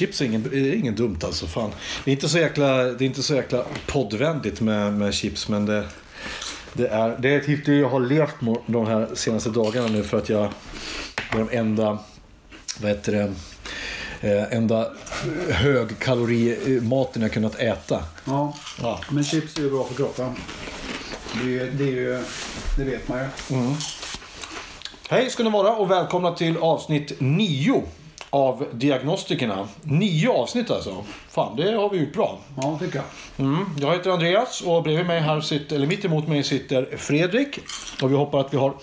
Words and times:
Chips 0.00 0.20
är 0.20 0.24
ingen, 0.24 0.44
är 0.52 0.74
ingen 0.74 0.94
dumt 0.94 1.18
alltså. 1.24 1.46
Fan. 1.46 1.70
Det, 2.04 2.10
är 2.10 2.12
inte 2.12 2.28
så 2.28 2.38
jäkla, 2.38 2.76
det 2.84 3.04
är 3.04 3.06
inte 3.06 3.22
så 3.22 3.34
jäkla 3.34 3.64
poddvänligt 3.86 4.60
med, 4.60 4.92
med 4.92 5.14
chips 5.14 5.48
men 5.48 5.66
det, 5.66 5.88
det 6.72 6.86
är, 6.88 7.16
det 7.18 7.28
är 7.34 7.38
ett 7.40 7.46
hit 7.46 7.68
jag 7.68 7.88
har 7.88 8.00
levt 8.00 8.34
de 8.66 8.86
här 8.86 9.08
senaste 9.14 9.50
dagarna 9.50 9.88
nu 9.88 10.02
för 10.04 10.18
att 10.18 10.28
jag 10.28 10.44
är 11.32 11.38
de 11.38 11.48
enda, 11.56 11.98
vad 12.80 12.90
heter 12.90 13.12
det, 13.12 13.32
eh, 14.28 14.56
enda 14.56 14.90
högkalorimaten 15.50 17.22
jag 17.22 17.32
kunnat 17.32 17.54
äta. 17.58 18.04
Ja. 18.24 18.56
Ja. 18.82 19.00
men 19.10 19.24
chips 19.24 19.58
är 19.58 19.62
ju 19.62 19.70
bra 19.70 19.84
för 19.84 19.94
kroppen. 19.94 20.30
Det, 21.44 21.58
är- 21.58 21.70
det, 21.70 21.84
är 21.84 21.92
ju, 21.92 22.22
det 22.76 22.84
vet 22.84 23.08
man 23.08 23.18
ju. 23.18 23.26
Hej 25.08 25.30
ska 25.30 25.42
ni 25.42 25.50
vara 25.50 25.72
och 25.76 25.90
välkomna 25.90 26.32
till 26.32 26.56
avsnitt 26.56 27.12
9 27.18 27.82
av 28.30 28.66
Diagnostikerna. 28.72 29.68
Nio 29.82 30.30
avsnitt 30.30 30.70
alltså. 30.70 31.04
Fan, 31.28 31.56
det 31.56 31.72
har 31.72 31.90
vi 31.90 31.98
gjort 31.98 32.12
bra. 32.12 32.38
Ja, 32.62 32.78
tycker 32.78 32.96
jag. 32.96 33.46
Mm. 33.46 33.66
Jag 33.80 33.92
heter 33.92 34.10
Andreas 34.10 34.60
och 34.60 34.82
bredvid 34.82 35.06
mig 35.06 35.20
här 35.20 35.40
sitter, 35.40 35.76
eller 35.76 35.86
mitt 35.86 36.04
emot 36.04 36.28
mig 36.28 36.44
sitter 36.44 36.96
Fredrik. 36.96 37.58
Och 38.02 38.10
vi 38.10 38.16
hoppas 38.16 38.46
att 38.46 38.54
vi 38.54 38.56
har, 38.56 38.74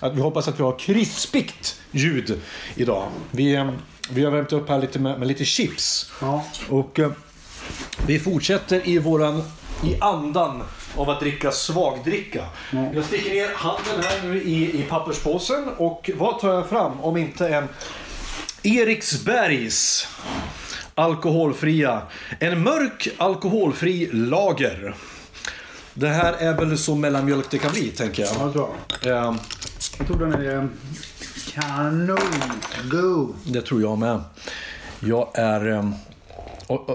att 0.00 0.14
vi 0.14 0.20
hoppas 0.20 0.48
att 0.48 0.58
vi 0.58 0.62
har 0.62 0.78
krispigt 0.78 1.80
ljud 1.90 2.40
idag. 2.74 3.08
Vi, 3.30 3.54
eh, 3.54 3.70
vi 4.10 4.24
har 4.24 4.30
värmt 4.32 4.52
upp 4.52 4.68
här 4.68 4.80
lite 4.80 4.98
med, 4.98 5.18
med 5.18 5.28
lite 5.28 5.44
chips. 5.44 6.12
Ja. 6.20 6.44
Och 6.68 6.98
eh, 6.98 7.10
vi 8.06 8.18
fortsätter 8.18 8.88
i 8.88 8.98
våran, 8.98 9.42
i 9.84 10.00
andan 10.00 10.62
av 10.96 11.10
att 11.10 11.20
dricka 11.20 11.50
svagdricka. 11.50 12.44
Jag 12.94 13.04
sticker 13.04 13.30
ner 13.30 13.54
handen 13.54 14.02
här 14.02 14.28
nu 14.28 14.42
i, 14.42 14.80
i 14.80 14.82
papperspåsen 14.82 15.68
och 15.76 16.10
vad 16.14 16.38
tar 16.38 16.54
jag 16.54 16.68
fram 16.68 17.00
om 17.00 17.16
inte 17.16 17.48
en 17.48 17.68
Eriksbergs 18.62 20.08
alkoholfria, 20.94 22.02
en 22.38 22.62
mörk 22.62 23.08
alkoholfri 23.16 24.08
lager. 24.12 24.94
Det 25.94 26.08
här 26.08 26.32
är 26.32 26.54
väl 26.54 26.78
så 26.78 26.94
mellanmjölk 26.94 27.50
det 27.50 27.58
kan 27.58 27.72
bli 27.72 27.88
tänker 27.88 28.22
jag. 28.22 28.32
Ja, 28.38 28.44
det 28.46 28.52
tror 28.52 28.68
jag. 29.02 29.26
Eh, 29.26 29.34
Jag 29.98 30.06
tror 30.06 30.18
den 30.18 30.32
är 30.32 30.56
eh, 30.56 30.64
kanon. 31.52 32.18
God. 32.90 33.34
Det 33.44 33.62
tror 33.62 33.80
jag 33.82 33.98
med. 33.98 34.20
Jag 35.00 35.28
är... 35.34 35.92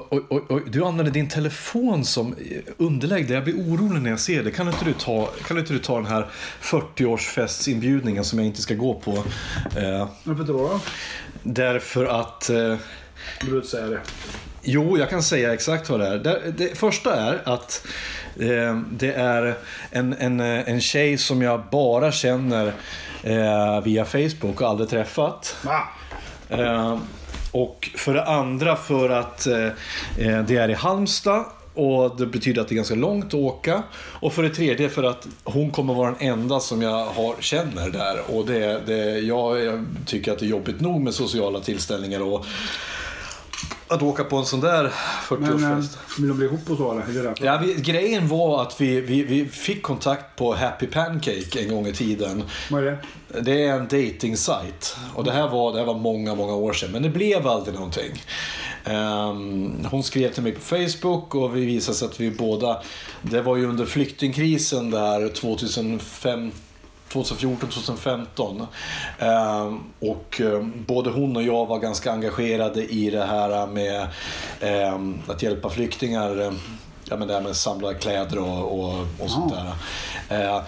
oj, 0.09 0.21
oj, 0.29 0.41
oj, 0.49 0.63
du 0.67 0.85
använder 0.85 1.13
din 1.13 1.29
telefon 1.29 2.05
som 2.05 2.35
underlägg. 2.77 3.31
Jag 3.31 3.43
blir 3.43 3.55
orolig 3.55 4.01
när 4.01 4.09
jag 4.09 4.19
ser 4.19 4.43
det. 4.43 4.51
Kan 4.51 4.67
inte 4.67 4.85
du 4.85 4.93
ta, 4.93 5.29
kan 5.47 5.57
inte 5.57 5.73
du 5.73 5.79
ta 5.79 5.95
den 5.95 6.05
här 6.05 6.27
40-årsfestsinbjudningen 6.61 8.23
som 8.23 8.39
jag 8.39 8.45
inte 8.45 8.61
ska 8.61 8.73
gå 8.73 8.93
på? 8.93 9.11
Eh, 9.11 10.07
Varför 10.23 10.43
då? 10.43 10.79
därför 11.43 12.05
att... 12.05 12.49
Eh, 12.49 12.75
du 13.41 13.55
inte 13.55 13.67
säga 13.67 13.85
det? 13.87 13.99
Jo, 14.61 14.97
jag 14.97 15.09
kan 15.09 15.23
säga 15.23 15.53
exakt 15.53 15.89
vad 15.89 15.99
det 15.99 16.07
är. 16.07 16.17
Det, 16.17 16.53
det 16.57 16.77
första 16.77 17.15
är 17.15 17.41
att 17.45 17.87
eh, 18.39 18.81
det 18.91 19.13
är 19.13 19.55
en, 19.91 20.13
en, 20.13 20.39
eh, 20.39 20.69
en 20.69 20.81
tjej 20.81 21.17
som 21.17 21.41
jag 21.41 21.63
bara 21.71 22.11
känner 22.11 22.73
eh, 23.23 23.81
via 23.83 24.05
Facebook 24.05 24.61
och 24.61 24.69
aldrig 24.69 24.89
träffat. 24.89 25.55
Va? 25.63 25.87
Eh, 26.49 26.97
och 27.55 27.89
för 27.95 28.13
det 28.13 28.23
andra 28.23 28.75
för 28.75 29.09
att 29.09 29.47
eh, 29.47 29.65
eh, 30.17 30.43
det 30.47 30.57
är 30.57 30.69
i 30.69 30.73
Halmstad 30.73 31.45
och 31.73 32.17
det 32.17 32.25
betyder 32.25 32.61
att 32.61 32.67
det 32.67 32.73
är 32.73 32.75
ganska 32.75 32.95
långt 32.95 33.25
att 33.25 33.33
åka. 33.33 33.83
Och 33.93 34.33
för 34.33 34.43
det 34.43 34.49
tredje 34.49 34.89
för 34.89 35.03
att 35.03 35.27
hon 35.43 35.71
kommer 35.71 35.93
vara 35.93 36.11
den 36.11 36.29
enda 36.29 36.59
som 36.59 36.81
jag 36.81 37.05
har, 37.05 37.35
känner 37.39 37.89
där. 37.89 38.35
Och 38.35 38.45
det, 38.45 38.81
det, 38.85 39.19
jag, 39.19 39.63
jag 39.63 39.85
tycker 40.05 40.31
att 40.31 40.39
det 40.39 40.45
är 40.45 40.49
jobbigt 40.49 40.81
nog 40.81 41.01
med 41.01 41.13
sociala 41.13 41.59
tillställningar 41.59 42.21
och 42.21 42.45
att 43.87 44.01
åka 44.01 44.23
på 44.23 44.37
en 44.37 44.45
sån 44.45 44.59
där 44.59 44.91
Men 45.29 45.43
eh, 45.43 45.49
40-årsfest. 45.49 45.97
vill 46.17 46.27
de 46.27 46.37
bli 46.37 46.45
ihop 46.45 46.69
och 46.69 46.77
så 46.77 46.91
eller? 46.91 47.33
Ja, 47.41 47.57
vi, 47.57 47.73
grejen 47.73 48.27
var 48.27 48.61
att 48.61 48.81
vi, 48.81 49.01
vi, 49.01 49.23
vi 49.23 49.45
fick 49.45 49.83
kontakt 49.83 50.35
på 50.35 50.55
Happy 50.55 50.87
Pancake 50.87 51.61
en 51.61 51.69
gång 51.69 51.87
i 51.87 51.93
tiden. 51.93 52.43
Vad 52.71 52.87
är 52.87 52.91
det? 53.31 53.41
Det 53.41 53.65
är 53.65 53.73
en 53.73 53.83
dating 53.83 54.37
site 54.37 54.87
Och 55.15 55.23
det 55.23 55.31
här, 55.31 55.47
var, 55.47 55.73
det 55.73 55.79
här 55.79 55.85
var 55.85 55.97
många, 55.97 56.35
många 56.35 56.53
år 56.53 56.73
sedan. 56.73 56.91
Men 56.91 57.03
det 57.03 57.09
blev 57.09 57.47
aldrig 57.47 57.75
någonting. 57.75 58.23
Ehm, 58.83 59.85
hon 59.91 60.03
skrev 60.03 60.33
till 60.33 60.43
mig 60.43 60.51
på 60.51 60.61
Facebook 60.61 61.35
och 61.35 61.57
vi 61.57 61.65
visade 61.65 61.97
sig 61.97 62.05
att 62.07 62.19
vi 62.19 62.31
båda... 62.31 62.81
Det 63.21 63.41
var 63.41 63.55
ju 63.57 63.65
under 63.65 63.85
flyktingkrisen 63.85 64.91
där 64.91 65.29
2005 67.23 68.25
2014-2015. 68.35 68.67
Ehm, 69.19 69.79
och 69.99 70.41
eh, 70.41 70.65
både 70.87 71.09
hon 71.09 71.35
och 71.35 71.43
jag 71.43 71.65
var 71.65 71.79
ganska 71.79 72.11
engagerade 72.11 72.85
i 72.85 73.09
det 73.09 73.25
här 73.25 73.67
med 73.67 74.07
ehm, 74.61 75.21
att 75.27 75.43
hjälpa 75.43 75.69
flyktingar. 75.69 76.41
eh, 76.41 76.51
Ja, 77.09 77.17
men 77.17 77.27
det 77.27 77.33
här 77.33 77.41
med 77.41 77.51
att 77.51 77.57
samla 77.57 77.93
kläder 77.93 78.39
och, 78.39 78.79
och, 78.79 78.99
och 79.19 79.29
sånt 79.29 79.53
där. 79.53 79.73
Eh, 80.29 80.61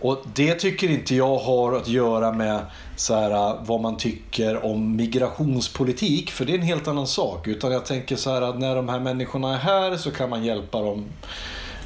och 0.00 0.22
det 0.34 0.54
tycker 0.54 0.90
inte 0.90 1.14
jag 1.14 1.38
har 1.38 1.76
att 1.76 1.88
göra 1.88 2.32
med 2.32 2.60
så 2.96 3.14
här, 3.14 3.56
vad 3.64 3.80
man 3.80 3.96
tycker 3.96 4.64
om 4.64 4.96
migrationspolitik, 4.96 6.30
för 6.30 6.44
det 6.44 6.52
är 6.52 6.58
en 6.58 6.62
helt 6.62 6.88
annan 6.88 7.06
sak. 7.06 7.46
Utan 7.46 7.72
jag 7.72 7.84
tänker 7.86 8.16
så 8.16 8.30
här 8.30 8.42
att 8.42 8.58
när 8.58 8.76
de 8.76 8.88
här 8.88 9.00
människorna 9.00 9.54
är 9.54 9.58
här 9.58 9.96
så 9.96 10.10
kan 10.10 10.30
man 10.30 10.44
hjälpa 10.44 10.80
dem 10.80 11.04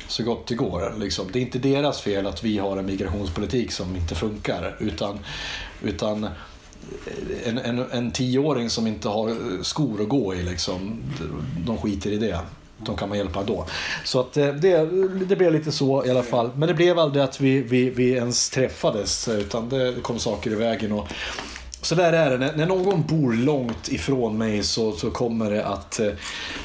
så 0.09 0.23
gott 0.23 0.47
det 0.47 0.55
går. 0.55 0.95
Liksom. 0.99 1.27
Det 1.33 1.39
är 1.39 1.41
inte 1.41 1.59
deras 1.59 2.01
fel 2.01 2.27
att 2.27 2.45
vi 2.45 2.59
har 2.59 2.77
en 2.77 2.87
migrationspolitik 2.87 3.73
som 3.73 3.97
inte 3.97 4.15
funkar. 4.15 4.77
Utan, 4.81 5.19
utan 5.83 6.27
en, 7.45 7.59
en, 7.59 7.79
en 7.91 8.11
tioåring 8.11 8.71
som 8.71 8.87
inte 8.87 9.09
har 9.09 9.63
skor 9.63 10.03
att 10.03 10.09
gå 10.09 10.35
i, 10.35 10.43
liksom, 10.43 11.03
de 11.67 11.79
skiter 11.79 12.11
i 12.11 12.17
det. 12.17 12.39
De 12.79 12.97
kan 12.97 13.09
man 13.09 13.19
hjälpa 13.19 13.43
då. 13.43 13.67
Så 14.05 14.21
att 14.21 14.37
eh, 14.37 14.49
det, 14.49 14.87
det 15.27 15.37
blev 15.37 15.53
lite 15.53 15.73
så 15.73 16.07
i 16.07 16.11
alla 16.11 16.23
fall. 16.23 16.51
Men 16.57 16.69
det 16.69 16.75
blev 16.75 16.99
aldrig 16.99 17.25
att 17.25 17.41
vi, 17.41 17.61
vi, 17.61 17.91
vi 17.91 18.11
ens 18.11 18.51
träffades. 18.51 19.29
Utan 19.29 19.69
det 19.69 19.95
kom 20.03 20.19
saker 20.19 20.51
i 20.51 20.55
vägen. 20.55 20.93
Och, 20.93 21.09
så 21.85 21.95
där 21.95 22.13
är 22.13 22.39
det. 22.39 22.53
När, 22.57 22.67
någon 22.67 23.03
bor 23.03 23.33
långt 23.33 23.89
ifrån 23.89 24.39
mig 24.39 24.63
så, 24.63 24.93
så 24.93 25.11
kommer 25.11 25.51
det 25.51 25.65
att 25.65 26.01
eh, 26.01 26.09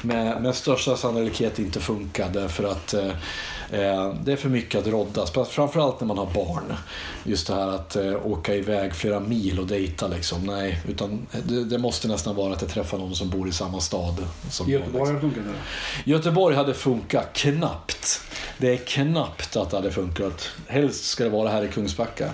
med, 0.02 0.42
med 0.42 0.54
största 0.54 0.96
sannolikhet 0.96 1.58
inte 1.58 1.80
funka. 1.80 2.28
Därför 2.28 2.64
att 2.64 2.94
eh, 2.94 3.08
eh, 3.70 4.14
det 4.24 4.32
är 4.32 4.36
för 4.36 4.48
mycket 4.48 4.80
att 4.80 4.86
roddas. 4.86 5.32
Framförallt 5.50 6.00
när 6.00 6.06
man 6.06 6.18
har 6.18 6.28
barn. 6.34 6.74
Just 7.24 7.46
det 7.46 7.54
här 7.54 7.68
att 7.68 7.96
eh, 7.96 8.26
åka 8.26 8.54
iväg 8.54 8.94
flera 8.94 9.20
mil 9.20 9.58
och 9.60 9.66
dejta 9.66 10.08
liksom. 10.08 10.46
Nej, 10.46 10.80
utan 10.88 11.26
det, 11.44 11.64
det 11.64 11.78
måste 11.78 12.08
nästan 12.08 12.36
vara 12.36 12.52
att 12.52 12.62
jag 12.62 12.70
träffar 12.70 12.98
någon 12.98 13.14
som 13.14 13.30
bor 13.30 13.48
i 13.48 13.52
samma 13.52 13.80
stad. 13.80 14.26
Som 14.50 14.70
Göteborg 14.70 15.06
har 15.06 15.14
det 15.14 15.20
funkat 15.20 15.42
eller? 15.42 15.54
Göteborg 16.04 16.56
hade 16.56 16.74
funkat 16.74 17.32
knappt. 17.32 18.20
Det 18.58 18.72
är 18.72 18.76
knappt 18.76 19.56
att 19.56 19.70
det 19.70 19.76
hade 19.76 19.92
funkat. 19.92 20.48
Helst 20.66 21.04
ska 21.04 21.24
det 21.24 21.30
vara 21.30 21.48
här 21.48 21.64
i 21.64 21.68
Kungsbacka. 21.68 22.30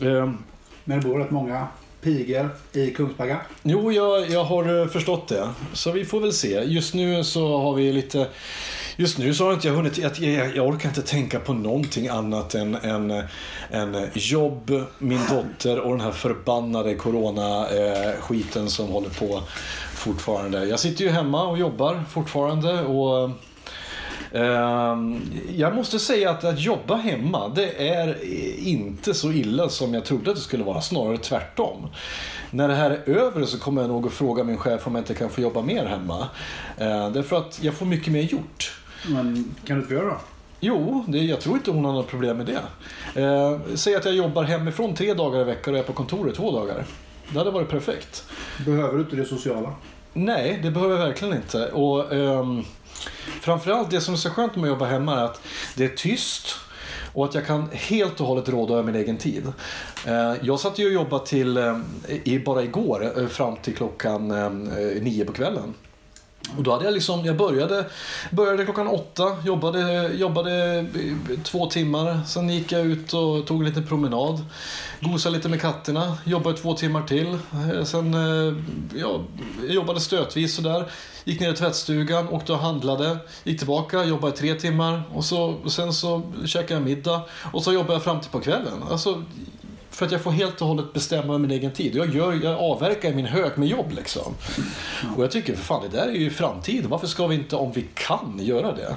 Ehm, 0.00 0.38
men 0.84 1.00
det 1.00 1.08
bor 1.08 1.18
rätt 1.18 1.30
många 1.30 1.66
pigor 2.00 2.50
i 2.72 2.90
Kungsbacka. 2.90 3.40
Jo, 3.62 3.92
jag, 3.92 4.30
jag 4.30 4.44
har 4.44 4.80
eh, 4.80 4.86
förstått 4.86 5.28
det. 5.28 5.48
Så 5.72 5.92
vi 5.92 6.04
får 6.04 6.20
väl 6.20 6.32
se. 6.32 6.62
Just 6.64 6.94
nu 6.94 7.24
så 7.24 7.58
har 7.58 7.74
vi 7.74 7.92
lite... 7.92 8.26
Just 8.96 9.18
nu 9.18 9.34
så 9.34 9.44
har 9.44 9.52
inte 9.52 9.68
jag 9.68 9.74
hunnit... 9.74 9.98
Jag, 9.98 10.18
jag, 10.18 10.56
jag 10.56 10.68
orkar 10.68 10.88
inte 10.88 11.02
tänka 11.02 11.40
på 11.40 11.52
någonting 11.52 12.08
annat 12.08 12.54
än, 12.54 12.74
än, 12.74 13.22
än 13.70 14.08
jobb, 14.14 14.84
min 14.98 15.20
dotter 15.30 15.80
och 15.80 15.90
den 15.90 16.00
här 16.00 16.12
förbannade 16.12 16.94
coronaskiten 16.94 18.62
eh, 18.62 18.68
som 18.68 18.88
håller 18.88 19.08
på 19.08 19.42
fortfarande. 19.94 20.64
Jag 20.64 20.80
sitter 20.80 21.04
ju 21.04 21.10
hemma 21.10 21.48
och 21.48 21.58
jobbar 21.58 22.04
fortfarande 22.10 22.80
och 22.80 23.30
jag 25.56 25.74
måste 25.74 25.98
säga 25.98 26.30
att 26.30 26.44
att 26.44 26.60
jobba 26.60 26.94
hemma, 26.94 27.48
det 27.48 27.88
är 27.88 28.16
inte 28.58 29.14
så 29.14 29.32
illa 29.32 29.68
som 29.68 29.94
jag 29.94 30.04
trodde 30.04 30.30
att 30.30 30.36
det 30.36 30.42
skulle 30.42 30.64
vara. 30.64 30.80
Snarare 30.80 31.18
tvärtom. 31.18 31.88
När 32.50 32.68
det 32.68 32.74
här 32.74 32.90
är 32.90 33.08
över 33.08 33.44
så 33.44 33.58
kommer 33.58 33.80
jag 33.80 33.88
nog 33.90 34.06
att 34.06 34.12
fråga 34.12 34.44
min 34.44 34.56
chef 34.58 34.86
om 34.86 34.94
jag 34.94 35.00
inte 35.02 35.14
kan 35.14 35.30
få 35.30 35.40
jobba 35.40 35.62
mer 35.62 35.84
hemma. 35.84 36.28
Ehm, 36.78 37.12
Därför 37.12 37.36
att 37.36 37.58
jag 37.62 37.74
får 37.74 37.86
mycket 37.86 38.12
mer 38.12 38.22
gjort. 38.22 38.80
Men 39.08 39.54
kan 39.66 39.76
du 39.76 39.82
inte 39.82 39.94
göra 39.94 40.04
då? 40.06 40.16
Jo, 40.60 41.04
det, 41.08 41.18
jag 41.18 41.40
tror 41.40 41.56
inte 41.56 41.70
hon 41.70 41.84
har 41.84 41.92
något 41.92 42.08
problem 42.08 42.36
med 42.36 42.46
det. 42.46 42.62
Eh, 43.22 43.58
säg 43.74 43.94
att 43.94 44.04
jag 44.04 44.14
jobbar 44.14 44.42
hemifrån 44.42 44.94
tre 44.94 45.14
dagar 45.14 45.40
i 45.40 45.44
veckan 45.44 45.74
och 45.74 45.80
är 45.80 45.84
på 45.84 45.92
kontoret 45.92 46.34
två 46.34 46.50
dagar. 46.52 46.84
Det 47.32 47.38
hade 47.38 47.50
varit 47.50 47.68
perfekt. 47.68 48.24
Behöver 48.66 48.94
du 48.94 49.00
inte 49.00 49.16
det 49.16 49.24
sociala? 49.24 49.72
Nej, 50.12 50.60
det 50.62 50.70
behöver 50.70 50.96
jag 50.98 51.06
verkligen 51.06 51.34
inte. 51.36 51.66
Och, 51.66 52.12
ehm, 52.14 52.64
framförallt 53.40 53.90
det 53.90 54.00
som 54.00 54.14
är 54.14 54.18
så 54.18 54.30
skönt 54.30 54.56
med 54.56 54.64
att 54.64 54.68
jobba 54.68 54.84
hemma 54.84 55.20
är 55.20 55.24
att 55.24 55.40
det 55.74 55.84
är 55.84 55.88
tyst. 55.88 56.54
Och 57.14 57.24
att 57.24 57.34
jag 57.34 57.46
kan 57.46 57.68
helt 57.72 58.20
och 58.20 58.26
hållet 58.26 58.48
råda 58.48 58.74
över 58.74 58.82
min 58.82 58.94
egen 58.94 59.16
tid. 59.16 59.52
Eh, 60.06 60.34
jag 60.42 60.60
satt 60.60 60.78
ju 60.78 60.86
och 60.86 60.92
jobbade 60.92 61.26
till, 61.26 61.56
eh, 61.56 62.42
bara 62.44 62.62
igår, 62.62 63.12
eh, 63.18 63.26
fram 63.26 63.56
till 63.56 63.74
klockan 63.74 64.28
nio 65.00 65.24
på 65.24 65.32
kvällen. 65.32 65.74
Och 66.56 66.62
då 66.62 66.72
hade 66.72 66.84
jag 66.84 66.94
liksom, 66.94 67.24
jag 67.24 67.36
började, 67.36 67.84
började 68.30 68.64
klockan 68.64 68.86
åtta, 68.86 69.36
jobbade, 69.44 70.10
jobbade 70.14 70.86
två 71.44 71.66
timmar. 71.66 72.20
Sen 72.26 72.48
gick 72.48 72.72
jag 72.72 72.86
ut 72.86 73.12
och 73.12 73.46
tog 73.46 73.60
en 73.60 73.68
liten 73.68 73.86
promenad. 73.86 74.44
Gosade 75.00 75.36
lite 75.36 75.48
med 75.48 75.60
katterna, 75.60 76.16
jobbade 76.24 76.56
två 76.56 76.74
timmar 76.74 77.02
till. 77.02 77.38
Eh, 77.52 77.84
sen 77.84 78.14
eh, 78.14 78.54
ja, 79.00 79.20
jag 79.62 79.74
jobbade 79.74 80.00
stötvis 80.00 80.54
sådär. 80.54 80.90
Gick 81.24 81.40
ner 81.40 81.52
i 81.52 81.56
tvättstugan, 81.56 82.28
åkte 82.28 82.52
och 82.52 82.58
handlade. 82.58 83.16
Gick 83.44 83.58
tillbaka, 83.58 84.04
jobbade 84.04 84.36
tre 84.36 84.54
timmar. 84.54 85.02
Och 85.14 85.24
så, 85.24 85.54
och 85.64 85.72
sen 85.72 85.92
så 85.92 86.22
käkade 86.46 86.74
jag 86.74 86.82
middag. 86.82 87.22
Och 87.52 87.62
så 87.62 87.72
jobbade 87.72 87.92
jag 87.92 88.02
fram 88.02 88.20
till 88.20 88.30
på 88.30 88.40
kvällen. 88.40 88.82
Alltså, 88.90 89.22
för 89.92 90.06
att 90.06 90.12
jag 90.12 90.20
får 90.20 90.30
helt 90.30 90.60
och 90.60 90.68
hållet 90.68 90.92
bestämma 90.92 91.38
min 91.38 91.50
egen 91.50 91.72
tid. 91.72 91.94
Jag, 91.94 92.14
gör, 92.14 92.32
jag 92.32 92.58
avverkar 92.58 93.14
min 93.14 93.26
hög 93.26 93.58
med 93.58 93.68
jobb 93.68 93.92
liksom. 93.92 94.34
Och 95.16 95.24
jag 95.24 95.30
tycker 95.30 95.54
för 95.54 95.62
fan, 95.62 95.82
det 95.90 95.96
där 95.96 96.06
är 96.06 96.12
ju 96.12 96.30
framtiden. 96.30 96.90
Varför 96.90 97.06
ska 97.06 97.26
vi 97.26 97.34
inte, 97.34 97.56
om 97.56 97.72
vi 97.72 97.86
kan, 97.94 98.38
göra 98.40 98.72
det? 98.72 98.96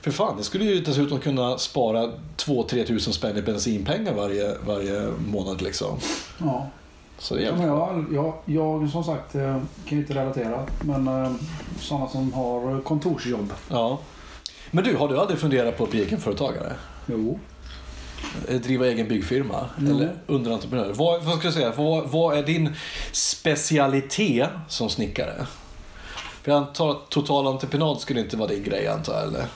För 0.00 0.10
fan, 0.10 0.36
det 0.36 0.42
skulle 0.42 0.64
ju 0.64 0.80
dessutom 0.80 1.18
kunna 1.20 1.58
spara 1.58 2.10
2-3 2.36 2.86
tusen 2.86 3.12
spänn 3.12 3.36
i 3.36 3.42
bensinpengar 3.42 4.14
varje, 4.14 4.54
varje 4.66 5.12
månad 5.26 5.62
liksom. 5.62 5.98
Ja. 6.38 6.70
Så 7.18 7.34
det 7.34 7.44
är 7.44 7.46
Ja, 7.46 7.66
jag, 7.66 8.06
jag, 8.12 8.34
jag 8.44 8.90
som 8.90 9.04
sagt 9.04 9.34
eh, 9.34 9.58
kan 9.84 9.98
inte 9.98 10.14
relatera. 10.14 10.66
Men 10.80 11.24
eh, 11.24 11.32
sådana 11.80 12.08
som 12.08 12.32
har 12.32 12.80
kontorsjobb. 12.80 13.52
Ja. 13.68 13.98
Men 14.70 14.84
du, 14.84 14.96
har 14.96 15.08
du 15.08 15.18
aldrig 15.18 15.38
funderat 15.38 15.78
på 15.78 15.84
att 15.84 15.90
bli 15.90 16.02
egenföretagare? 16.02 16.72
Jo. 17.06 17.38
Eh, 18.48 18.60
Driva 18.60 18.86
egen 18.86 19.08
byggfirma? 19.08 19.68
Eller 19.78 20.12
underentreprenör? 20.26 20.92
Vad, 20.92 21.24
vad 21.24 21.38
ska 21.38 21.46
jag 21.46 21.54
säga? 21.54 21.72
Vad, 21.76 22.08
vad 22.10 22.38
är 22.38 22.42
din 22.42 22.74
specialitet 23.12 24.50
som 24.68 24.90
snickare? 24.90 25.46
För 26.42 26.52
jag 26.52 26.58
antar 26.58 26.90
att 26.90 27.08
total 27.08 27.46
entreprenad 27.46 28.00
skulle 28.00 28.20
inte 28.20 28.36
vara 28.36 28.48
din 28.48 28.62
grej 28.62 28.88
antar 28.88 29.14
jag, 29.14 29.22
eller? 29.22 29.46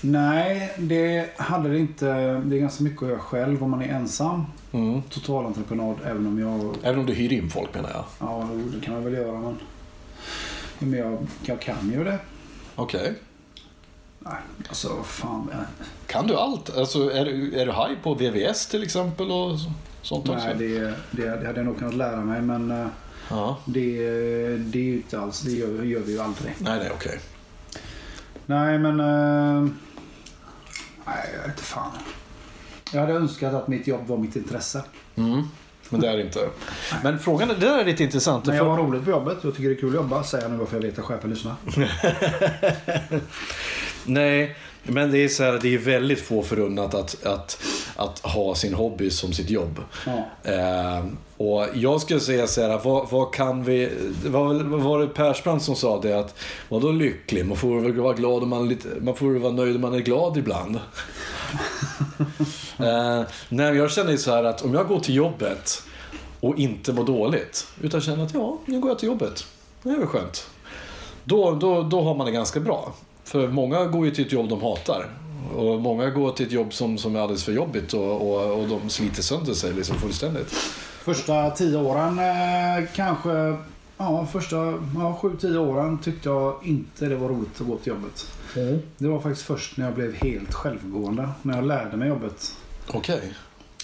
Nej, 0.00 0.72
det 0.78 1.30
hade 1.36 1.68
det 1.68 1.78
inte. 1.78 2.06
Det 2.44 2.56
är 2.56 2.60
ganska 2.60 2.84
mycket 2.84 3.02
att 3.02 3.08
göra 3.08 3.18
själv 3.18 3.64
om 3.64 3.70
man 3.70 3.82
är 3.82 3.88
ensam. 3.88 4.44
Mm. 4.72 5.02
Totalentreprenad 5.02 5.96
även 6.04 6.26
om 6.26 6.38
jag... 6.38 6.76
Även 6.82 7.00
om 7.00 7.06
du 7.06 7.14
hyr 7.14 7.32
in 7.32 7.50
folk 7.50 7.74
menar 7.74 7.90
jag. 7.90 8.04
Ja, 8.20 8.48
det 8.74 8.84
kan 8.84 8.94
man 8.94 9.04
väl 9.04 9.12
göra 9.12 9.40
men... 9.40 9.56
Men 10.78 10.98
jag, 10.98 11.26
jag 11.42 11.60
kan 11.60 11.90
ju 11.92 12.04
det. 12.04 12.18
Okej. 12.74 13.02
Nej, 13.02 13.14
alltså 14.68 15.02
fan. 15.02 15.50
Kan 16.06 16.26
du 16.26 16.34
allt? 16.36 16.76
Alltså, 16.76 17.12
är, 17.12 17.24
du- 17.24 17.54
är 17.60 17.66
du 17.66 17.72
haj 17.72 17.96
på 18.02 18.14
VVS 18.14 18.66
till 18.66 18.82
exempel 18.82 19.30
och 19.30 19.58
så- 19.60 19.72
sånt 20.02 20.28
också? 20.28 20.44
nej, 20.46 20.54
det, 20.58 20.78
det, 21.10 21.40
det 21.40 21.46
hade 21.46 21.58
jag 21.60 21.66
nog 21.66 21.78
kunnat 21.78 21.94
lära 21.94 22.20
mig 22.20 22.40
men 22.42 22.70
eh, 22.70 22.86
Ja. 23.30 23.58
det, 23.64 23.96
det 24.56 24.78
är 24.78 24.82
ju 24.82 24.94
inte 24.96 25.20
alls. 25.20 25.40
Det 25.40 25.50
gör, 25.50 25.82
gör 25.82 26.00
vi 26.00 26.12
ju 26.12 26.20
aldrig. 26.20 26.54
Nej, 26.58 26.78
nej, 26.78 26.90
okej. 26.94 27.18
Nej, 28.46 28.78
men... 28.78 29.00
eh, 29.00 29.70
nej, 31.06 31.30
jag 31.34 31.38
vet 31.40 31.48
inte 31.48 31.62
fan. 31.62 31.92
Jag 32.92 33.00
hade 33.00 33.12
önskat 33.12 33.54
att 33.54 33.68
mitt 33.68 33.86
jobb 33.86 34.06
var 34.06 34.16
mitt 34.16 34.36
intresse. 34.36 34.82
Mm. 35.16 35.42
Men 35.90 36.00
det 36.00 36.08
är 36.08 36.16
det 36.16 36.22
inte. 36.22 36.48
Men 37.02 37.18
frågan 37.18 37.50
är, 37.50 37.54
det 37.54 37.60
där 37.66 37.78
är 37.78 37.84
lite 37.84 38.04
intressant. 38.04 38.46
Men 38.46 38.56
jag 38.56 38.64
för- 38.64 38.70
har 38.70 38.78
roligt 38.78 39.04
på 39.04 39.10
jobbet. 39.10 39.38
Jag 39.42 39.56
tycker 39.56 39.68
det 39.68 39.74
är 39.74 39.80
kul 39.80 39.88
att 39.88 39.94
jobba. 39.94 40.22
Säger 40.24 40.44
jag 40.44 40.52
nu 40.52 40.58
varför 40.58 40.76
jag 40.76 40.82
vet 40.82 40.98
att 40.98 41.04
chefen 41.04 41.30
lyssnar. 41.30 41.54
Nej, 44.04 44.56
men 44.82 45.10
det 45.10 45.18
är 45.24 45.28
så 45.28 45.42
här, 45.42 45.58
det 45.62 45.74
är 45.74 45.78
väldigt 45.78 46.20
få 46.20 46.42
förunnat 46.42 46.94
att, 46.94 47.26
att, 47.26 47.62
att 47.96 48.18
ha 48.18 48.54
sin 48.54 48.74
hobby 48.74 49.10
som 49.10 49.32
sitt 49.32 49.50
jobb. 49.50 49.80
Ja. 50.06 50.50
Eh, 50.52 51.04
och 51.36 51.66
jag 51.74 52.00
skulle 52.00 52.20
säga 52.20 52.46
så 52.46 52.62
här, 52.62 52.80
vad, 52.84 53.10
vad 53.10 53.34
kan 53.34 53.64
vi... 53.64 53.92
Vad 54.26 54.62
var 54.62 55.00
det 55.00 55.06
Persbrandt 55.06 55.64
som 55.64 55.76
sa 55.76 56.00
det 56.00 56.12
att, 56.12 56.34
vadå 56.68 56.90
lycklig? 56.90 57.46
Man 57.46 57.56
får 57.56 57.80
väl 57.80 57.92
vara 57.92 58.12
glad 58.12 58.42
om 58.42 58.48
man, 58.48 58.68
lite, 58.68 58.88
man 59.00 59.14
får 59.14 59.38
vara 59.38 59.52
nöjd 59.52 59.76
om 59.76 59.82
man 59.82 59.94
är 59.94 59.98
glad 59.98 60.36
ibland. 60.36 60.76
eh, 62.78 63.22
nej, 63.48 63.76
jag 63.76 63.90
känner 63.90 64.16
så 64.16 64.30
här 64.30 64.44
att 64.44 64.62
om 64.62 64.74
jag 64.74 64.88
går 64.88 65.00
till 65.00 65.14
jobbet 65.14 65.82
och 66.40 66.58
inte 66.58 66.92
mår 66.92 67.04
dåligt, 67.04 67.66
utan 67.82 68.00
känner 68.00 68.24
att 68.24 68.34
ja, 68.34 68.58
nu 68.64 68.80
går 68.80 68.90
jag 68.90 68.98
till 68.98 69.08
jobbet. 69.08 69.46
Det 69.82 69.90
är 69.90 69.96
väl 69.96 70.06
skönt. 70.06 70.50
Då, 71.24 71.54
då, 71.54 71.82
då 71.82 72.02
har 72.02 72.14
man 72.14 72.26
det 72.26 72.32
ganska 72.32 72.60
bra. 72.60 72.92
För 73.28 73.48
många 73.48 73.84
går 73.84 74.06
ju 74.06 74.10
till 74.10 74.26
ett 74.26 74.32
jobb 74.32 74.48
de 74.48 74.62
hatar. 74.62 75.06
Och 75.54 75.80
många 75.80 76.10
går 76.10 76.32
till 76.32 76.46
ett 76.46 76.52
jobb 76.52 76.74
som, 76.74 76.98
som 76.98 77.16
är 77.16 77.20
alldeles 77.20 77.44
för 77.44 77.52
jobbigt 77.52 77.92
och, 77.92 78.30
och, 78.30 78.60
och 78.60 78.68
de 78.68 78.88
sliter 78.88 79.22
sönder 79.22 79.54
sig 79.54 79.72
liksom 79.72 79.96
fullständigt. 79.96 80.50
Första 81.04 81.50
tio 81.50 81.76
åren 81.76 82.18
eh, 82.18 82.88
kanske... 82.94 83.56
Ja, 83.98 84.26
första 84.32 84.56
ja, 84.94 85.18
sju, 85.22 85.30
tio 85.40 85.58
åren 85.58 85.98
tyckte 85.98 86.28
jag 86.28 86.54
inte 86.64 87.06
det 87.06 87.16
var 87.16 87.28
roligt 87.28 87.60
att 87.60 87.66
gå 87.66 87.76
till 87.76 87.92
jobbet. 87.92 88.26
Det 88.98 89.08
var 89.08 89.20
faktiskt 89.20 89.46
först 89.46 89.76
när 89.76 89.84
jag 89.84 89.94
blev 89.94 90.14
helt 90.14 90.54
självgående. 90.54 91.28
När 91.42 91.56
jag 91.56 91.66
lärde 91.66 91.96
mig 91.96 92.08
jobbet. 92.08 92.56
Okej. 92.86 93.34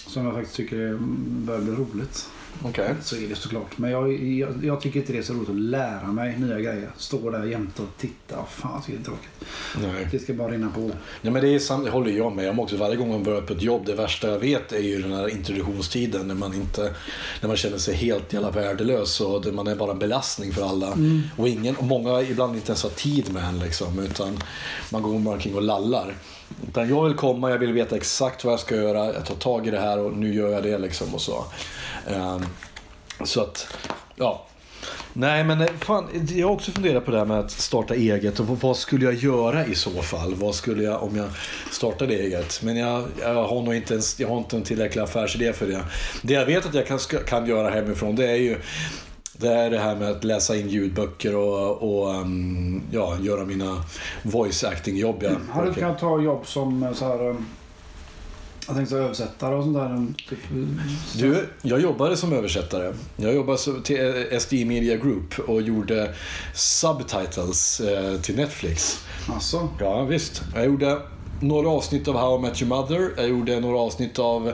Som 0.07 0.25
jag 0.25 0.33
faktiskt 0.33 0.55
tycker 0.55 0.77
det 0.77 0.97
börjar 1.45 1.61
bli 1.61 1.71
roligt. 1.71 2.29
Okej. 2.63 2.95
Så 3.01 3.15
är 3.15 3.27
det 3.27 3.35
såklart. 3.35 3.77
Men 3.77 3.91
jag, 3.91 4.23
jag, 4.23 4.65
jag 4.65 4.81
tycker 4.81 4.99
inte 4.99 5.13
det 5.13 5.19
är 5.19 5.23
så 5.23 5.33
roligt 5.33 5.49
att 5.49 5.55
lära 5.55 6.07
mig 6.07 6.37
nya 6.39 6.59
grejer. 6.59 6.89
Stå 6.97 7.29
där 7.29 7.45
jämte 7.45 7.81
och 7.81 7.87
titta. 7.97 8.35
Oh, 8.35 8.45
fan, 8.47 8.81
det 8.87 8.93
är 8.93 9.03
tråkigt. 9.03 9.45
Nej. 9.81 10.07
Det 10.11 10.19
ska 10.19 10.33
bara 10.33 10.51
rinna 10.51 10.69
på. 10.69 10.81
Nej, 11.21 11.33
men 11.33 11.41
det, 11.41 11.55
är 11.55 11.59
sant, 11.59 11.85
det 11.85 11.91
håller 11.91 12.11
jag 12.11 12.35
med 12.35 12.49
om 12.49 12.59
också. 12.59 12.77
Varje 12.77 12.95
gång 12.95 13.09
man 13.09 13.23
börjar 13.23 13.41
på 13.41 13.53
ett 13.53 13.61
jobb, 13.61 13.85
det 13.85 13.95
värsta 13.95 14.29
jag 14.29 14.39
vet 14.39 14.71
är 14.71 14.79
ju 14.79 15.01
den 15.01 15.11
här 15.11 15.29
introduktionstiden 15.29 16.27
när 16.27 16.35
man, 16.35 16.53
inte, 16.53 16.93
när 17.41 17.47
man 17.47 17.57
känner 17.57 17.77
sig 17.77 17.95
helt 17.95 18.33
jävla 18.33 18.51
värdelös 18.51 19.21
och 19.21 19.53
man 19.53 19.67
är 19.67 19.75
bara 19.75 19.91
en 19.91 19.99
belastning 19.99 20.51
för 20.53 20.69
alla. 20.69 20.97
Och, 21.37 21.47
ingen, 21.47 21.75
och 21.75 21.85
många 21.85 22.21
ibland 22.21 22.55
inte 22.55 22.67
ens 22.67 22.83
har 22.83 22.89
tid 22.89 23.33
med 23.33 23.43
en 23.43 23.59
liksom, 23.59 23.99
utan 23.99 24.39
man 24.89 25.01
går 25.01 25.19
bara 25.19 25.35
omkring 25.35 25.55
och 25.55 25.61
lallar. 25.61 26.15
Utan 26.67 26.89
jag 26.89 27.03
vill 27.03 27.13
komma, 27.13 27.49
jag 27.49 27.57
vill 27.57 27.73
veta 27.73 27.95
exakt 27.95 28.43
vad 28.43 28.53
jag 28.53 28.59
ska 28.59 28.75
göra, 28.75 29.13
jag 29.13 29.25
tar 29.25 29.35
tag 29.35 29.67
i 29.67 29.71
det 29.71 29.79
här 29.79 29.99
och 29.99 30.17
nu 30.17 30.33
gör 30.33 30.49
jag 30.49 30.63
det 30.63 30.77
liksom 30.77 31.13
och 31.13 31.21
så. 31.21 31.45
Ehm, 32.07 32.41
så 33.23 33.41
att, 33.41 33.67
ja. 34.15 34.45
Nej 35.13 35.43
men 35.43 35.61
eh, 35.61 35.67
fan, 35.79 36.05
jag 36.35 36.47
har 36.47 36.53
också 36.53 36.71
funderat 36.71 37.05
på 37.05 37.11
det 37.11 37.17
här 37.17 37.25
med 37.25 37.39
att 37.39 37.51
starta 37.51 37.95
eget 37.95 38.39
och 38.39 38.61
vad- 38.61 38.77
skulle 38.77 39.05
jag 39.05 39.13
göra 39.13 39.65
i 39.65 39.75
så 39.75 40.01
fall? 40.01 40.35
Vad 40.35 40.55
skulle 40.55 40.83
jag 40.83 41.03
om 41.03 41.15
jag 41.15 41.27
startade 41.71 42.13
eget? 42.13 42.61
Men 42.63 42.77
jag, 42.77 43.03
jag 43.21 43.43
har 43.47 43.61
nog 43.61 43.75
inte, 43.75 43.93
ens, 43.93 44.19
jag 44.19 44.27
har 44.27 44.37
inte 44.37 44.55
en 44.55 44.63
tillräcklig 44.63 45.01
affärsidé 45.01 45.53
för 45.53 45.67
det. 45.67 45.83
Det 46.21 46.33
jag 46.33 46.45
vet 46.45 46.65
att 46.65 46.73
jag 46.73 46.87
kan, 46.87 46.99
kan 47.27 47.45
göra 47.45 47.69
hemifrån 47.69 48.15
det 48.15 48.31
är 48.31 48.35
ju 48.35 48.57
det 49.37 49.53
är 49.53 49.69
det 49.69 49.79
här 49.79 49.95
med 49.95 50.11
att 50.11 50.23
läsa 50.23 50.55
in 50.55 50.69
ljudböcker 50.69 51.35
och, 51.35 51.71
och 51.99 52.09
um, 52.15 52.81
ja, 52.91 53.17
göra 53.21 53.45
mina 53.45 53.83
voice 54.23 54.63
acting 54.63 54.97
jobb. 54.97 55.17
Ja. 55.19 55.29
Mm. 55.29 55.49
Har 55.49 55.65
du 55.65 55.73
kunnat 55.73 55.99
ta 55.99 56.21
jobb 56.21 56.47
som 56.47 56.83
eh, 56.83 56.93
så 56.93 57.05
här... 57.07 57.27
um 57.29 57.45
jag 58.67 58.75
tänkte 58.75 58.95
översättare 58.95 59.55
och 59.55 59.63
sånt 59.63 59.75
där. 59.77 60.07
Typ, 60.29 60.39
Du, 61.19 61.47
jag 61.61 61.81
jobbade 61.81 62.17
som 62.17 62.33
översättare. 62.33 62.93
Jag 63.15 63.33
jobbade 63.35 63.57
till 63.83 64.27
SD 64.39 64.53
Media 64.53 64.95
Group 64.97 65.39
och 65.39 65.61
gjorde 65.61 66.13
subtitles 66.53 67.79
eh, 67.79 68.21
till 68.21 68.35
Netflix. 68.35 69.05
alltså, 69.33 69.69
Ja, 69.79 70.03
visst. 70.03 70.41
Jag 70.55 70.65
gjorde 70.65 71.01
några 71.41 71.69
avsnitt 71.69 72.07
av 72.07 72.17
How 72.17 72.37
I 72.39 72.41
Met 72.41 72.61
Your 72.61 72.75
Mother. 72.75 73.09
Jag 73.17 73.29
gjorde 73.29 73.59
några 73.59 73.79
avsnitt 73.79 74.19
av 74.19 74.51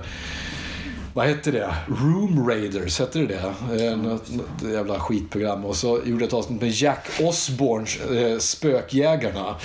vad 1.14 1.28
hette 1.28 1.52
det? 1.52 1.76
Room 1.88 2.50
Raiders, 2.50 3.00
hette 3.00 3.20
det 3.20 3.26
det? 3.26 3.86
Eh, 3.86 3.98
Något, 3.98 4.30
något 4.30 4.72
jävla 4.74 5.00
skitprogram. 5.00 5.66
Och 5.66 5.76
så 5.76 5.88
gjorde 6.06 6.24
jag 6.24 6.28
ett 6.28 6.34
avsnitt 6.34 6.62
med 6.62 6.70
Jack 6.72 7.08
Osborns 7.22 8.00
eh, 8.00 8.38
Spökjägarna. 8.38 9.56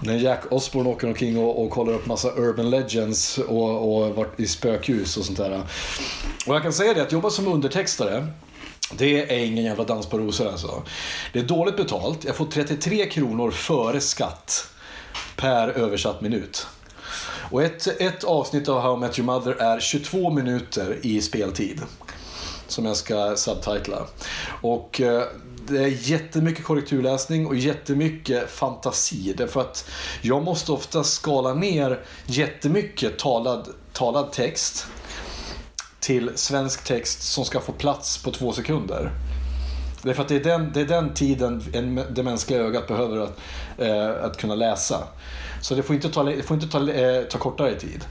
När 0.00 0.14
Jack 0.14 0.42
Osborne 0.50 0.90
åker 0.90 1.06
omkring 1.06 1.38
och, 1.38 1.64
och 1.64 1.70
kollar 1.70 1.92
upp 1.92 2.06
massa 2.06 2.28
urban 2.36 2.70
legends 2.70 3.38
och, 3.38 3.98
och 4.04 4.14
varit 4.14 4.40
i 4.40 4.46
spökhus 4.46 5.16
och 5.16 5.24
sånt 5.24 5.38
där. 5.38 5.62
Och 6.46 6.54
jag 6.54 6.62
kan 6.62 6.72
säga 6.72 6.94
det 6.94 7.02
att 7.02 7.12
jobba 7.12 7.30
som 7.30 7.48
undertextare 7.48 8.26
det 8.92 9.32
är 9.32 9.44
ingen 9.44 9.64
jävla 9.64 9.84
dans 9.84 10.06
på 10.06 10.18
rosor 10.18 10.48
alltså. 10.48 10.82
Det 11.32 11.38
är 11.38 11.42
dåligt 11.42 11.76
betalt. 11.76 12.24
Jag 12.24 12.36
får 12.36 12.46
33 12.46 13.06
kronor 13.06 13.50
före 13.50 14.00
skatt 14.00 14.66
per 15.36 15.68
översatt 15.68 16.20
minut. 16.20 16.66
Och 17.50 17.62
ett, 17.62 17.86
ett 18.00 18.24
avsnitt 18.24 18.68
av 18.68 18.80
How 18.80 18.96
I 18.96 19.00
Met 19.00 19.18
Your 19.18 19.26
Mother 19.26 19.52
är 19.52 19.80
22 19.80 20.30
minuter 20.30 20.96
i 21.02 21.20
speltid. 21.20 21.82
Som 22.66 22.84
jag 22.84 22.96
ska 22.96 23.36
subtitla. 23.36 24.06
Och 24.62 25.00
eh, 25.00 25.22
det 25.68 25.78
är 25.78 26.10
jättemycket 26.10 26.64
korrekturläsning 26.64 27.46
och 27.46 27.56
jättemycket 27.56 28.50
fantasi. 28.50 29.34
Därför 29.36 29.60
att 29.60 29.90
jag 30.22 30.44
måste 30.44 30.72
ofta 30.72 31.04
skala 31.04 31.54
ner 31.54 32.00
jättemycket 32.26 33.18
talad, 33.18 33.68
talad 33.92 34.32
text 34.32 34.86
till 36.00 36.30
svensk 36.34 36.84
text 36.84 37.22
som 37.22 37.44
ska 37.44 37.60
få 37.60 37.72
plats 37.72 38.18
på 38.18 38.30
två 38.30 38.52
sekunder. 38.52 39.10
Därför 40.02 40.22
att 40.22 40.28
det 40.28 40.36
är 40.36 40.44
den, 40.44 40.70
det 40.74 40.80
är 40.80 40.84
den 40.86 41.14
tiden 41.14 41.64
en, 41.72 42.00
det 42.10 42.22
mänskliga 42.22 42.60
ögat 42.60 42.88
behöver 42.88 43.18
att, 43.18 43.38
eh, 43.78 44.24
att 44.24 44.36
kunna 44.36 44.54
läsa. 44.54 45.04
Så 45.60 45.74
det 45.74 45.82
får 45.82 45.96
inte, 45.96 46.08
ta, 46.08 46.22
det 46.22 46.42
får 46.42 46.54
inte 46.54 46.68
ta, 46.68 46.90
eh, 46.90 47.22
ta 47.22 47.38
kortare 47.38 47.74
tid. 47.74 48.04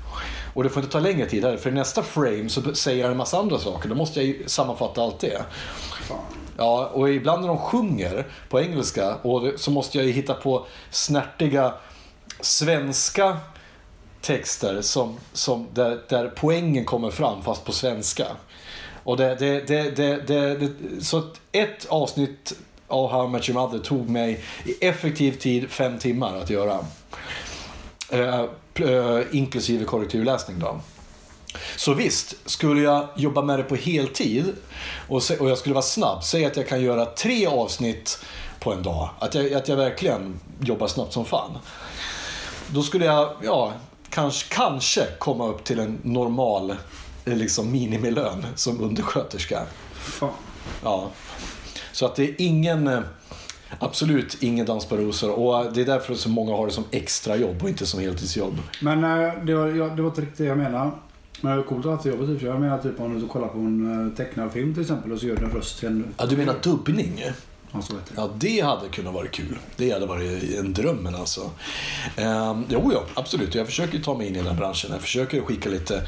Och 0.53 0.63
det 0.63 0.69
får 0.69 0.83
inte 0.83 0.93
ta 0.93 0.99
längre 0.99 1.25
tid 1.25 1.43
heller, 1.43 1.57
för 1.57 1.69
i 1.69 1.73
nästa 1.73 2.03
frame 2.03 2.49
så 2.49 2.75
säger 2.75 3.03
han 3.03 3.11
en 3.11 3.17
massa 3.17 3.37
andra 3.37 3.59
saker. 3.59 3.89
Då 3.89 3.95
måste 3.95 4.19
jag 4.19 4.27
ju 4.27 4.43
sammanfatta 4.47 5.01
allt 5.01 5.19
det. 5.19 5.41
Ja, 6.57 6.85
och 6.93 7.09
ibland 7.09 7.41
när 7.41 7.47
de 7.47 7.57
sjunger 7.57 8.27
på 8.49 8.61
engelska 8.61 9.15
och 9.15 9.51
så 9.55 9.71
måste 9.71 9.97
jag 9.97 10.07
ju 10.07 10.13
hitta 10.13 10.33
på 10.33 10.65
snärtiga 10.91 11.73
svenska 12.39 13.37
texter 14.21 14.81
som, 14.81 15.17
som 15.33 15.67
där, 15.73 16.01
där 16.09 16.33
poängen 16.35 16.85
kommer 16.85 17.11
fram 17.11 17.43
fast 17.43 17.65
på 17.65 17.71
svenska. 17.71 18.25
Och 19.03 19.17
det, 19.17 19.35
det, 19.35 19.67
det, 19.67 20.27
det, 20.27 20.69
så 21.01 21.23
ett 21.51 21.85
avsnitt 21.89 22.53
av 22.87 23.11
How 23.11 23.25
I 23.25 23.29
Met 23.29 23.49
Your 23.49 23.61
Mother 23.61 23.79
tog 23.79 24.09
mig 24.09 24.43
i 24.65 24.85
effektiv 24.85 25.31
tid 25.31 25.69
fem 25.69 25.99
timmar 25.99 26.37
att 26.37 26.49
göra. 26.49 26.79
Eh, 28.09 28.39
eh, 28.75 29.21
inklusive 29.31 29.85
korrekturläsning 29.85 30.59
då. 30.59 30.79
Så 31.75 31.93
visst, 31.93 32.35
skulle 32.49 32.81
jag 32.81 33.07
jobba 33.15 33.41
med 33.41 33.59
det 33.59 33.63
på 33.63 33.75
heltid 33.75 34.53
och, 35.07 35.23
se, 35.23 35.37
och 35.37 35.49
jag 35.49 35.57
skulle 35.57 35.73
vara 35.73 35.83
snabb, 35.83 36.23
säg 36.23 36.45
att 36.45 36.57
jag 36.57 36.67
kan 36.67 36.81
göra 36.81 37.05
tre 37.05 37.47
avsnitt 37.47 38.19
på 38.59 38.73
en 38.73 38.83
dag. 38.83 39.09
Att 39.19 39.35
jag, 39.35 39.53
att 39.53 39.67
jag 39.67 39.75
verkligen 39.75 40.39
jobbar 40.61 40.87
snabbt 40.87 41.13
som 41.13 41.25
fan. 41.25 41.57
Då 42.67 42.83
skulle 42.83 43.05
jag, 43.05 43.29
ja, 43.43 43.73
kanske, 44.09 44.55
kanske 44.55 45.05
komma 45.19 45.47
upp 45.47 45.63
till 45.63 45.79
en 45.79 45.99
normal 46.03 46.75
eh, 47.25 47.35
liksom 47.35 47.71
minimilön 47.71 48.45
som 48.55 48.81
undersköterska. 48.81 49.61
Fan. 49.93 50.29
Ja. 50.83 51.09
Så 51.97 52.05
att 52.05 52.15
det 52.15 52.23
är 52.23 52.35
ingen, 52.37 52.87
eh, 52.87 52.99
absolut 53.79 54.43
ingen 54.43 54.65
dans 54.65 54.85
på 54.85 54.97
rosor. 54.97 55.31
Och 55.31 55.73
det 55.73 55.81
är 55.81 55.85
därför 55.85 56.13
så 56.13 56.29
många 56.29 56.55
har 56.55 56.67
det 56.67 56.73
som 56.73 56.83
extrajobb 56.91 57.63
och 57.63 57.69
inte 57.69 57.85
som 57.85 57.99
heltidsjobb. 57.99 58.53
Men 58.81 59.03
eh, 59.03 59.43
det 59.43 59.55
var, 59.55 59.95
det 59.95 60.01
var 60.01 60.09
inte 60.09 60.21
riktigt 60.21 60.37
det 60.37 60.45
jag 60.45 60.57
menar. 60.57 60.91
Men 61.41 61.55
det 61.55 61.61
är 61.61 61.65
coolt 61.65 61.85
att 61.85 62.03
ha 62.03 62.11
jobbet 62.11 62.27
typ. 62.27 62.41
Jag 62.41 62.61
menar 62.61 62.77
typ 62.77 62.99
om 62.99 63.19
du 63.19 63.27
kollar 63.27 63.47
på 63.47 63.57
en 63.57 64.07
eh, 64.07 64.15
tecknad 64.15 64.51
film 64.51 64.73
till 64.73 64.81
exempel 64.81 65.11
och 65.11 65.19
så 65.19 65.27
gör 65.27 65.35
du 65.35 65.45
en 65.45 65.51
röst 65.51 65.79
till 65.79 65.87
en... 65.87 66.13
Ja, 66.17 66.25
du 66.25 66.37
menar 66.37 66.55
dubbning? 66.63 67.23
Ja, 67.71 67.81
så 67.81 67.93
heter 67.93 68.15
det. 68.15 68.21
Ja, 68.21 68.29
det 68.37 68.59
hade 68.59 68.89
kunnat 68.89 69.13
vara 69.13 69.27
kul. 69.27 69.57
Det 69.75 69.91
hade 69.91 70.05
varit 70.05 70.57
en 70.57 70.73
drömmen 70.73 71.15
alltså. 71.15 71.51
Ehm, 72.17 72.65
jo, 72.69 72.91
ja, 72.93 73.03
absolut. 73.13 73.55
Jag 73.55 73.65
försöker 73.65 73.99
ta 73.99 74.17
mig 74.17 74.27
in 74.27 74.35
i 74.35 74.37
den 74.37 74.47
här 74.47 74.53
branschen. 74.53 74.91
Jag 74.91 75.01
försöker 75.01 75.41
skicka 75.41 75.69
lite 75.69 76.07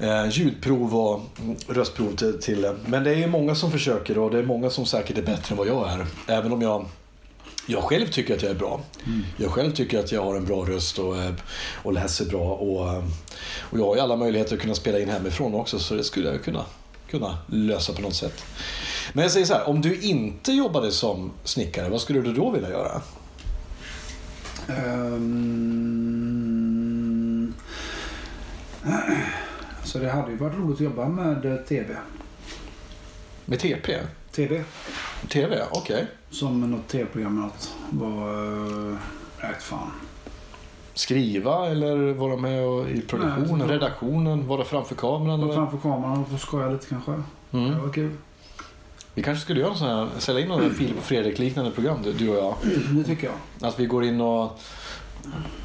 eh, 0.00 0.28
ljudprov 0.30 0.96
och 0.96 1.20
mm, 1.40 1.56
röstprov 1.68 2.16
till, 2.16 2.40
till... 2.40 2.72
Men 2.86 3.04
det 3.04 3.14
är 3.14 3.28
många 3.28 3.54
som 3.54 3.70
försöker 3.70 4.18
och 4.18 4.30
det 4.30 4.38
är 4.38 4.42
många 4.42 4.70
som 4.70 4.86
säkert 4.86 5.18
är 5.18 5.22
bättre 5.22 5.52
än 5.52 5.56
vad 5.56 5.68
jag 5.68 5.88
är. 5.90 6.06
Även 6.26 6.52
om 6.52 6.62
jag 6.62 6.86
jag 7.66 7.82
själv 7.82 8.06
tycker 8.06 8.34
att 8.36 8.42
jag 8.42 8.50
är 8.50 8.54
bra. 8.54 8.80
Jag 9.36 9.50
själv 9.50 9.72
tycker 9.72 9.98
att 9.98 10.12
jag 10.12 10.24
har 10.24 10.36
en 10.36 10.44
bra 10.44 10.64
röst 10.64 10.98
och, 10.98 11.18
eh, 11.18 11.32
och 11.82 11.92
läser 11.92 12.24
bra. 12.24 12.54
Och, 12.54 12.88
eh, 12.88 13.04
och 13.60 13.78
jag 13.78 13.84
har 13.84 13.94
ju 13.94 14.00
alla 14.00 14.16
möjligheter 14.16 14.56
att 14.56 14.62
kunna 14.62 14.74
spela 14.74 14.98
in 14.98 15.08
hemifrån 15.08 15.54
också 15.54 15.78
så 15.78 15.94
det 15.94 16.04
skulle 16.04 16.28
jag 16.28 16.44
kunna, 16.44 16.64
kunna 17.10 17.38
lösa 17.46 17.92
på 17.92 18.02
något 18.02 18.14
sätt. 18.14 18.44
Men 19.12 19.22
jag 19.22 19.32
säger 19.32 19.46
så 19.46 19.54
här, 19.54 19.68
om 19.68 19.80
du 19.80 20.00
inte 20.00 20.52
jobbade 20.52 20.92
som 20.92 21.32
snickare, 21.44 21.88
vad 21.88 22.00
skulle 22.00 22.20
du 22.20 22.32
då 22.32 22.50
vilja 22.50 22.70
göra? 22.70 23.00
Ehm, 24.68 25.40
Så 29.84 29.98
det 29.98 30.10
hade 30.10 30.30
ju 30.30 30.36
varit 30.36 30.58
roligt 30.58 30.74
att 30.74 30.80
jobba 30.80 31.08
med 31.08 31.44
eh, 31.44 31.56
TV. 31.56 31.96
Med 33.44 33.58
TP? 33.58 33.98
TV. 34.32 34.64
TV, 35.28 35.62
okej. 35.70 36.06
Som 36.30 36.70
något 36.70 36.88
TV-program 36.88 37.40
något. 37.40 37.74
Var... 37.90 38.28
Uh, 38.30 38.96
rätt 39.36 39.62
fan. 39.62 39.90
Skriva 40.94 41.66
eller 41.66 42.12
vara 42.12 42.36
med 42.36 42.64
och, 42.66 42.90
i 42.90 43.00
produktionen, 43.00 43.68
redaktionen, 43.68 44.46
vara 44.46 44.64
framför 44.64 44.94
kameran? 44.94 45.42
Eller? 45.42 45.54
framför 45.54 45.78
kameran 45.78 46.20
och 46.20 46.28
få 46.28 46.38
skoja 46.38 46.68
lite 46.68 46.86
kanske. 46.86 47.12
Mm. 47.52 47.70
Det 47.70 47.80
var 47.80 47.92
kul. 47.92 48.16
Vi 49.20 49.24
kanske 49.24 49.44
skulle 49.44 49.60
göra 49.60 49.74
sån 49.74 49.88
här, 49.88 50.08
sälja 50.18 50.42
in 50.42 50.48
några 50.48 50.70
Filip 50.70 50.98
och 50.98 51.04
Fredrik-liknande 51.04 51.70
program, 51.70 52.02
du 52.02 52.12
du 52.12 52.28
och 52.28 52.36
jag. 52.36 52.54
Det 52.90 53.04
tycker 53.04 53.26
jag. 53.26 53.68
Att 53.68 53.80
vi 53.80 53.86
går 53.86 54.04
in 54.04 54.20
och 54.20 54.60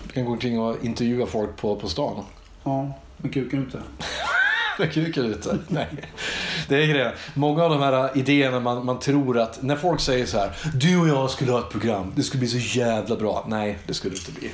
vi 0.03 0.13
kan 0.13 0.25
gå 0.25 0.31
omkring 0.31 0.59
och 0.59 0.85
intervjua 0.85 1.25
folk 1.25 1.57
på, 1.57 1.75
på 1.75 1.87
stan. 1.87 2.23
Ja, 2.63 2.93
med 3.17 3.33
kuken 3.33 3.67
ute. 3.67 3.81
Med 4.79 4.93
kuken 4.93 5.25
ute. 5.25 5.57
Nej. 5.67 5.87
Det 6.67 6.83
är 6.83 6.87
grejen. 6.87 7.11
Många 7.33 7.63
av 7.63 7.69
de 7.69 7.79
här 7.79 8.17
idéerna 8.17 8.59
man, 8.59 8.85
man 8.85 8.99
tror 8.99 9.39
att, 9.39 9.61
när 9.61 9.75
folk 9.75 10.01
säger 10.01 10.25
så 10.25 10.37
här, 10.37 10.55
du 10.73 10.97
och 10.97 11.07
jag 11.07 11.29
skulle 11.29 11.51
ha 11.51 11.59
ett 11.59 11.69
program, 11.69 12.13
det 12.15 12.23
skulle 12.23 12.39
bli 12.39 12.47
så 12.47 12.79
jävla 12.79 13.15
bra. 13.15 13.45
Nej, 13.47 13.77
det 13.87 13.93
skulle 13.93 14.15
det 14.15 14.19
inte 14.19 14.39
bli. 14.39 14.51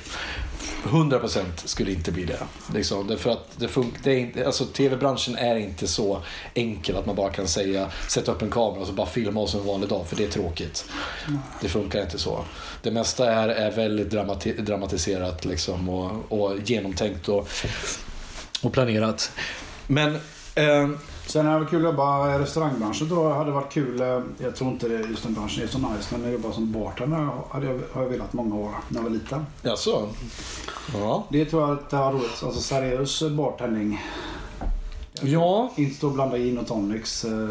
100% 0.83 1.43
skulle 1.65 1.91
inte 1.91 2.11
bli 2.11 2.25
det. 2.25 2.39
Liksom, 2.73 3.07
därför 3.07 3.29
att 3.29 3.47
det 3.57 3.67
fun- 3.67 3.93
det 4.03 4.11
är 4.11 4.17
inte, 4.17 4.45
alltså, 4.45 4.65
TV-branschen 4.65 5.35
är 5.35 5.55
inte 5.55 5.87
så 5.87 6.21
enkel 6.53 6.97
att 6.97 7.05
man 7.05 7.15
bara 7.15 7.29
kan 7.31 7.47
säga, 7.47 7.87
sätta 8.07 8.31
upp 8.31 8.41
en 8.41 8.49
kamera 8.51 8.81
och 8.81 8.87
så 8.87 8.93
bara 8.93 9.07
filma 9.07 9.39
oss 9.39 9.53
en 9.55 9.65
vanlig 9.65 9.89
dag, 9.89 10.07
för 10.07 10.15
det 10.15 10.23
är 10.23 10.29
tråkigt. 10.29 10.85
Det 11.61 11.69
funkar 11.69 12.01
inte 12.01 12.19
så. 12.19 12.45
Det 12.81 12.91
mesta 12.91 13.31
är, 13.33 13.49
är 13.49 13.71
väldigt 13.71 14.13
dramati- 14.13 14.61
dramatiserat 14.61 15.45
liksom, 15.45 15.89
och, 15.89 16.31
och 16.41 16.57
genomtänkt 16.65 17.29
och, 17.29 17.47
och 18.61 18.73
planerat. 18.73 19.31
Men 19.87 20.15
eh, 20.55 20.89
Sen 21.31 21.47
är 21.47 21.59
det 21.59 21.65
kul 21.65 21.79
att 21.85 21.91
jobba 21.91 22.35
i 22.35 22.39
restaurangbranschen 22.39 23.07
tror 23.07 23.29
jag 23.29 23.35
hade 23.37 23.51
varit 23.51 23.71
kul. 23.73 24.01
eh, 24.01 24.21
Jag 24.37 24.55
tror 24.55 24.69
inte 24.71 24.87
det 24.87 24.99
just 25.09 25.23
den 25.23 25.33
branschen 25.33 25.63
är 25.63 25.67
så 25.67 25.77
nice. 25.77 26.17
Men 26.17 26.25
att 26.25 26.31
jobba 26.31 26.51
som 26.53 26.71
bartender 26.71 27.29
hade 27.49 27.65
jag, 27.65 27.79
har 27.93 28.01
jag 28.01 28.09
velat 28.09 28.33
många 28.33 28.55
år 28.55 28.71
när 28.89 28.97
jag 28.97 29.03
var 29.03 29.09
liten. 29.09 29.45
Jaså? 29.61 30.07
Ja. 30.93 31.25
Det 31.29 31.45
tror 31.45 31.61
jag 31.61 31.71
att 31.71 31.89
det 31.89 31.97
var 31.97 32.11
roligt. 32.11 32.43
Alltså 32.43 32.61
seriös 32.61 33.23
bartending. 33.29 34.01
Ja, 35.21 35.71
Inte 35.75 35.95
stå 35.95 36.07
och 36.07 36.13
blanda 36.13 36.37
gin 36.37 36.57
och 36.57 36.67
tonics. 36.67 37.25
eh, 37.25 37.49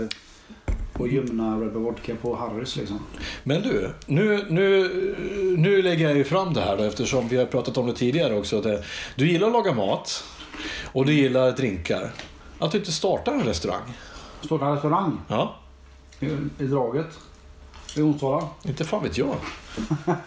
Och 0.98 1.08
ljumna 1.08 1.60
Red 1.60 1.72
Bull 1.72 1.82
Vodka 1.82 2.12
på 2.22 2.36
Harrys 2.36 2.76
liksom. 2.76 2.98
men 3.44 3.62
du. 3.62 3.90
Nu, 4.06 4.44
nu, 4.50 4.88
nu 5.58 5.82
lägger 5.82 6.08
jag 6.08 6.16
ju 6.16 6.24
fram 6.24 6.54
det 6.54 6.60
här 6.60 6.76
då, 6.76 6.82
eftersom 6.82 7.28
vi 7.28 7.36
har 7.36 7.46
pratat 7.46 7.78
om 7.78 7.86
det 7.86 7.94
tidigare 7.94 8.38
också. 8.38 8.60
Det, 8.60 8.82
du 9.16 9.28
gillar 9.32 9.46
att 9.46 9.52
laga 9.52 9.72
mat 9.72 10.24
och 10.92 11.06
du 11.06 11.12
gillar 11.12 11.52
drinkar. 11.52 12.10
Att 12.60 12.72
du 12.72 12.78
inte 12.78 12.92
startar 12.92 13.32
en 13.32 13.42
restaurang. 13.44 13.92
Starta 14.42 14.66
en 14.66 14.72
restaurang 14.72 15.18
Ja, 15.28 15.54
i, 16.20 16.26
i 16.58 16.66
draget. 16.66 17.06
I 17.96 18.02
Onsala. 18.02 18.48
inte 18.62 18.84
fan 18.84 19.02
vet 19.02 19.18
jag. 19.18 19.34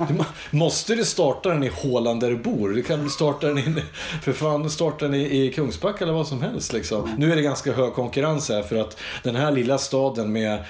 Du, 0.07 0.13
må- 0.13 0.25
måste 0.51 0.95
du 0.95 1.05
starta 1.05 1.49
den 1.49 1.63
i 1.63 1.71
Håland 1.73 2.21
där 2.21 2.29
du 2.29 2.37
bor? 2.37 2.69
Du 2.69 2.83
kan 2.83 3.09
starta 3.09 3.47
den 3.47 3.57
i, 3.57 3.83
för 4.21 4.33
fan, 4.33 4.69
starta 4.69 5.05
den 5.05 5.13
i, 5.15 5.43
i 5.45 5.51
Kungsbacka 5.53 6.03
eller 6.03 6.13
vad 6.13 6.27
som 6.27 6.41
helst. 6.41 6.73
Liksom. 6.73 7.09
Nu 7.17 7.31
är 7.31 7.35
det 7.35 7.41
ganska 7.41 7.73
hög 7.73 7.93
konkurrens 7.93 8.49
här 8.49 8.63
för 8.63 8.75
att 8.75 8.97
den 9.23 9.35
här 9.35 9.51
lilla 9.51 9.77
staden 9.77 10.31
med, 10.31 10.63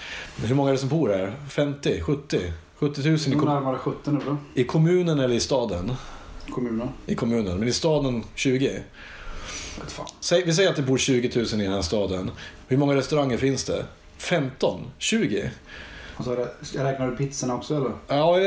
hur 0.46 0.56
många 0.56 0.70
är 0.70 0.74
det 0.74 0.80
som 0.80 0.90
bor 0.90 1.10
här? 1.10 1.34
50? 1.50 2.02
70? 2.02 2.54
70 2.76 3.02
000 3.10 3.16
i, 3.20 3.32
kom, 3.32 3.40
närmare 3.46 3.78
70 3.78 4.12
nu 4.12 4.20
då. 4.26 4.38
i 4.54 4.64
kommunen 4.64 5.20
eller 5.20 5.36
i 5.36 5.40
staden? 5.40 5.92
Kommunen. 6.50 6.90
I 7.06 7.16
kommunen, 7.16 7.60
men 7.60 7.68
i 7.68 7.74
staden 7.74 8.24
20. 8.36 8.80
Säg, 10.20 10.44
vi 10.46 10.54
säger 10.54 10.70
att 10.70 10.76
det 10.76 10.82
bor 10.82 10.98
20 10.98 11.32
000 11.36 11.62
i 11.62 11.64
den 11.64 11.74
här 11.74 11.82
staden. 11.82 12.32
Hur 12.68 12.78
många 12.78 12.96
restauranger 12.96 13.38
finns 13.38 13.64
det? 13.64 13.86
15? 14.18 14.82
20? 14.98 15.52
Och 16.18 16.24
så 16.26 16.32
är 16.32 16.38
det, 16.38 16.50
jag 16.76 16.84
räknar 16.86 17.08
du 17.08 17.16
pizzorna 17.18 17.56
också 17.56 17.76
eller? 17.76 17.92
Ja, 18.08 18.40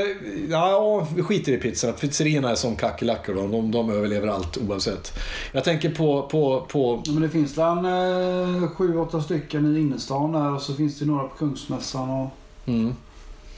ja, 0.49 1.09
vi 1.16 1.23
skiter 1.23 1.52
i 1.52 1.56
pizzorna. 1.56 1.92
Pizzerierna 1.92 2.50
är 2.50 2.54
som 2.54 2.76
kackerlackor. 2.76 3.35
De, 3.35 3.50
de, 3.50 3.71
de 3.71 3.90
överlever 3.90 4.28
allt 4.28 4.59
oavsett. 4.59 5.18
Jag 5.52 5.64
tänker 5.64 5.90
på... 5.90 6.23
på, 6.23 6.66
på 6.68 7.02
Ja, 7.04 7.12
men 7.12 7.23
det 7.23 7.28
finns 7.28 7.59
en 7.59 7.85
eh, 7.85 8.68
sju, 8.71 8.99
åtta 8.99 9.23
stycken 9.23 9.76
i 9.76 9.80
innerstan 9.80 10.33
där 10.33 10.54
och 10.54 10.62
så 10.62 10.75
finns 10.75 10.99
det 10.99 11.04
några 11.04 11.25
på 11.28 11.37
Kungsmässan 11.37 12.11
och 12.11 12.30
mm, 12.66 12.95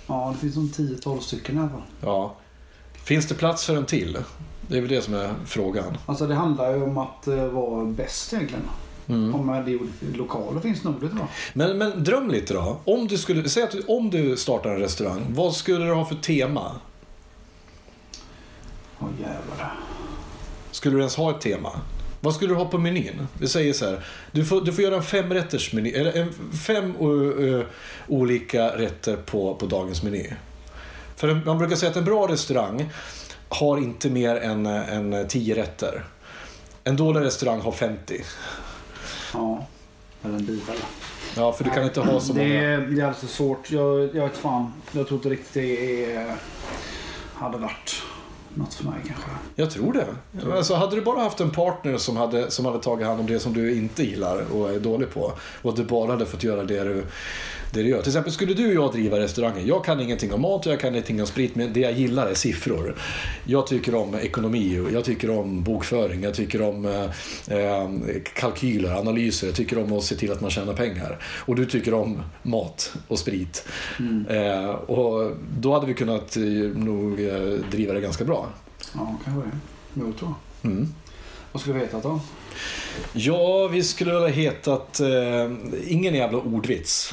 ja, 0.07 0.35
det 0.35 0.41
finns 0.41 0.55
som 0.55 0.87
10-12 0.87 1.21
stycken 1.21 1.57
i 1.57 1.59
alla 1.59 1.69
fall. 1.69 1.83
ja. 2.01 2.35
Finns 3.05 3.27
det 3.27 3.35
plats 3.35 3.65
för 3.65 3.77
en 3.77 3.87
till? 3.87 4.19
Det 4.69 4.77
är 4.77 4.81
väl 4.81 4.91
det 4.91 5.03
som 5.03 5.15
är 5.15 5.35
frågan. 5.47 5.99
Alltså 6.07 6.27
det 6.27 6.35
handlar 6.35 6.77
ju 6.77 6.83
om 6.83 6.99
att 6.99 7.27
eh, 7.27 7.45
vara 7.45 7.85
bäst 7.85 8.33
egentligen. 8.33 8.65
Mm. 9.09 9.35
Om 9.35 9.49
eh, 9.49 9.65
det 9.65 9.79
lokaler 10.17 10.61
finns 10.61 10.85
nog 10.85 10.95
jag. 11.03 11.29
Men, 11.53 11.79
men 11.79 12.05
dröm 12.05 12.31
lite 12.31 12.55
då. 12.55 12.79
Om 12.85 13.09
du, 13.09 13.19
skulle, 13.19 13.49
säg 13.49 13.63
att 13.63 13.71
du, 13.71 13.83
om 13.89 14.11
du 14.11 14.37
startar 14.37 14.71
en 14.71 14.79
restaurang, 14.79 15.27
vad 15.29 15.55
skulle 15.55 15.85
du 15.85 15.93
ha 15.93 16.05
för 16.05 16.15
tema? 16.15 16.73
Åh 18.99 19.09
jävlar. 19.21 19.75
Skulle 20.71 20.95
du 20.95 20.99
ens 20.99 21.17
ha 21.17 21.31
ett 21.31 21.41
tema? 21.41 21.71
Vad 22.21 22.35
skulle 22.35 22.53
du 22.53 22.57
ha 22.57 22.65
på 22.65 22.79
menyn? 22.79 23.29
Vi 23.41 23.49
säger 23.49 23.73
så 23.73 23.85
här. 23.85 24.05
Du 24.33 24.45
får, 24.45 24.61
du 24.61 24.73
får 24.73 24.85
göra 24.85 24.97
en 24.97 25.03
femrätters 25.03 25.73
meny. 25.73 25.91
Eller 25.91 26.13
en, 26.13 26.33
fem 26.67 26.97
uh, 27.01 27.65
olika 28.09 28.77
rätter 28.77 29.17
på, 29.17 29.55
på 29.55 29.67
dagens 29.67 30.03
meny. 30.03 30.31
För 31.17 31.41
man 31.45 31.59
brukar 31.59 31.77
säga 31.77 31.91
att 31.91 31.97
en 31.97 32.05
bra 32.05 32.29
restaurang 32.29 32.91
har 33.49 33.78
inte 33.78 34.11
mer 34.11 34.37
än, 34.37 34.67
än 34.67 35.28
10 35.28 35.55
rätter. 35.55 36.05
En 36.85 36.97
dålig 36.97 37.21
restaurang 37.21 37.61
har 37.61 37.73
50. 37.73 38.23
Ja. 39.35 39.67
Eller 40.25 40.35
en 40.35 40.47
bibel. 40.47 40.76
Ja, 41.37 41.52
för 41.52 41.64
du 41.64 41.71
kan 41.71 41.85
inte 41.85 42.00
ha 42.00 42.21
så 42.21 42.33
det, 42.33 42.38
många. 42.38 42.55
är, 42.55 42.78
det 42.78 43.02
är 43.02 43.07
alltså 43.07 43.26
svårt. 43.26 43.71
Jag, 43.71 44.00
jag 44.00 44.28
vet 44.28 44.37
fan. 44.37 44.73
Jag 44.93 45.09
tror 45.09 45.19
inte 45.19 45.28
riktigt 45.28 45.55
det 45.55 46.05
är, 46.14 46.35
hade 47.35 47.59
varit 47.59 48.02
något 48.59 48.75
för 48.75 48.85
mig 48.85 48.99
kanske. 49.07 49.31
Jag 49.55 49.71
tror 49.71 49.93
det. 49.93 50.07
Alltså, 50.57 50.75
hade 50.75 50.97
du 50.97 51.03
bara 51.03 51.21
haft 51.21 51.41
en 51.41 51.50
partner 51.50 51.97
som 51.97 52.17
hade, 52.17 52.50
som 52.50 52.65
hade 52.65 52.79
tagit 52.79 53.07
hand 53.07 53.21
om 53.21 53.27
det 53.27 53.41
som 53.41 53.53
du 53.53 53.75
inte 53.75 54.03
gillar 54.03 54.53
och 54.53 54.71
är 54.71 54.81
dålig 54.81 55.11
på 55.11 55.33
och 55.62 55.71
att 55.71 55.77
du 55.77 55.85
bara 55.85 56.11
hade 56.11 56.27
fått 56.27 56.45
göra 56.45 56.65
det 56.65 56.85
du, 56.85 57.05
det 57.73 57.83
du 57.83 57.88
gör. 57.88 58.00
Till 58.00 58.11
exempel 58.11 58.33
skulle 58.33 58.55
du 58.55 58.79
och 58.79 58.85
jag 58.85 58.93
driva 58.93 59.19
restauranger. 59.19 59.62
Jag 59.62 59.85
kan 59.85 60.00
ingenting 60.00 60.33
om 60.33 60.41
mat 60.41 60.67
och 60.67 60.73
jag 60.73 60.81
kan 60.81 60.93
ingenting 60.93 61.21
om 61.21 61.27
sprit 61.27 61.55
men 61.55 61.73
det 61.73 61.81
jag 61.81 61.93
gillar 61.93 62.27
är 62.27 62.35
siffror. 62.35 62.95
Jag 63.45 63.67
tycker 63.67 63.95
om 63.95 64.15
ekonomi, 64.15 64.88
jag 64.93 65.05
tycker 65.05 65.31
om 65.31 65.62
bokföring, 65.62 66.23
jag 66.23 66.35
tycker 66.35 66.62
om 66.62 66.85
eh, 66.85 67.59
eh, 67.59 67.88
kalkyler, 68.35 68.99
analyser. 68.99 69.47
Jag 69.47 69.57
tycker 69.57 69.79
om 69.79 69.93
att 69.93 70.05
se 70.05 70.15
till 70.15 70.33
att 70.33 70.41
man 70.41 70.50
tjänar 70.50 70.75
pengar. 70.75 71.19
Och 71.25 71.57
du 71.57 71.67
tycker 71.67 71.95
om 71.95 72.23
mat 72.43 72.93
och 73.09 73.19
sprit. 73.19 73.69
Eh, 74.29 74.71
och 74.71 75.37
då 75.59 75.73
hade 75.73 75.87
vi 75.87 75.95
kunnat 75.95 76.37
eh, 76.37 76.43
nog 76.75 77.21
eh, 77.21 77.61
driva 77.71 77.93
det 77.93 78.00
ganska 78.00 78.25
bra. 78.25 78.48
Ja, 78.95 79.16
kanske 79.25 79.50
det. 79.50 79.59
Jag. 79.95 80.35
Mm. 80.62 80.95
Vad 81.52 81.61
skulle 81.61 81.75
vi 81.78 81.80
hetat 81.80 82.02
då? 82.02 82.21
Ja, 83.12 83.68
vi 83.68 83.83
skulle 83.83 84.12
väl 84.12 84.23
ha 84.23 84.28
hetat... 84.28 85.00
Eh, 85.00 85.52
ingen 85.87 86.14
jävla 86.14 86.38
ordvits. 86.38 87.12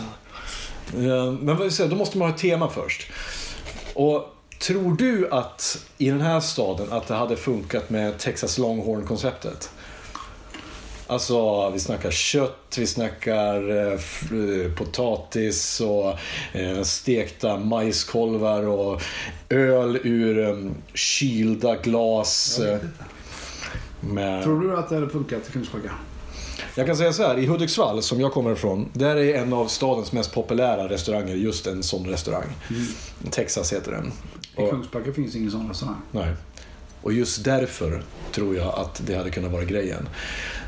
Eh, 0.93 1.31
men 1.31 1.57
vad 1.57 1.73
säga, 1.73 1.89
då 1.89 1.95
måste 1.95 2.17
man 2.17 2.27
ha 2.27 2.35
ett 2.35 2.41
tema 2.41 2.69
först. 2.69 3.11
Och 3.93 4.35
tror 4.59 4.95
du 4.95 5.29
att 5.31 5.85
i 5.97 6.09
den 6.09 6.21
här 6.21 6.39
staden 6.39 6.91
att 6.91 7.07
det 7.07 7.15
hade 7.15 7.35
funkat 7.35 7.89
med 7.89 8.17
Texas 8.19 8.57
Longhorn-konceptet? 8.57 9.69
Alltså, 11.07 11.69
vi 11.69 11.79
snackar 11.79 12.11
kött, 12.11 12.75
vi 12.77 12.87
snackar 12.87 13.69
eh, 13.69 13.93
eh, 13.93 14.71
potatis 14.77 15.81
och 15.81 16.09
eh, 16.59 16.81
stekta 16.83 17.57
majskolvar 17.57 18.67
och 18.67 19.01
öl 19.49 19.99
ur 20.03 20.39
eh, 20.49 20.71
kylda 20.93 21.75
glas. 21.75 22.59
med... 23.99 24.43
Tror 24.43 24.61
du 24.61 24.77
att 24.77 24.89
det 24.89 24.95
hade 24.95 25.09
funkat 25.09 25.49
i 25.49 25.51
Kungsbacka? 25.51 25.91
Jag 26.75 26.87
kan 26.87 26.95
säga 26.97 27.13
så 27.13 27.23
här, 27.23 27.37
i 27.37 27.45
Hudiksvall 27.45 28.01
som 28.01 28.19
jag 28.21 28.31
kommer 28.33 28.51
ifrån, 28.51 28.89
där 28.93 29.15
är 29.15 29.35
en 29.35 29.53
av 29.53 29.67
stadens 29.67 30.11
mest 30.11 30.33
populära 30.33 30.89
restauranger 30.89 31.35
just 31.35 31.67
en 31.67 31.83
sån 31.83 32.05
restaurang. 32.05 32.47
Texas 33.31 33.73
heter 33.73 33.91
den. 33.91 34.05
I 34.05 34.11
Och, 34.61 34.69
Kungsbacka 34.69 35.13
finns 35.13 35.35
ingen 35.35 35.51
sån 35.51 35.67
restaurang. 35.69 36.01
nej. 36.11 36.33
Och 37.05 37.13
just 37.13 37.43
därför 37.43 38.03
tror 38.31 38.55
jag 38.55 38.79
att 38.79 39.01
det 39.07 39.15
hade 39.15 39.29
kunnat 39.29 39.51
vara 39.51 39.63
grejen. 39.63 40.09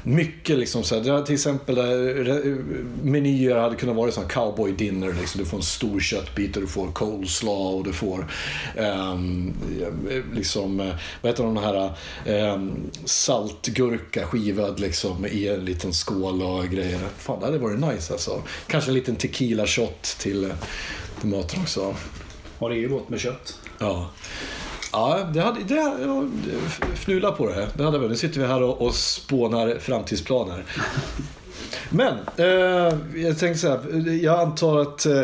Mycket 0.04 0.58
liksom 0.58 0.84
så 0.84 0.96
här, 0.96 1.22
till 1.26 1.36
exempel 1.36 1.76
där, 1.76 2.58
menyer 3.04 3.56
hade 3.56 3.76
kunnat 3.76 3.96
vara 3.96 4.12
sån 4.12 4.28
cowboy 4.28 4.72
dinner. 4.72 5.14
Liksom. 5.14 5.42
Du 5.42 5.46
får 5.46 5.58
en 5.58 5.64
stor 5.64 6.00
köttbit 6.00 6.56
och 6.56 6.62
du 6.62 6.68
får 6.68 6.92
coleslaw 6.92 7.78
och 7.78 7.84
du 7.84 7.94
får 7.94 8.32
ehm, 8.76 9.54
liksom, 10.34 10.78
vad 11.22 11.32
heter 11.32 11.44
de 11.44 11.58
här 11.58 11.94
ehm, 12.26 12.72
saltgurka 13.06 14.26
skivad 14.26 14.80
liksom 14.80 15.26
i 15.26 15.48
en 15.48 15.66
liten 15.66 15.94
skål 15.94 16.42
och 16.42 16.66
grejer. 16.70 17.00
Fan, 17.18 17.40
det 17.40 17.46
hade 17.46 17.58
varit 17.58 17.80
nice 17.80 18.14
alltså. 18.14 18.44
Kanske 18.68 18.92
en 18.92 18.96
liten 18.96 19.16
tequila 19.16 19.68
shot 19.68 20.04
till, 20.04 20.54
till 21.20 21.30
maten 21.30 21.62
också. 21.62 21.96
Och 22.60 22.70
det 22.70 22.76
är 22.76 22.80
ju 22.80 22.90
gott 22.90 23.10
med 23.10 23.20
kött. 23.20 23.60
Ja. 23.80 24.10
Ja, 24.98 25.30
det 25.34 25.42
hade, 25.42 25.64
det, 25.64 25.76
jag 25.76 26.32
fnula 26.94 27.32
på 27.32 27.48
det. 27.50 27.68
Det 27.74 27.84
hade 27.84 28.00
vi. 28.00 28.08
Nu 28.08 28.16
sitter 28.16 28.40
vi 28.40 28.48
här 28.48 28.64
och, 28.64 28.82
och 28.82 28.96
spånar 28.96 29.78
framtidsplaner. 29.80 30.64
Men, 31.90 32.14
eh, 32.38 32.98
jag 33.16 33.40
tänkte 33.40 33.56
så 33.56 33.68
här. 33.68 34.10
Jag 34.24 34.40
antar 34.40 34.80
att 34.80 35.06
eh, 35.06 35.22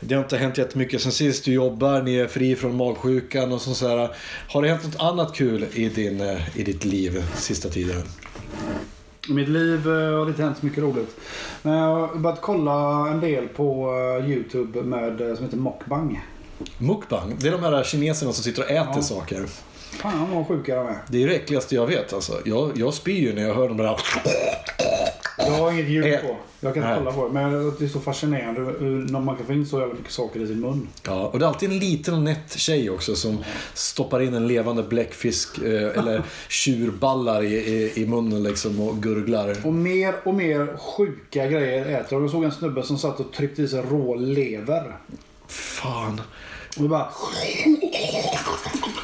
det 0.00 0.14
har 0.14 0.22
inte 0.22 0.36
hänt 0.36 0.58
jättemycket 0.58 1.00
sen 1.02 1.12
sist. 1.12 1.44
Du 1.44 1.52
jobbar, 1.52 2.02
ni 2.02 2.16
är 2.16 2.26
fri 2.26 2.56
från 2.56 2.76
magsjukan 2.76 3.52
och 3.52 3.60
sånt 3.60 3.76
så 3.76 3.88
här. 3.88 4.10
Har 4.48 4.62
det 4.62 4.68
hänt 4.68 4.84
något 4.84 5.00
annat 5.00 5.34
kul 5.34 5.66
i, 5.72 5.88
din, 5.88 6.20
eh, 6.20 6.58
i 6.58 6.62
ditt 6.62 6.84
liv 6.84 7.24
sista 7.34 7.68
tiden? 7.68 8.02
I 9.28 9.32
mitt 9.32 9.48
liv 9.48 9.88
eh, 9.88 10.18
har 10.18 10.24
det 10.24 10.30
inte 10.30 10.42
hänt 10.42 10.58
så 10.58 10.66
mycket 10.66 10.82
roligt. 10.82 11.16
Men 11.62 11.72
jag 11.72 11.96
har 11.96 12.16
börjat 12.16 12.40
kolla 12.40 13.08
en 13.08 13.20
del 13.20 13.48
på 13.48 13.94
eh, 14.20 14.30
YouTube 14.30 14.82
med, 14.82 15.20
eh, 15.20 15.34
som 15.36 15.44
heter 15.44 15.56
Mockbang. 15.56 16.20
Mukbang, 16.78 17.36
det 17.40 17.48
är 17.48 17.52
de 17.52 17.62
här 17.62 17.84
kineserna 17.84 18.32
som 18.32 18.44
sitter 18.44 18.62
och 18.62 18.70
äter 18.70 18.92
Ja. 18.96 19.02
saker. 19.02 19.46
Fan 19.92 20.34
vad 20.34 20.46
sjuka 20.48 20.74
de 20.76 20.86
är. 20.86 20.98
Det 21.08 21.22
är 21.22 21.26
det 21.28 21.34
äckligaste 21.34 21.74
jag 21.74 21.86
vet 21.86 22.12
alltså. 22.12 22.32
Jag, 22.44 22.72
jag 22.76 22.94
spyr 22.94 23.20
ju 23.20 23.32
när 23.32 23.42
jag 23.42 23.54
hör 23.54 23.68
de 23.68 23.76
där... 23.76 24.00
Jag 25.38 25.50
har 25.50 25.72
inget 25.72 25.88
ljud 25.88 26.20
på. 26.22 26.36
Jag 26.60 26.74
kan 26.74 26.82
inte 26.82 26.94
kolla 26.98 27.12
på 27.12 27.28
det. 27.28 27.34
Men 27.34 27.52
det 27.78 27.84
är 27.84 27.88
så 27.88 28.00
fascinerande 28.00 28.60
när 29.12 29.20
man 29.20 29.36
kan 29.36 29.46
få 29.46 29.52
in 29.52 29.66
så 29.66 29.80
jävla 29.80 29.94
mycket 29.94 30.12
saker 30.12 30.40
i 30.40 30.46
sin 30.46 30.60
mun. 30.60 30.88
Ja, 31.06 31.26
och 31.26 31.38
det 31.38 31.44
är 31.44 31.48
alltid 31.48 31.70
en 31.72 31.78
liten 31.78 32.24
nätt 32.24 32.58
tjej 32.58 32.90
också 32.90 33.14
som 33.16 33.44
stoppar 33.74 34.22
in 34.22 34.34
en 34.34 34.46
levande 34.46 34.82
bläckfisk 34.82 35.58
eh, 35.58 35.98
eller 35.98 36.22
tjurballar 36.48 37.42
i, 37.42 37.54
i, 37.54 37.92
i 38.02 38.06
munnen 38.06 38.42
liksom 38.42 38.80
och 38.80 38.96
gurglar. 39.02 39.56
Och 39.64 39.72
mer 39.72 40.14
och 40.24 40.34
mer 40.34 40.76
sjuka 40.78 41.46
grejer 41.46 41.86
äter 41.86 42.06
jag. 42.10 42.22
Jag 42.22 42.30
såg 42.30 42.44
en 42.44 42.52
snubbe 42.52 42.82
som 42.82 42.98
satt 42.98 43.20
och 43.20 43.32
tryckte 43.32 43.62
i 43.62 43.68
sig 43.68 43.82
rå 43.90 44.14
lever. 44.14 44.96
Fan. 45.48 46.20
Och 46.76 46.82
det 46.82 46.88
bara... 46.88 47.08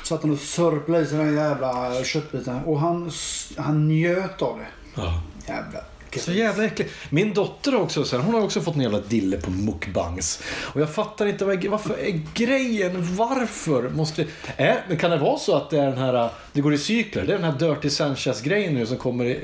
Satt 0.04 0.22
han 0.22 0.31
och 0.31 0.38
sörplade 0.38 1.04
i 1.04 1.07
sig 1.07 1.18
den 1.18 1.35
jävla 1.35 2.04
köttbiten. 2.04 2.64
Och 2.64 2.81
han, 2.81 3.11
han 3.57 3.88
njöt 3.88 4.42
av 4.42 4.59
det. 4.59 5.00
Ja. 5.02 5.22
Jävla... 5.46 5.78
Så 6.16 6.33
jävla 6.33 6.64
äckligt. 6.64 6.94
Min 7.11 7.35
dotter 7.35 7.75
också, 7.75 8.05
så 8.05 8.16
här, 8.16 8.25
hon 8.25 8.35
har 8.35 8.42
också 8.42 8.61
fått 8.61 8.75
en 8.75 8.81
jävla 8.81 9.01
dille 9.01 9.37
på 9.37 9.51
mukbangs. 9.51 10.42
Och 10.62 10.81
jag 10.81 10.94
fattar 10.94 11.27
inte 11.27 11.44
vad, 11.44 11.64
varför 11.64 11.99
är 11.99 12.21
grejen, 12.35 13.16
varför 13.16 13.88
måste... 13.88 14.23
Äh, 14.57 14.75
men 14.88 14.97
kan 14.97 15.11
det 15.11 15.16
vara 15.16 15.38
så 15.38 15.57
att 15.57 15.71
det 15.71 15.79
är 15.79 15.87
den 15.87 15.99
här, 15.99 16.31
det 16.53 16.61
går 16.61 16.75
i 16.75 16.79
cykler? 16.79 17.27
Det 17.27 17.33
är 17.33 17.38
den 17.38 17.53
här 17.53 17.59
Dirty 17.59 17.90
Sanchez-grejen 17.90 18.75
nu 18.75 18.87
som 18.87 18.97
kommer, 18.97 19.38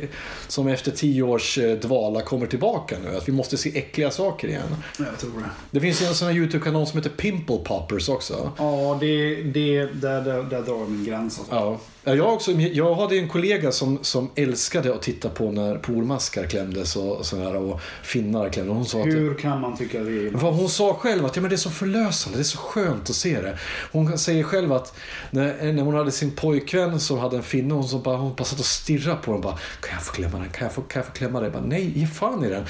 som 0.48 0.68
efter 0.68 0.90
tio 0.90 1.22
års 1.22 1.58
eh, 1.58 1.76
dvala 1.78 2.22
kommer 2.22 2.46
tillbaka 2.46 2.96
nu. 3.04 3.16
Att 3.16 3.28
vi 3.28 3.32
måste 3.32 3.56
se 3.56 3.78
äckliga 3.78 4.10
saker 4.10 4.48
igen. 4.48 4.76
Jag 4.98 5.18
tror 5.18 5.40
det. 5.40 5.50
Det 5.70 5.80
finns 5.80 6.02
ju 6.02 6.06
en 6.06 6.14
sån 6.14 6.28
här 6.28 6.34
YouTube-kanal 6.34 6.86
som 6.86 6.98
heter 6.98 7.10
Pimple 7.10 7.56
Poppers 7.56 8.08
också. 8.08 8.52
Ja, 8.58 8.98
det, 9.00 9.34
det, 9.42 9.86
där, 9.86 10.20
där, 10.20 10.42
där 10.42 10.62
drar 10.62 10.78
jag 10.78 10.90
min 10.90 11.04
gräns. 11.04 11.38
Alltså. 11.38 11.54
Ja. 11.54 11.78
Ja, 12.06 12.14
Jag, 12.14 12.34
också, 12.34 12.52
jag 12.52 12.94
hade 12.94 13.16
en 13.18 13.28
kollega 13.28 13.72
som, 13.72 13.98
som 14.02 14.30
älskade 14.34 14.94
att 14.94 15.02
titta 15.02 15.28
på 15.28 15.50
när 15.50 15.78
polmaskar 15.78 16.46
klämdes 16.46 16.96
och, 16.96 17.26
sådär, 17.26 17.56
och 17.56 17.80
finnar 18.02 18.48
klämdes. 18.48 18.74
Hon 18.74 18.86
sa 18.86 19.00
att 19.00 19.06
Hur 19.06 19.34
kan 19.34 19.60
man 19.60 19.76
tycka 19.76 20.00
det 20.00 20.30
hon 20.40 20.68
sa 20.68 20.94
själv 20.94 21.24
att 21.26 21.36
ja, 21.36 21.42
men 21.42 21.48
det 21.48 21.54
är 21.54 21.58
så 21.58 21.70
förlösande, 21.70 22.38
det 22.38 22.42
är 22.42 22.44
så 22.44 22.58
skönt 22.58 23.10
att 23.10 23.16
se 23.16 23.40
det. 23.40 23.58
Hon 23.92 24.18
säger 24.18 24.42
själv 24.42 24.72
att 24.72 24.94
när, 25.30 25.72
när 25.72 25.82
hon 25.82 25.94
hade 25.94 26.10
sin 26.10 26.30
pojkvän 26.30 27.00
som 27.00 27.18
hade 27.18 27.36
en 27.36 27.42
finne, 27.42 27.74
hon, 27.74 27.88
som 27.88 28.02
bara, 28.02 28.16
hon 28.16 28.34
bara 28.34 28.44
satt 28.44 28.58
och 28.58 28.64
stirrade 28.64 29.18
på 29.22 29.32
den. 29.32 29.40
Bara, 29.40 29.58
kan 29.80 29.94
jag 29.94 30.02
få 30.02 30.12
klämma 30.12 30.38
den? 30.38 30.50
Kan 30.50 30.64
jag 30.64 30.74
få, 30.74 30.82
kan 30.82 31.00
jag 31.00 31.06
få 31.06 31.12
klämma 31.12 31.40
den? 31.40 31.52
Jag 31.52 31.62
Bara, 31.62 31.68
Nej, 31.68 31.92
ge 31.98 32.06
fan 32.06 32.44
i 32.44 32.48
den. 32.48 32.64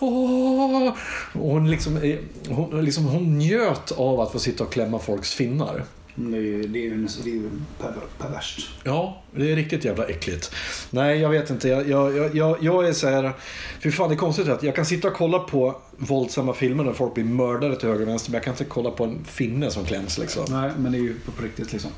Åh! 0.00 0.92
Och 1.32 1.50
hon, 1.50 1.70
liksom, 1.70 1.96
eh, 1.96 2.18
hon, 2.48 2.84
liksom, 2.84 3.04
hon 3.04 3.38
njöt 3.38 3.92
av 3.92 4.20
att 4.20 4.32
få 4.32 4.38
sitta 4.38 4.64
och 4.64 4.72
klämma 4.72 4.98
folks 4.98 5.34
finnar. 5.34 5.84
Det 6.18 6.36
är, 6.36 6.68
det 6.68 6.78
är, 6.78 6.82
ju- 6.82 7.08
det 7.24 7.30
är 7.30 7.34
ju 7.34 7.50
perver- 7.80 8.06
perverst. 8.18 8.68
Ja, 8.84 9.22
det 9.34 9.52
är 9.52 9.56
riktigt 9.56 9.84
jävla 9.84 10.04
äckligt. 10.04 10.52
Nej, 10.90 11.18
jag 11.20 11.30
vet 11.30 11.50
inte. 11.50 11.68
Jag, 11.68 11.88
jag, 11.88 12.36
jag- 12.36 12.58
jag, 12.62 12.88
är 12.88 12.92
så 12.92 13.08
här... 13.08 13.32
Fy 13.82 13.90
fan, 13.90 14.08
det 14.08 14.14
är 14.14 14.16
konstigt 14.16 14.48
att 14.48 14.62
jag 14.62 14.74
kan 14.76 14.86
sitta 14.86 15.08
och 15.08 15.14
kolla 15.14 15.38
på 15.38 15.76
våldsamma 15.96 16.54
filmer 16.54 16.84
där 16.84 16.92
folk 16.92 17.14
blir 17.14 17.24
mördade 17.24 17.76
till 17.76 17.88
höger 17.88 18.02
och 18.02 18.08
vänster. 18.08 18.30
Men 18.30 18.34
jag 18.36 18.44
kan 18.44 18.52
inte 18.54 18.64
kolla 18.64 18.90
på 18.90 19.04
en 19.04 19.24
finne 19.24 19.70
som 19.70 19.84
kläms 19.84 20.18
liksom. 20.18 20.44
Nej, 20.50 20.70
men 20.78 20.92
det 20.92 20.98
är 20.98 21.02
ju 21.02 21.14
på 21.36 21.42
riktigt 21.44 21.72
liksom. 21.72 21.90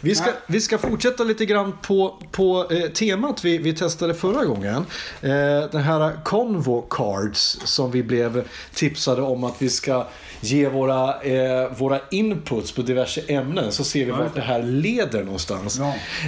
Vi 0.00 0.14
ska, 0.14 0.30
vi 0.46 0.60
ska 0.60 0.78
fortsätta 0.78 1.24
lite 1.24 1.46
grann 1.46 1.72
på, 1.82 2.22
på 2.30 2.66
eh, 2.70 2.90
temat 2.90 3.44
vi, 3.44 3.58
vi 3.58 3.72
testade 3.72 4.14
förra 4.14 4.44
gången. 4.44 4.76
Eh, 5.20 5.70
den 5.72 5.82
här 5.82 6.24
Convo 6.24 6.86
Cards 6.90 7.58
som 7.64 7.90
vi 7.90 8.02
blev 8.02 8.48
tipsade 8.74 9.22
om 9.22 9.44
att 9.44 9.62
vi 9.62 9.70
ska 9.70 10.06
ge 10.40 10.68
våra, 10.68 11.20
eh, 11.20 11.72
våra 11.78 12.00
inputs 12.10 12.72
på 12.72 12.82
diverse 12.82 13.20
ämnen. 13.28 13.72
Så 13.72 13.84
ser 13.84 14.04
vi 14.04 14.10
vart 14.10 14.34
det 14.34 14.40
här 14.40 14.62
leder 14.62 15.24
någonstans. 15.24 15.80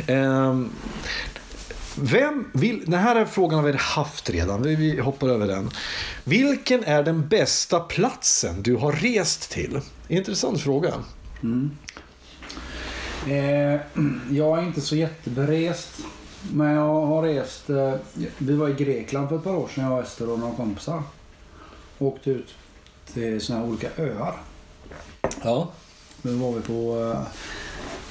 Ehm, 0.07 0.71
vem 1.95 2.51
vill, 2.55 2.83
den 2.85 3.01
här 3.01 3.25
frågan 3.25 3.59
har 3.59 3.67
vi 3.67 3.79
haft 3.79 4.31
redan, 4.31 4.63
vi, 4.63 4.77
vi 4.77 5.01
hoppar 5.01 5.29
över 5.29 5.47
den. 5.47 5.71
Vilken 6.25 6.85
är 6.85 7.03
den 7.03 7.29
bästa 7.29 7.81
platsen 7.81 8.63
du 8.63 8.77
har 8.77 8.93
rest 8.93 9.51
till? 9.51 9.81
Intressant 10.09 10.61
fråga. 10.61 10.95
Eh, 13.29 13.81
jag 14.31 14.59
är 14.59 14.63
inte 14.63 14.81
så 14.81 14.97
jätteberest. 14.97 16.05
Men 16.53 16.75
jag 16.75 17.07
har 17.07 17.23
rest... 17.23 17.71
Eh, 17.71 17.95
vi 18.39 18.57
var 18.57 18.69
i 18.69 18.73
Grekland 18.73 19.29
för 19.29 19.37
ett 19.37 19.45
par 19.45 19.57
år 19.57 19.69
sedan, 19.69 19.85
jag 19.85 19.93
och 19.93 20.03
Ester 20.03 20.31
och 20.31 20.39
några 20.39 20.55
kompisar. 20.55 21.03
Åkte 21.99 22.31
ut 22.31 22.55
till 23.13 23.41
såna 23.41 23.59
här 23.59 23.67
olika 23.67 23.89
öar. 23.97 24.35
Ja. 25.43 25.69
Nu 26.23 26.33
var 26.33 26.53
vi 26.53 26.61
på... 26.61 27.11
Eh, 27.15 27.23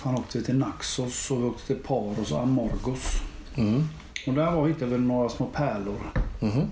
han 0.01 0.15
åkte 0.15 0.41
till 0.41 0.57
Naxos 0.57 1.31
och 1.31 1.41
vi 1.41 1.43
åkte 1.43 1.67
till 1.67 1.83
Paros 1.83 2.31
och 2.31 2.41
Amorgos. 2.41 3.21
Mm. 3.55 3.83
Och 4.27 4.33
där 4.33 4.51
var 4.51 4.67
hittade 4.67 4.91
vi 4.91 4.97
några 4.97 5.29
små 5.29 5.45
pärlor. 5.45 5.99
Mhm. 6.39 6.65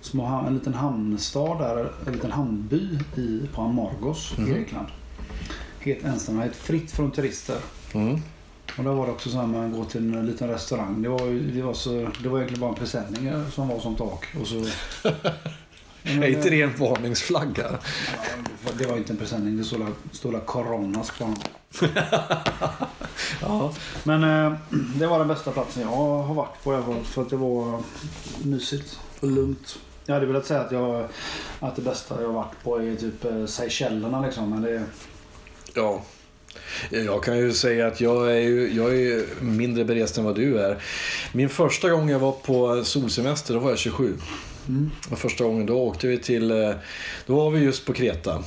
Små, 0.00 0.26
en 0.46 0.54
liten 0.54 0.74
hamnstad 0.74 1.58
där, 1.58 1.92
en 2.06 2.12
liten 2.12 2.32
hamnby 2.32 2.98
i, 3.16 3.40
på 3.54 3.62
Amorgos 3.62 4.34
i 4.38 4.42
Grekland. 4.42 4.86
Helt 5.80 6.04
ensam, 6.04 6.38
helt 6.38 6.56
fritt 6.56 6.90
från 6.90 7.10
turister. 7.10 7.56
Mm. 7.94 8.20
Och 8.78 8.84
där 8.84 8.90
var 8.90 9.06
det 9.06 9.12
också 9.12 9.30
så 9.30 9.36
här 9.36 9.46
man 9.46 9.72
går 9.72 9.84
till 9.84 10.14
en 10.14 10.26
liten 10.26 10.48
restaurang. 10.48 11.02
Det 11.02 11.08
var, 11.08 11.26
ju- 11.26 11.50
det 11.50 11.62
var, 11.62 11.74
så, 11.74 12.08
det 12.22 12.28
var 12.28 12.38
egentligen 12.38 12.60
bara 12.60 12.70
en 12.70 12.76
presenning 12.76 13.44
som 13.50 13.68
var 13.68 13.80
som 13.80 13.96
tak. 13.96 14.26
Och 14.40 14.46
så, 14.46 14.56
Är 16.02 16.28
inte 16.28 16.50
det 16.50 16.62
en 16.62 16.76
varningsflagga? 16.76 17.70
Ja, 18.64 18.70
det 18.78 18.86
var 18.86 18.96
inte 18.96 19.12
en 19.12 19.16
presenning, 19.16 19.56
det 19.56 19.64
stod, 19.64 19.86
stod 20.12 20.46
Coronas 20.46 21.10
på. 21.18 21.34
Ja. 23.40 23.72
Men 24.04 24.24
eh, 24.24 24.58
det 24.96 25.06
var 25.06 25.18
den 25.18 25.28
bästa 25.28 25.50
platsen 25.50 25.82
jag 25.82 25.88
har 26.22 26.34
varit 26.34 26.64
på 26.64 26.72
i 26.72 26.76
alla 26.76 26.84
fall. 26.84 27.04
För 27.04 27.22
att 27.22 27.30
det 27.30 27.36
var 27.36 27.82
mysigt 28.44 28.98
och 29.20 29.28
lugnt. 29.30 29.78
Jag 30.06 30.14
hade 30.14 30.26
velat 30.26 30.46
säga 30.46 30.60
att, 30.60 30.72
jag, 30.72 31.08
att 31.60 31.76
det 31.76 31.82
bästa 31.82 32.20
jag 32.20 32.28
har 32.28 32.34
varit 32.34 32.62
på 32.64 32.76
är 32.82 32.96
typ 32.96 33.24
eh, 33.24 33.46
Seychellerna 33.46 34.20
liksom. 34.20 34.50
Men 34.50 34.62
det, 34.62 34.82
Ja. 35.74 36.02
Jag 36.90 37.24
kan 37.24 37.38
ju 37.38 37.52
säga 37.52 37.86
att 37.86 38.00
jag 38.00 38.30
är, 38.30 38.40
ju, 38.40 38.72
jag 38.76 38.96
är 38.96 39.24
mindre 39.40 39.84
berest 39.84 40.18
än 40.18 40.24
vad 40.24 40.34
du 40.34 40.58
är. 40.58 40.82
Min 41.32 41.48
första 41.48 41.88
gång 41.88 42.10
jag 42.10 42.18
var 42.18 42.32
på 42.32 42.84
solsemester, 42.84 43.54
då 43.54 43.60
var 43.60 43.70
jag 43.70 43.78
27. 43.78 44.16
Och 45.10 45.18
första 45.18 45.44
gången 45.44 45.66
då 45.66 45.78
åkte 45.82 46.06
vi 46.06 46.18
till, 46.18 46.50
eh, 46.50 46.72
då 47.26 47.34
var 47.36 47.50
vi 47.50 47.60
just 47.60 47.86
på 47.86 47.92
Kreta. 47.92 48.44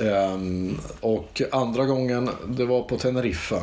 Ehm, 0.00 0.78
och 1.00 1.42
andra 1.52 1.84
gången, 1.84 2.30
det 2.48 2.64
var 2.64 2.82
på 2.82 2.98
Teneriffa. 2.98 3.62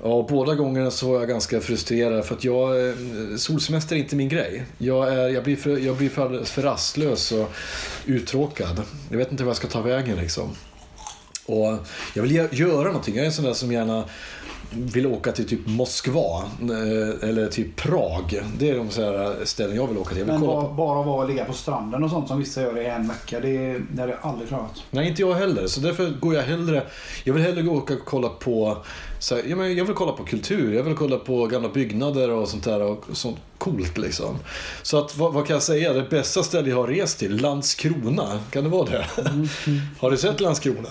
Och 0.00 0.26
båda 0.26 0.54
gångerna 0.54 0.90
så 0.90 1.12
var 1.12 1.18
jag 1.18 1.28
ganska 1.28 1.60
frustrerad 1.60 2.24
för 2.24 2.34
att 2.34 2.44
jag, 2.44 2.88
eh, 2.88 2.94
solsemester 3.36 3.96
är 3.96 4.00
inte 4.00 4.16
min 4.16 4.28
grej. 4.28 4.64
Jag, 4.78 5.14
är, 5.14 5.28
jag 5.28 5.44
blir, 5.44 5.56
för, 5.56 5.78
jag 5.78 5.96
blir 5.96 6.08
för, 6.08 6.44
för 6.44 6.62
rastlös 6.62 7.32
och 7.32 7.52
uttråkad. 8.06 8.82
Jag 9.10 9.18
vet 9.18 9.30
inte 9.30 9.44
vad 9.44 9.50
jag 9.50 9.56
ska 9.56 9.68
ta 9.68 9.80
vägen 9.80 10.16
liksom. 10.16 10.50
Och 11.52 11.78
jag 12.14 12.22
vill 12.22 12.32
gö- 12.32 12.54
göra 12.54 12.84
någonting. 12.84 13.14
Jag 13.14 13.22
är 13.22 13.26
en 13.26 13.32
sån 13.32 13.44
där 13.44 13.52
som 13.52 13.72
gärna 13.72 14.04
vill 14.72 15.06
åka 15.06 15.32
till 15.32 15.48
typ 15.48 15.60
Moskva 15.66 16.42
eh, 16.60 17.28
eller 17.28 17.48
typ 17.48 17.76
Prag. 17.76 18.42
Det 18.58 18.70
är 18.70 18.76
de 18.76 18.90
så 18.90 19.02
här 19.02 19.36
ställen 19.44 19.76
jag 19.76 19.86
vill 19.86 19.98
åka 19.98 20.08
till. 20.08 20.18
Jag 20.18 20.24
vill 20.24 20.34
men 20.34 20.46
bara, 20.46 20.72
bara 20.72 21.02
vara 21.02 21.22
och 21.22 21.28
ligga 21.28 21.44
på 21.44 21.52
stranden 21.52 22.04
och 22.04 22.10
sånt 22.10 22.28
som 22.28 22.38
vissa 22.38 22.62
gör 22.62 22.78
i 22.78 22.86
en 22.86 23.08
vecka. 23.08 23.40
Det, 23.40 23.78
det 23.92 24.00
hade 24.00 24.12
jag 24.12 24.20
aldrig 24.22 24.48
klarat. 24.48 24.82
Nej, 24.90 25.08
inte 25.08 25.22
jag 25.22 25.34
heller. 25.34 25.66
Så 25.66 25.80
därför 25.80 26.10
går 26.10 26.34
jag 26.34 26.42
hellre... 26.42 26.82
Jag 27.24 27.34
vill 27.34 27.42
hellre 27.42 27.62
gå 27.62 27.70
och 27.70 27.76
åka 27.76 27.94
och 27.94 28.04
kolla 28.04 28.28
på... 28.28 28.76
Så 29.18 29.34
här, 29.34 29.42
jag 29.46 29.84
vill 29.84 29.94
kolla 29.94 30.12
på 30.12 30.24
kultur. 30.24 30.74
Jag 30.74 30.82
vill 30.82 30.94
kolla 30.94 31.16
på 31.16 31.46
gamla 31.46 31.68
byggnader 31.68 32.30
och 32.30 32.48
sånt 32.48 32.64
där. 32.64 32.82
Och 32.82 33.04
sånt 33.12 33.38
coolt 33.58 33.98
liksom. 33.98 34.38
Så 34.82 34.98
att, 34.98 35.16
vad, 35.16 35.32
vad 35.32 35.46
kan 35.46 35.54
jag 35.54 35.62
säga? 35.62 35.92
Det 35.92 36.10
bästa 36.10 36.42
stället 36.42 36.68
jag 36.70 36.76
har 36.76 36.86
rest 36.86 37.18
till? 37.18 37.36
Landskrona. 37.36 38.40
Kan 38.50 38.64
det 38.64 38.70
vara 38.70 38.90
det? 38.90 39.06
har 40.00 40.10
du 40.10 40.16
sett 40.16 40.40
Landskrona? 40.40 40.88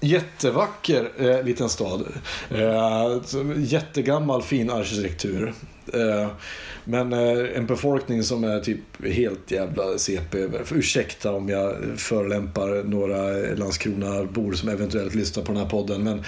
Jättevacker 0.00 1.10
eh, 1.18 1.44
liten 1.44 1.68
stad. 1.68 2.06
Eh, 2.50 3.18
jättegammal 3.56 4.42
fin 4.42 4.70
arkitektur. 4.70 5.54
Eh, 5.92 6.28
men 6.84 7.12
eh, 7.12 7.56
en 7.56 7.66
befolkning 7.66 8.22
som 8.22 8.44
är 8.44 8.60
typ 8.60 9.04
helt 9.04 9.50
jävla 9.50 9.98
CP. 9.98 10.38
Ursäkta 10.72 11.32
om 11.32 11.48
jag 11.48 11.76
förolämpar 11.96 12.84
några 12.84 13.54
Landskrona-bor 13.54 14.52
som 14.52 14.68
eventuellt 14.68 15.14
lyssnar 15.14 15.44
på 15.44 15.52
den 15.52 15.62
här 15.62 15.68
podden. 15.68 16.04
Men 16.04 16.24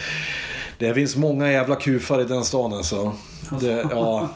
det 0.78 0.94
finns 0.94 1.16
många 1.16 1.52
jävla 1.52 1.76
kufar 1.76 2.20
i 2.20 2.24
den 2.24 2.44
stan 2.44 2.72
alltså. 2.72 3.12
Det, 3.60 3.86
ja, 3.90 4.28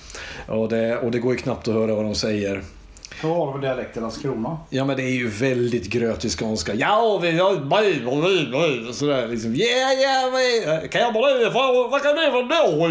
och, 0.46 0.68
det, 0.68 0.98
och 0.98 1.10
det 1.10 1.18
går 1.18 1.32
ju 1.32 1.38
knappt 1.38 1.68
att 1.68 1.74
höra 1.74 1.94
vad 1.94 2.04
de 2.04 2.14
säger. 2.14 2.62
Så 3.22 3.34
har 3.34 3.46
du 3.46 3.52
för 3.52 3.58
dialekt 3.60 3.96
Landskrona? 3.96 4.58
Ja 4.70 4.84
men 4.84 4.96
det 4.96 5.02
är 5.02 5.14
ju 5.14 5.28
väldigt 5.28 5.84
grötig 5.86 6.30
skånska. 6.30 6.74
Ja, 6.74 7.18
vi 7.22 7.38
har. 7.38 8.92
Sådär 8.92 9.28
liksom. 9.28 9.54
Ja, 9.54 9.66
ja, 9.66 10.80
kan 10.90 11.00
jag 11.00 11.14
bara... 11.14 11.50
vad 11.88 12.02
kan 12.02 12.16
det 12.16 12.30
vara 12.30 12.42
då? 12.42 12.88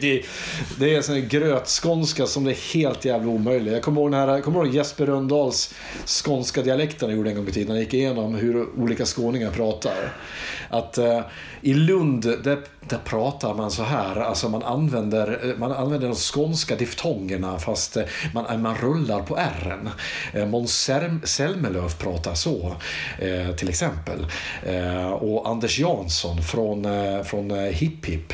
Det- 0.00 0.94
är 0.94 1.02
sån 1.02 1.28
grötskånska 1.28 2.26
som 2.26 2.44
det 2.44 2.50
är 2.50 2.74
helt 2.74 3.04
jävla 3.04 3.28
omöjligt. 3.28 3.72
Jag 3.72 3.82
kommer 3.82 4.00
ihåg, 4.00 4.10
den 4.10 4.28
här, 4.28 4.40
kommer 4.40 4.64
ihåg 4.64 4.74
Jesper 4.74 5.06
Rönndahls 5.06 5.74
skånska 6.06 6.62
dialekten 6.62 7.08
han 7.08 7.16
gjorde 7.16 7.30
en 7.30 7.36
gång 7.36 7.48
i 7.48 7.52
tiden. 7.52 7.70
Han 7.70 7.80
gick 7.80 7.94
igenom 7.94 8.34
hur 8.34 8.66
olika 8.80 9.04
skåningar 9.04 9.50
pratar. 9.50 10.12
Att 10.70 10.98
uh, 10.98 11.20
i 11.60 11.74
Lund, 11.74 12.22
där, 12.22 12.58
där 12.88 12.98
pratar 13.04 13.54
man 13.54 13.70
så 13.70 13.82
här. 13.82 14.16
Alltså 14.20 14.48
man 14.48 14.62
använder, 14.62 15.54
man 15.58 15.72
använder 15.72 16.08
de 16.08 16.14
skånska 16.14 16.76
diftongerna 16.76 17.58
fast 17.58 17.96
eh, 17.96 18.04
man, 18.34 18.62
man 18.62 18.74
rullar 18.84 19.22
på 19.22 19.36
r'n. 19.36 19.90
Eh, 20.32 20.46
Måns 20.46 20.88
Zelm- 20.88 21.26
Zelmerlöw 21.26 21.88
pratar 21.98 22.34
så, 22.34 22.76
eh, 23.18 23.54
till 23.56 23.68
exempel. 23.68 24.26
Eh, 24.66 25.10
och 25.10 25.48
Anders 25.48 25.78
Jansson 25.78 26.42
från, 26.42 26.86
från 27.24 27.50
Hipp 27.50 28.06
Hipp. 28.06 28.32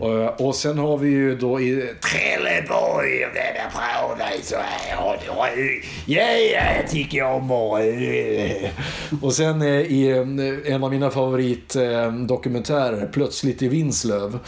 Och, 0.00 0.40
och 0.46 0.54
sen 0.54 0.78
har 0.78 0.98
vi 0.98 1.08
ju 1.08 1.36
då 1.36 1.60
i 1.60 1.94
Trelleborg, 2.10 3.18
där 3.34 3.54
pratar 3.72 4.30
så 4.42 4.56
här. 4.56 4.96
Ja, 4.96 5.16
ja, 6.06 6.22
jag 6.76 6.88
tycker 6.90 7.24
om 7.24 7.50
och... 7.50 7.78
sen 9.34 9.62
i 9.62 10.08
en 10.66 10.84
av 10.84 10.90
mina 10.90 11.10
favoritdokumentärer, 11.10 13.06
Plötsligt 13.12 13.62
i 13.62 13.68
Vinslöv. 13.68 14.38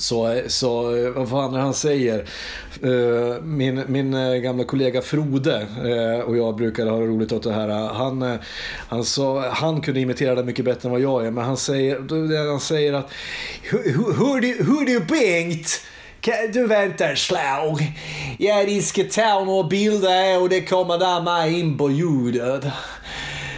Så, 0.00 0.40
så 0.46 0.82
vad 1.16 1.28
fan 1.30 1.54
är 1.54 1.58
han 1.58 1.74
säger? 1.74 2.24
Eh, 2.82 3.42
Min, 3.42 3.82
min 3.86 4.14
eh, 4.14 4.34
gamla 4.34 4.64
kollega 4.64 5.02
Frode 5.02 5.66
eh, 5.84 6.20
och 6.20 6.36
jag 6.36 6.56
brukar 6.56 6.86
ha 6.86 7.00
roligt 7.00 7.32
åt 7.32 7.42
det 7.42 7.52
här. 7.52 7.68
Han, 7.68 8.38
han, 8.88 9.04
sa, 9.04 9.48
han 9.48 9.80
kunde 9.80 10.00
imitera 10.00 10.34
det 10.34 10.44
mycket 10.44 10.64
bättre 10.64 10.88
än 10.88 10.92
vad 10.92 11.00
jag 11.00 11.26
är. 11.26 11.30
Men 11.30 11.44
han 11.44 11.56
säger, 11.56 12.48
han 12.50 12.60
säger 12.60 12.92
att 12.92 13.10
Hör 13.70 14.84
du, 14.86 15.00
Bengt? 15.00 15.80
Du 16.52 16.66
vänta 16.66 17.08
ett 17.10 17.18
slag? 17.18 17.92
Jag 18.38 18.82
ska 18.82 19.04
ta 19.04 19.44
några 19.44 19.68
bilder 19.68 20.40
och 20.42 20.48
det 20.48 20.60
kommer 20.60 20.98
där 20.98 21.22
med 21.22 21.52
in 21.52 21.78
på 21.78 21.90
ljudet. 21.90 22.64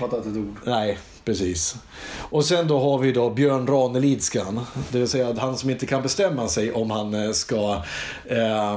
Fattar 0.00 0.16
inte 0.16 0.28
ett 0.28 0.36
ord. 0.36 0.56
Nej, 0.64 0.98
precis. 1.24 1.76
Och 2.30 2.44
sen 2.44 2.68
då 2.68 2.80
har 2.80 2.98
vi 2.98 3.12
då 3.12 3.30
Björn 3.30 3.66
Ranelidskan. 3.66 4.66
Det 4.90 4.98
vill 4.98 5.08
säga 5.08 5.34
han 5.38 5.58
som 5.58 5.70
inte 5.70 5.86
kan 5.86 6.02
bestämma 6.02 6.48
sig 6.48 6.72
om 6.72 6.90
han 6.90 7.14
eh, 7.14 7.32
ska, 7.32 7.82
eh, 8.28 8.74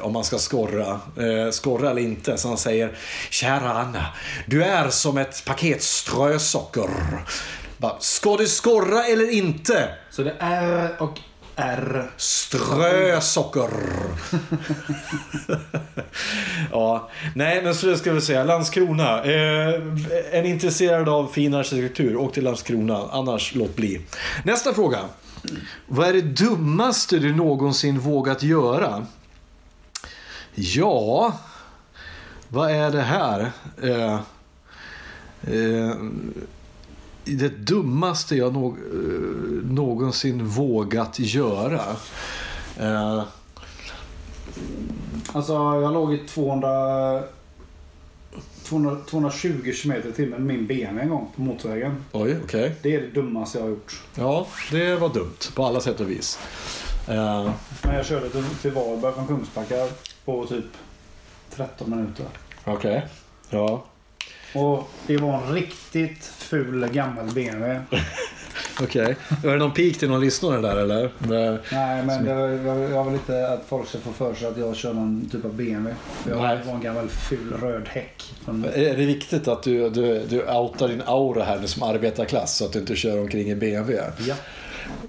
om 0.00 0.14
han 0.14 0.24
ska 0.24 0.38
skorra, 0.38 1.00
eh, 1.16 1.50
skorra 1.50 1.90
eller 1.90 2.02
inte. 2.02 2.38
Så 2.38 2.48
han 2.48 2.56
säger 2.56 2.98
Kära 3.30 3.72
Anna, 3.72 4.06
du 4.46 4.64
är 4.64 4.90
som 4.90 5.18
ett 5.18 5.44
paket 5.44 5.82
strösocker. 5.82 6.88
Bara, 7.78 8.00
Ska 8.00 8.36
du 8.36 8.46
skorra 8.46 9.04
eller 9.04 9.30
inte? 9.30 9.88
Så 10.10 10.22
det 10.22 10.34
är 10.38 11.02
och 11.02 11.18
R. 11.56 12.10
Strösocker. 12.16 13.70
ja, 16.70 17.10
nej 17.34 17.62
men 17.62 17.74
så 17.74 17.86
det 17.86 17.96
ska 17.96 18.12
vi 18.12 18.20
säga. 18.20 18.44
Landskrona. 18.44 19.24
Eh, 19.24 19.74
är 20.32 20.42
ni 20.42 20.48
intresserade 20.48 21.10
av 21.10 21.26
fin 21.26 21.54
arkitektur, 21.54 22.16
åk 22.16 22.34
till 22.34 22.44
Landskrona. 22.44 23.08
Annars 23.10 23.54
låt 23.54 23.76
bli. 23.76 24.00
Nästa 24.44 24.74
fråga. 24.74 24.98
Vad 25.86 26.08
är 26.08 26.12
det 26.12 26.22
dummaste 26.22 27.18
du 27.18 27.34
någonsin 27.34 27.98
vågat 27.98 28.42
göra? 28.42 29.06
Ja, 30.54 31.38
vad 32.48 32.70
är 32.70 32.90
det 32.90 33.02
här? 33.02 33.50
Eh, 33.82 34.14
eh, 35.54 35.96
det 37.34 37.48
dummaste 37.48 38.36
jag 38.36 38.52
nå- 38.54 38.76
eh, 38.92 39.70
någonsin 39.70 40.46
vågat 40.46 41.18
göra. 41.18 41.82
Eh, 42.76 43.22
Alltså 45.32 45.52
jag 45.52 45.92
låg 45.94 46.14
i 46.14 46.18
200, 46.18 47.22
200, 48.62 48.96
220 49.10 49.72
km 49.82 49.92
i 50.08 50.12
timmen 50.12 50.46
med 50.46 50.56
min 50.56 50.66
BMW 50.66 51.02
en 51.02 51.10
gång 51.10 51.28
på 51.36 51.42
motorvägen. 51.42 52.04
oj, 52.12 52.36
okej. 52.44 52.74
Det 52.82 52.94
är 52.94 53.00
det 53.00 53.06
dummaste 53.08 53.58
jag 53.58 53.64
har 53.64 53.70
gjort. 53.70 54.02
Ja, 54.14 54.46
det 54.70 54.96
var 54.96 55.08
dumt 55.08 55.36
på 55.54 55.64
alla 55.64 55.80
sätt 55.80 56.00
och 56.00 56.10
vis. 56.10 56.38
Eh, 57.08 57.50
Men 57.84 57.94
jag 57.96 58.06
körde 58.06 58.28
till, 58.30 58.44
till 58.62 58.70
Varberg 58.72 59.14
från 59.14 59.26
Kungsbacka 59.26 59.88
på 60.24 60.46
typ 60.46 60.64
13 61.54 61.90
minuter. 61.90 62.26
okej. 62.64 63.06
Ja. 63.50 63.84
Och 64.54 64.88
det 65.06 65.16
var 65.16 65.34
en 65.42 65.52
riktigt 65.54 66.24
ful 66.24 66.88
gammal 66.92 67.26
BMW. 67.34 67.80
Okej. 68.82 69.16
Är 69.44 69.48
det 69.48 69.56
någon 69.56 69.72
pik 69.72 69.98
till 69.98 70.08
någon 70.08 70.20
lyssnare 70.20 70.60
där 70.60 70.76
eller? 70.76 71.10
Det- 71.18 71.58
Nej, 71.72 72.02
men 72.02 72.24
det, 72.24 72.30
jag, 72.64 72.90
jag 72.90 73.04
vill 73.04 73.14
inte 73.14 73.48
att 73.48 73.64
folk 73.68 73.88
ska 73.88 73.98
få 73.98 74.12
för 74.12 74.34
sig 74.34 74.48
att 74.48 74.58
jag 74.58 74.76
kör 74.76 74.92
någon 74.94 75.28
typ 75.32 75.44
av 75.44 75.54
BMW. 75.54 75.94
För 76.22 76.30
jag 76.30 76.42
Nej. 76.42 76.58
har 76.66 76.74
en 76.74 76.80
gammal 76.80 77.08
ful 77.08 77.52
röd 77.60 77.88
häck. 77.88 78.34
Från, 78.44 78.64
Är 78.64 78.96
det 78.96 79.06
viktigt 79.06 79.48
att 79.48 79.62
du, 79.62 79.90
du, 79.90 80.22
du 80.28 80.42
outar 80.52 80.88
din 80.88 81.02
aura 81.06 81.44
här 81.44 81.58
nu 81.60 81.66
som 81.66 81.82
arbetarklass 81.82 82.56
så 82.56 82.64
att 82.64 82.72
du 82.72 82.78
inte 82.78 82.96
kör 82.96 83.20
omkring 83.20 83.50
i 83.50 83.54
BMW? 83.54 84.02
ja. 84.28 84.34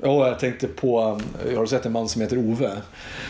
Ja, 0.04 0.28
jag 0.28 0.40
tänkte 0.40 0.68
på, 0.68 1.02
um, 1.02 1.56
har 1.56 1.62
du 1.62 1.68
sett 1.68 1.86
en 1.86 1.92
man 1.92 2.10
som 2.10 2.22
heter 2.22 2.38
Ove? 2.38 2.72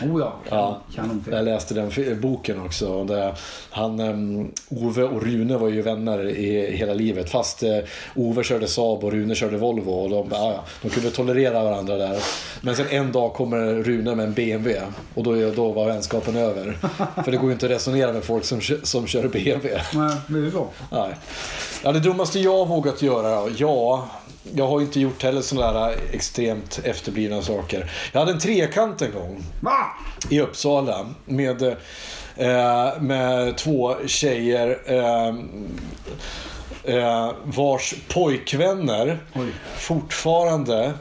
Oh 0.03 0.19
ja, 0.19 0.33
Ja. 0.49 0.81
kanonfel. 0.95 1.33
Jag 1.33 1.45
läste 1.45 1.73
den 1.73 2.21
boken 2.21 2.61
också. 2.61 3.03
Det, 3.03 3.33
han, 3.69 3.99
um, 3.99 4.51
Ove 4.69 5.03
och 5.03 5.23
Rune 5.23 5.57
var 5.57 5.69
ju 5.69 5.81
vänner 5.81 6.29
i 6.29 6.75
hela 6.75 6.93
livet. 6.93 7.29
Fast 7.29 7.63
eh, 7.63 7.77
Ove 8.15 8.43
körde 8.43 8.67
Saab 8.67 9.03
och 9.03 9.11
Rune 9.11 9.35
körde 9.35 9.57
Volvo. 9.57 9.91
Och 9.91 10.09
de, 10.09 10.27
ja, 10.31 10.51
ja, 10.51 10.63
de 10.81 10.89
kunde 10.89 11.09
tolerera 11.11 11.63
varandra 11.63 11.95
där. 11.97 12.17
Men 12.61 12.75
sen 12.75 12.85
en 12.89 13.11
dag 13.11 13.33
kommer 13.33 13.57
Rune 13.83 14.15
med 14.15 14.25
en 14.25 14.33
BMW. 14.33 14.81
Och 15.13 15.23
då, 15.23 15.51
då 15.51 15.71
var 15.71 15.85
vänskapen 15.85 16.35
över. 16.35 16.77
För 17.23 17.31
det 17.31 17.37
går 17.37 17.45
ju 17.45 17.53
inte 17.53 17.65
att 17.65 17.71
resonera 17.71 18.13
med 18.13 18.23
folk 18.23 18.45
som, 18.45 18.61
som 18.83 19.07
kör 19.07 19.27
BMW. 19.27 19.81
Men 19.93 20.41
det 20.41 20.47
är 20.47 20.51
bra. 20.51 20.67
Nej. 20.91 21.13
Ja, 21.83 21.91
det 21.91 21.99
dummaste 21.99 22.39
jag 22.39 22.67
vågat 22.67 23.01
göra? 23.01 23.49
Ja, 23.57 24.07
jag 24.55 24.67
har 24.67 24.81
inte 24.81 24.99
gjort 24.99 25.23
heller 25.23 25.41
sådana 25.41 25.79
där 25.79 25.97
extremt 26.11 26.79
efterblivna 26.83 27.41
saker. 27.41 27.91
Jag 28.11 28.19
hade 28.19 28.31
en 28.31 28.39
trekant 28.39 29.01
en 29.01 29.11
gång 29.11 29.43
Va? 29.61 29.85
i 30.29 30.39
Uppsala 30.41 31.07
med, 31.25 31.61
eh, 32.35 33.01
med 33.01 33.57
två 33.57 33.95
tjejer 34.07 34.79
eh, 34.85 35.35
eh, 36.95 37.31
vars 37.43 37.95
pojkvänner 38.07 39.19
Oj. 39.35 39.47
fortfarande 39.77 40.93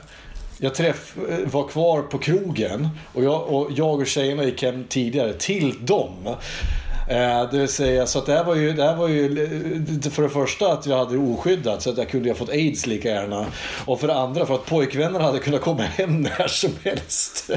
jag 0.59 0.75
träff, 0.75 1.17
var 1.45 1.69
kvar 1.69 2.03
på 2.03 2.19
krogen 2.19 2.89
och 3.13 3.25
jag, 3.25 3.43
och 3.43 3.71
jag 3.75 4.01
och 4.01 4.07
tjejerna 4.07 4.45
gick 4.45 4.63
hem 4.63 4.85
tidigare 4.89 5.33
till 5.33 5.87
dem. 5.87 6.37
Eh, 7.09 7.51
det 7.51 7.59
vill 7.59 7.69
säga, 7.69 8.07
så 8.07 8.19
att 8.19 8.27
det 8.27 8.33
här 8.33 8.45
var 8.45 8.55
ju, 8.55 8.73
det 8.73 8.83
här 8.83 8.97
var 8.97 9.09
ju 9.09 9.25
eh, 10.05 10.11
för 10.11 10.23
det 10.23 10.29
första 10.29 10.73
att 10.73 10.87
jag 10.87 10.99
hade 10.99 11.19
oskyddat 11.19 11.83
så 11.83 11.91
att 11.91 11.99
jag 11.99 12.09
kunde 12.09 12.31
ha 12.31 12.35
fått 12.35 12.49
aids 12.49 12.87
lika 12.87 13.09
gärna. 13.09 13.47
Och 13.85 14.01
för 14.01 14.07
det 14.07 14.15
andra 14.15 14.47
för 14.47 14.55
att 14.55 14.67
pojkvännerna 14.67 15.25
hade 15.25 15.39
kunnat 15.39 15.61
komma 15.61 15.83
hem 15.83 16.21
när 16.39 16.49
som 16.49 16.71
helst 16.85 17.51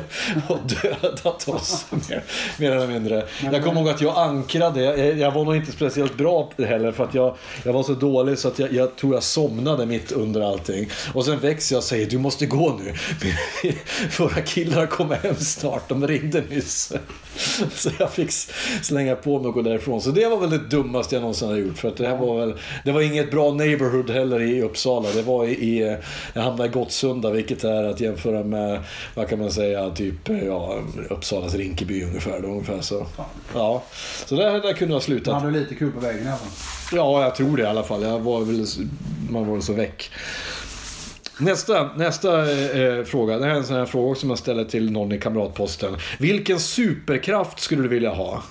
och 0.48 0.58
dödat 0.82 1.48
oss 1.48 1.86
mer, 1.90 2.24
mer 2.58 2.72
eller 2.72 2.88
mindre. 2.88 3.26
Jag 3.52 3.64
kommer 3.64 3.82
ihåg 3.82 3.90
att 3.90 4.02
jag 4.02 4.18
ankrade, 4.18 4.84
jag, 4.84 5.18
jag 5.18 5.32
var 5.32 5.46
nog 5.46 5.56
inte 5.56 5.72
speciellt 5.72 6.18
bra 6.18 6.52
heller 6.58 6.92
för 6.92 7.04
att 7.04 7.14
jag, 7.14 7.36
jag 7.64 7.74
var 7.74 7.84
så 7.84 7.94
dålig 7.94 8.38
så 8.38 8.48
att 8.48 8.60
jag, 8.60 8.74
jag 8.74 8.96
tror 8.96 9.14
jag 9.14 9.24
somnade 9.24 9.86
mitt 9.86 10.12
under 10.12 10.42
allting. 10.42 10.90
Och 11.14 11.26
sen 11.26 11.40
växer 11.40 11.76
jag 11.76 11.80
och 11.80 11.84
säger 11.84 12.10
du 12.10 12.18
måste 12.18 12.46
gå 12.46 12.80
nu. 12.84 12.94
Våra 14.20 14.42
killar 14.42 14.86
kommer 14.86 15.16
hem 15.16 15.36
snart, 15.36 15.90
de 15.90 16.08
ringde 16.08 16.44
nyss. 16.50 16.94
Så 17.76 17.90
jag 18.00 18.14
fick 18.14 18.32
slänga 18.82 19.16
på 19.16 19.40
mig 19.40 19.48
och 19.48 19.54
gå 19.54 19.62
därifrån. 19.62 20.02
Så 20.02 20.12
det 20.12 20.28
var 20.28 20.38
väl 20.38 20.50
det 20.50 20.58
dummaste 20.58 21.16
jag 21.16 21.22
någonsin 21.22 21.48
har 21.48 21.56
gjort. 21.56 21.78
För 21.78 21.88
att 21.88 21.98
det 21.98 22.08
här 22.08 22.18
var 22.18 22.40
väl, 22.40 22.54
det 22.86 22.92
var 22.92 23.02
inget 23.02 23.32
bra 23.32 23.54
neighborhood 23.54 24.10
heller 24.10 24.42
i 24.42 24.62
Uppsala. 24.62 25.10
Det 25.16 25.22
var 25.22 25.46
i, 25.46 25.52
i 25.52 25.98
jag 26.34 26.42
hamnade 26.42 26.70
i 26.70 26.72
Gottsunda 26.72 27.32
vilket 27.32 27.64
är 27.64 27.84
att 27.84 28.00
jämföra 28.00 28.44
med, 28.44 28.84
vad 29.16 29.30
kan 29.30 29.40
man 29.40 29.52
säga, 29.52 29.90
typ 29.90 30.30
ja, 30.46 30.80
Uppsalas 31.10 31.56
Rinkeby 31.56 32.04
ungefär. 32.04 32.40
Då, 32.42 32.48
ungefär 32.48 32.82
så. 32.82 33.06
Ja, 33.54 33.84
så 34.26 34.36
där, 34.36 34.62
där 34.62 34.74
kunde 34.74 34.94
jag 34.94 35.04
slutat. 35.04 35.42
hade 35.42 35.60
lite 35.60 35.76
kul 35.76 35.92
på 35.92 36.00
vägen 36.00 36.24
i 36.24 36.28
alla 36.28 36.38
fall. 36.38 36.50
Ja, 36.92 37.24
jag 37.24 37.36
tror 37.36 37.58
det 37.58 37.64
i 37.64 37.66
alla 37.66 37.84
fall. 37.84 38.04
Jag 38.04 38.20
var 38.20 38.42
väl, 38.42 38.66
man 39.30 39.48
var 39.48 39.54
väl 39.54 39.64
så 39.64 39.74
väck. 39.74 40.12
Nästa, 41.42 41.90
nästa 41.96 42.52
eh, 42.52 43.04
fråga. 43.04 43.38
Det 43.38 43.46
här 43.46 43.52
är 43.52 43.56
en 43.58 43.64
sån 43.64 43.76
här 43.76 43.86
fråga 43.86 44.16
som 44.16 44.30
jag 44.30 44.40
ställer 44.40 44.64
till 44.66 44.92
någon 44.92 45.12
i 45.12 45.18
Kamratposten. 45.20 45.98
Vilken 46.20 46.60
superkraft 46.60 47.60
skulle 47.60 47.82
du 47.82 47.88
vilja 47.88 48.14
ha? 48.14 48.44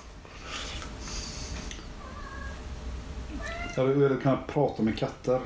Jag 3.77 3.85
vill 3.85 4.17
kunna 4.23 4.39
prata 4.53 4.83
med 4.83 4.99
katter. 4.99 5.41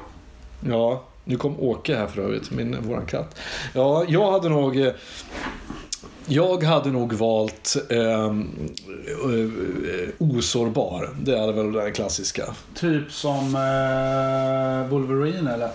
Ja, 0.68 1.02
nu 1.24 1.37
kom 1.37 1.61
Åke 1.61 1.96
här 1.96 2.07
för 2.07 2.22
övrigt, 2.22 2.50
min, 2.50 2.76
våran 2.88 3.07
katt. 3.07 3.38
Ja, 3.74 4.05
jag 4.09 4.33
hade 4.33 4.48
nog... 4.48 4.81
eh, 4.81 4.92
Jag 6.26 6.62
hade 6.62 6.90
nog 6.90 7.12
valt 7.12 7.76
eh, 7.90 7.98
eh, 8.00 8.31
osårbar. 10.18 11.11
Det 11.22 11.38
är 11.38 11.52
väl 11.52 11.72
den 11.72 11.92
klassiska. 11.92 12.44
Typ 12.74 13.12
som 13.12 13.38
eh, 13.55 14.90
Wolverine 14.90 15.55
eller? 15.55 15.70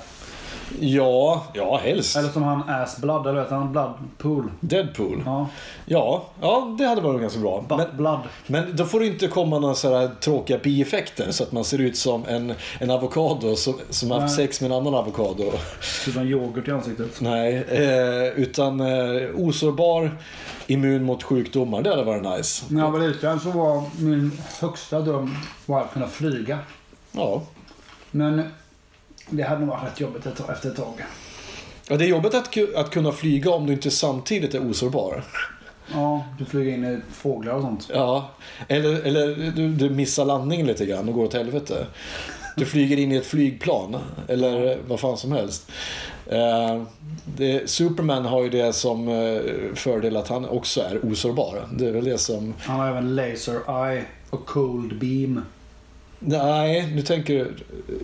Ja, 0.80 1.44
ja 1.54 1.78
helst. 1.84 2.18
Eller 2.18 2.30
som 2.30 2.44
han 2.44 2.70
Assblood, 2.70 3.28
eller 3.28 3.42
vet 3.42 3.52
han 3.52 3.72
Bloodpool. 3.72 4.52
Deadpool. 4.60 5.24
Ja. 5.26 5.48
Ja, 5.86 6.26
ja, 6.42 6.76
det 6.78 6.86
hade 6.86 7.02
varit 7.02 7.22
ganska 7.22 7.40
bra. 7.40 7.66
Butt 7.70 7.78
Men, 7.78 7.98
Blood. 7.98 8.20
men 8.48 8.76
då 8.76 8.86
får 8.86 9.00
det 9.00 9.08
inte 9.08 9.28
komma 9.28 9.60
några 9.60 9.76
sådana 9.76 10.08
tråkiga 10.08 10.58
bieffekter 10.58 11.32
så 11.32 11.44
att 11.44 11.52
man 11.52 11.64
ser 11.64 11.82
ut 11.82 11.98
som 11.98 12.26
en, 12.26 12.54
en 12.80 12.92
avokado 12.92 13.56
som, 13.56 13.74
som 13.90 14.12
haft 14.12 14.36
sex 14.36 14.62
med 14.62 14.72
en 14.72 14.78
annan 14.78 14.96
avokado. 14.96 15.52
Typ 16.06 16.14
som 16.14 16.28
yoghurt 16.28 16.68
i 16.68 16.72
ansiktet. 16.72 17.22
Nej, 17.22 17.66
eh, 17.70 18.28
utan 18.28 18.80
eh, 18.80 19.30
osårbar, 19.36 20.18
immun 20.68 21.04
mot 21.04 21.24
sjukdomar. 21.24 21.82
Det 21.82 21.90
hade 21.90 22.04
varit 22.04 22.38
nice. 22.38 22.66
När 22.70 22.82
jag 22.82 22.92
var 22.92 23.00
liten 23.00 23.40
så 23.40 23.52
var 23.52 23.84
min 24.00 24.32
högsta 24.60 25.00
dröm 25.00 25.36
var 25.66 25.82
att 25.82 25.94
kunna 25.94 26.08
flyga. 26.08 26.60
Ja. 27.12 27.42
Men 28.12 28.44
det 29.30 29.44
hade 29.44 29.60
nog 29.60 29.70
varit 29.70 29.84
rätt 29.84 30.00
jobbigt 30.00 30.26
ett 30.26 30.50
efter 30.50 30.70
ett 30.70 30.76
tag. 30.76 31.04
ja, 31.88 31.98
det 31.98 32.06
är 32.06 32.10
jobbigt 32.10 32.34
att, 32.34 32.58
att 32.76 32.90
kunna 32.90 33.12
flyga 33.12 33.52
om 33.52 33.66
du 33.66 33.74
inte 33.74 33.92
samtidigt 33.92 34.54
är 34.54 34.70
osårbar. 34.70 35.24
Ja, 35.94 36.26
du 36.40 36.46
flyger 36.46 36.74
in 36.74 36.86
i 36.86 37.00
fåglar 37.14 37.54
och 37.54 37.62
sånt. 37.62 37.90
Ja, 37.94 38.30
eller, 38.68 39.02
eller 39.02 39.52
du, 39.56 39.74
du 39.74 39.90
missar 39.90 40.26
landningen 40.26 40.68
lite 40.68 40.86
grann 40.86 41.08
och 41.08 41.14
går 41.14 41.24
åt 41.24 41.34
helvete. 41.34 41.86
Du 42.56 42.66
flyger 42.66 42.98
in 42.98 43.12
i 43.12 43.16
ett 43.16 43.26
flygplan 43.26 43.98
eller 44.28 44.78
vad 44.88 45.00
fan 45.00 45.18
som 45.18 45.32
helst. 45.32 45.72
Eh, 46.26 46.84
det, 47.38 47.70
Superman 47.70 48.26
har 48.26 48.44
ju 48.44 48.50
det 48.50 48.74
som 48.74 49.08
eh, 49.08 49.42
fördel 49.76 50.18
att 50.18 50.28
han 50.28 50.46
också 50.46 50.82
är 50.82 51.06
osårbar. 51.06 51.68
Det 51.74 51.88
är 51.88 51.92
väl 51.92 52.06
det 52.06 52.18
som... 52.18 52.54
Han 52.60 52.80
har 52.80 52.88
även 52.88 53.16
laser 53.16 53.88
eye 53.88 54.06
och 54.30 54.46
cold 54.46 55.00
beam. 55.00 55.42
Nej, 56.20 56.92
nu 56.96 57.02
tänker 57.02 57.34
du... 57.34 57.56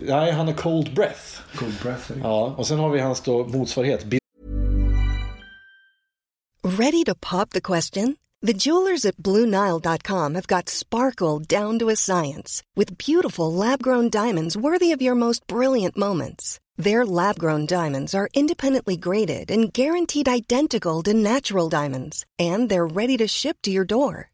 Nej, 0.02 0.32
han 0.32 0.46
har 0.46 0.54
cold 0.54 0.94
breath. 0.94 1.56
Cold 1.56 1.74
breath. 1.82 2.12
Ja, 2.22 2.54
och 2.58 2.66
sen 2.66 2.78
har 2.78 2.90
vi 2.90 3.00
hans 3.00 3.20
då 3.20 3.46
motsvarighet. 3.46 4.04
Ready 6.62 7.04
to 7.04 7.14
pop 7.14 7.50
the 7.50 7.60
question? 7.60 8.16
The 8.46 8.52
jewelers 8.52 9.04
at 9.04 9.16
BlueNile.com 9.16 10.34
have 10.34 10.46
got 10.46 10.68
sparkle 10.68 11.38
down 11.38 11.78
to 11.78 11.88
a 11.88 11.96
science 11.96 12.62
with 12.76 12.98
beautiful 12.98 13.52
lab 13.52 13.82
grown 13.82 14.10
diamonds 14.10 14.56
worthy 14.56 14.92
of 14.92 15.02
your 15.02 15.14
most 15.14 15.46
brilliant 15.46 15.96
moments. 15.96 16.60
Their 16.76 17.06
lab 17.06 17.38
grown 17.38 17.66
diamonds 17.66 18.14
are 18.14 18.28
independently 18.34 18.96
graded 18.96 19.50
and 19.50 19.72
guaranteed 19.72 20.28
identical 20.28 21.02
to 21.04 21.14
natural 21.14 21.68
diamonds, 21.68 22.26
and 22.38 22.68
they're 22.68 22.86
ready 22.86 23.16
to 23.16 23.26
ship 23.28 23.56
to 23.62 23.70
your 23.70 23.84
door. 23.84 24.30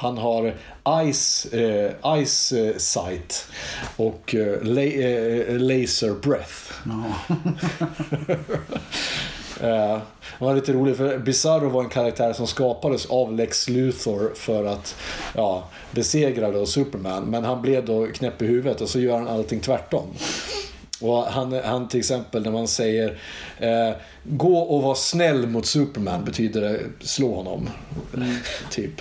Han 0.00 0.18
har 0.18 0.54
Ice, 1.12 1.46
eh, 1.52 2.24
ice 2.24 2.52
eh, 2.52 2.76
Sight 2.76 3.46
och 3.96 4.34
eh, 4.34 4.62
la, 4.62 4.82
eh, 4.82 5.58
Laser 5.58 6.14
Breath. 6.22 6.72
Eh, 9.60 9.98
det 10.38 10.44
var 10.44 10.54
lite 10.54 10.72
roligt 10.72 10.96
för 10.96 11.18
Bizarro 11.18 11.68
var 11.68 11.82
en 11.84 11.88
karaktär 11.88 12.32
som 12.32 12.46
skapades 12.46 13.06
av 13.06 13.32
Lex 13.32 13.68
Luthor 13.68 14.32
för 14.34 14.64
att 14.64 14.96
ja, 15.34 15.64
besegra 15.90 16.52
då 16.52 16.66
Superman. 16.66 17.24
Men 17.24 17.44
han 17.44 17.62
blev 17.62 17.84
då 17.84 18.06
knäpp 18.06 18.42
i 18.42 18.46
huvudet 18.46 18.80
och 18.80 18.88
så 18.88 19.00
gör 19.00 19.18
han 19.18 19.28
allting 19.28 19.60
tvärtom. 19.60 20.06
Och 21.00 21.24
han, 21.24 21.52
han 21.64 21.88
till 21.88 22.00
exempel 22.00 22.42
när 22.42 22.50
man 22.50 22.68
säger 22.68 23.18
eh, 23.58 23.90
gå 24.24 24.58
och 24.58 24.82
var 24.82 24.94
snäll 24.94 25.46
mot 25.46 25.66
Superman 25.66 26.24
betyder 26.24 26.60
det 26.60 27.06
slå 27.06 27.34
honom. 27.34 27.70
typ. 28.70 29.00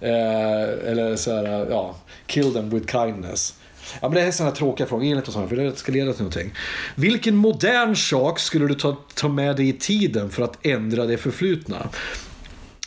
Eh, 0.00 0.90
eller 0.90 1.16
så 1.16 1.34
här, 1.34 1.66
ja, 1.70 1.96
kill 2.26 2.52
them 2.52 2.70
with 2.70 2.92
kindness. 2.92 3.54
Ja, 4.00 4.08
men 4.08 4.14
det 4.14 4.20
här 4.20 4.28
är 4.28 4.32
sådana 4.32 4.54
tråkiga 4.54 4.86
frågor, 4.86 5.04
enligt 5.04 5.26
sådana, 5.26 5.48
för 5.48 5.56
det 5.56 5.76
ska 5.76 5.92
leda 5.92 6.12
till 6.12 6.22
någonting. 6.22 6.54
Vilken 6.94 7.36
modern 7.36 7.96
sak 7.96 8.38
skulle 8.38 8.66
du 8.66 8.74
ta, 8.74 8.96
ta 9.14 9.28
med 9.28 9.56
dig 9.56 9.68
i 9.68 9.72
tiden 9.72 10.30
för 10.30 10.42
att 10.42 10.66
ändra 10.66 11.04
det 11.04 11.16
förflutna? 11.16 11.88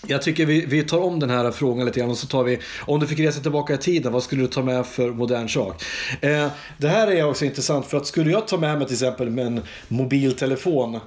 Jag 0.05 0.21
tycker 0.21 0.45
vi, 0.45 0.65
vi 0.65 0.83
tar 0.83 0.99
om 0.99 1.19
den 1.19 1.29
här 1.29 1.51
frågan 1.51 1.85
lite 1.85 1.99
grann 1.99 2.09
och 2.09 2.17
så 2.17 2.27
tar 2.27 2.43
vi, 2.43 2.59
om 2.79 2.99
du 2.99 3.07
fick 3.07 3.19
resa 3.19 3.41
tillbaka 3.41 3.73
i 3.73 3.77
tiden, 3.77 4.13
vad 4.13 4.23
skulle 4.23 4.41
du 4.41 4.47
ta 4.47 4.63
med 4.63 4.85
för 4.85 5.11
modern 5.11 5.49
sak? 5.49 5.83
Eh, 6.21 6.47
det 6.77 6.87
här 6.87 7.07
är 7.07 7.29
också 7.29 7.45
intressant 7.45 7.85
för 7.85 7.97
att 7.97 8.05
skulle 8.05 8.31
jag 8.31 8.47
ta 8.47 8.57
med 8.57 8.77
mig 8.77 8.87
till 8.87 8.95
exempel 8.95 9.29
med 9.29 9.47
en 9.47 9.61
mobiltelefon 9.87 10.95
eh, 10.95 11.01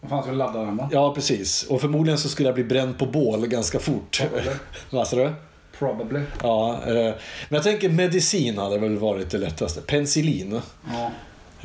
Vad 0.00 0.10
fan 0.10 0.22
ska 0.22 0.30
du 0.30 0.38
ladda 0.38 0.64
den 0.64 0.76
med? 0.76 0.88
Ja, 0.92 1.14
precis. 1.14 1.62
Och 1.62 1.80
förmodligen 1.80 2.18
så 2.18 2.28
skulle 2.28 2.48
jag 2.48 2.54
bli 2.54 2.64
bränd 2.64 2.98
på 2.98 3.06
bål 3.06 3.46
ganska 3.46 3.78
fort. 3.78 4.22
Vad 4.90 5.08
sa 5.08 5.16
du? 5.16 5.32
Probably. 5.78 6.20
Ja, 6.42 6.80
eh, 6.86 6.94
men 6.94 7.14
jag 7.48 7.62
tänker 7.62 7.88
medicin 7.88 8.58
hade 8.58 8.78
väl 8.78 8.98
varit 8.98 9.30
det 9.30 9.38
lättaste. 9.38 9.80
Penicillin. 9.80 10.60
Ja. 10.92 11.10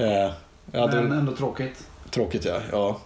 Eh, 0.04 0.32
hade, 0.82 1.02
Men 1.02 1.20
ändå 1.20 1.36
tråkigt. 1.36 1.88
Tråkigt 2.12 2.46
ja. 2.46 2.60
ja. 2.72 3.00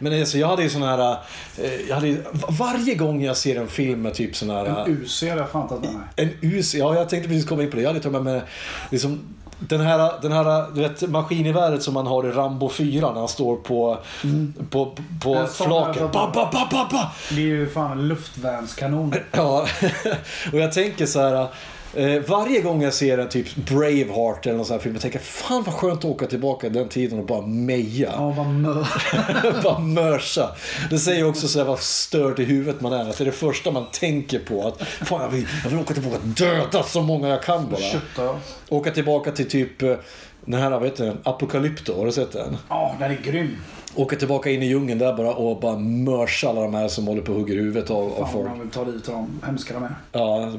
Men 0.00 0.20
alltså, 0.20 0.38
jag 0.38 0.48
hade 0.48 0.62
ju 0.62 0.70
sån 0.70 0.82
här... 0.82 1.16
Eh, 1.58 1.88
jag 1.88 1.94
hade, 1.94 2.16
varje 2.48 2.94
gång 2.94 3.22
jag 3.22 3.36
ser 3.36 3.56
en 3.60 3.68
film 3.68 4.02
med 4.02 4.14
typ 4.14 4.36
sån 4.36 4.50
här... 4.50 4.64
En 4.64 5.02
UC 5.02 5.22
hade 5.22 5.40
jag 5.40 5.50
fan 5.50 5.68
tagit 5.68 5.84
med 5.84 5.94
mig. 5.94 6.02
En 6.16 6.30
US, 6.40 6.74
ja 6.74 6.94
jag 6.94 7.08
tänkte 7.08 7.28
precis 7.28 7.48
komma 7.48 7.62
in 7.62 7.70
på 7.70 7.76
det. 7.76 7.82
Jag 7.82 7.90
hade 7.90 8.00
tagit 8.00 8.22
med 8.22 8.32
mig 8.32 8.42
liksom, 8.90 9.34
den 9.68 9.80
här, 9.80 10.12
den 10.22 10.32
här 10.32 10.74
du 10.74 10.80
vet, 10.80 11.10
maskingeväret 11.10 11.82
som 11.82 11.94
man 11.94 12.06
har 12.06 12.26
i 12.26 12.30
Rambo 12.30 12.68
4 12.68 13.12
när 13.12 13.18
han 13.18 13.28
står 13.28 13.56
på, 13.56 13.98
på, 14.70 14.96
på 15.22 15.34
En 15.34 15.48
sån 15.48 15.66
flaket. 15.66 16.12
Ba, 16.12 16.30
ba, 16.34 16.50
ba, 16.52 16.68
ba, 16.70 16.88
ba. 16.90 17.10
Det 17.30 17.34
är 17.34 17.46
ju 17.46 17.68
fan 17.68 17.92
en 17.92 18.08
luftvärnskanon. 18.08 19.14
Ja, 19.32 19.66
och 20.52 20.58
jag 20.58 20.72
tänker 20.72 21.06
så 21.06 21.20
här. 21.20 21.48
Eh, 21.94 22.22
varje 22.26 22.60
gång 22.60 22.82
jag 22.82 22.94
ser 22.94 23.18
en 23.18 23.28
typ 23.28 23.54
Braveheart 23.56 24.46
eller 24.46 24.56
någon 24.56 24.66
sån 24.66 24.74
här 24.74 24.82
film, 24.82 24.94
jag 24.94 25.02
tänker 25.02 25.18
fan 25.18 25.62
vad 25.62 25.74
skönt 25.74 25.98
att 25.98 26.04
åka 26.04 26.26
tillbaka 26.26 26.68
den 26.68 26.88
tiden 26.88 27.18
och 27.18 27.26
bara 27.26 27.46
meja. 27.46 28.12
Ja, 28.16 28.34
vad 28.36 28.46
mö. 28.46 28.84
bara 29.62 29.78
mörsa. 29.78 30.50
Det 30.90 30.98
säger 30.98 31.28
också 31.28 31.48
så 31.48 31.58
här 31.58 31.66
vad 31.66 31.78
störd 31.78 32.40
i 32.40 32.44
huvudet 32.44 32.80
man 32.80 32.92
är. 32.92 33.10
Att 33.10 33.18
det 33.18 33.24
är 33.24 33.26
det 33.26 33.32
första 33.32 33.70
man 33.70 33.86
tänker 33.92 34.38
på. 34.38 34.66
Att 34.66 34.82
fan 34.88 35.22
jag 35.22 35.28
vill, 35.28 35.46
jag 35.62 35.70
vill 35.70 35.78
åka 35.78 35.94
tillbaka 35.94 36.16
och 36.16 36.28
döda 36.28 36.82
så 36.82 37.02
många 37.02 37.28
jag 37.28 37.42
kan 37.42 37.70
bara. 37.70 37.80
Kötta. 37.80 38.38
Åka 38.68 38.90
tillbaka 38.90 39.30
till 39.30 39.50
typ 39.50 39.82
eh, 39.82 39.94
den 40.44 40.60
här, 40.60 40.70
vad 40.70 40.84
heter 40.84 41.04
den? 41.06 41.18
Apokalypto, 41.22 41.98
har 41.98 42.06
du 42.06 42.12
sett 42.12 42.32
den? 42.32 42.56
Ja, 42.68 42.96
den 42.98 43.10
är 43.10 43.18
grym. 43.22 43.56
Åka 43.94 44.16
tillbaka 44.16 44.50
in 44.50 44.62
i 44.62 44.66
djungeln 44.66 44.98
där 44.98 45.12
bara 45.16 45.34
och 45.34 45.60
bara 45.60 45.78
mörsa 45.78 46.48
alla 46.48 46.60
de 46.60 46.74
här 46.74 46.88
som 46.88 47.06
håller 47.06 47.22
på 47.22 47.32
och 47.32 47.38
hugger 47.38 47.54
huvudet 47.54 47.90
av, 47.90 48.12
av 48.12 48.16
Fan 48.24 48.32
folk. 48.32 48.48
man 48.48 48.60
vill 48.60 48.70
ta 48.70 48.84
dit 48.84 49.04
dem. 49.04 49.40
Hemska 49.46 49.74
de 49.74 49.82
är. 49.82 49.94
Ja, 50.12 50.52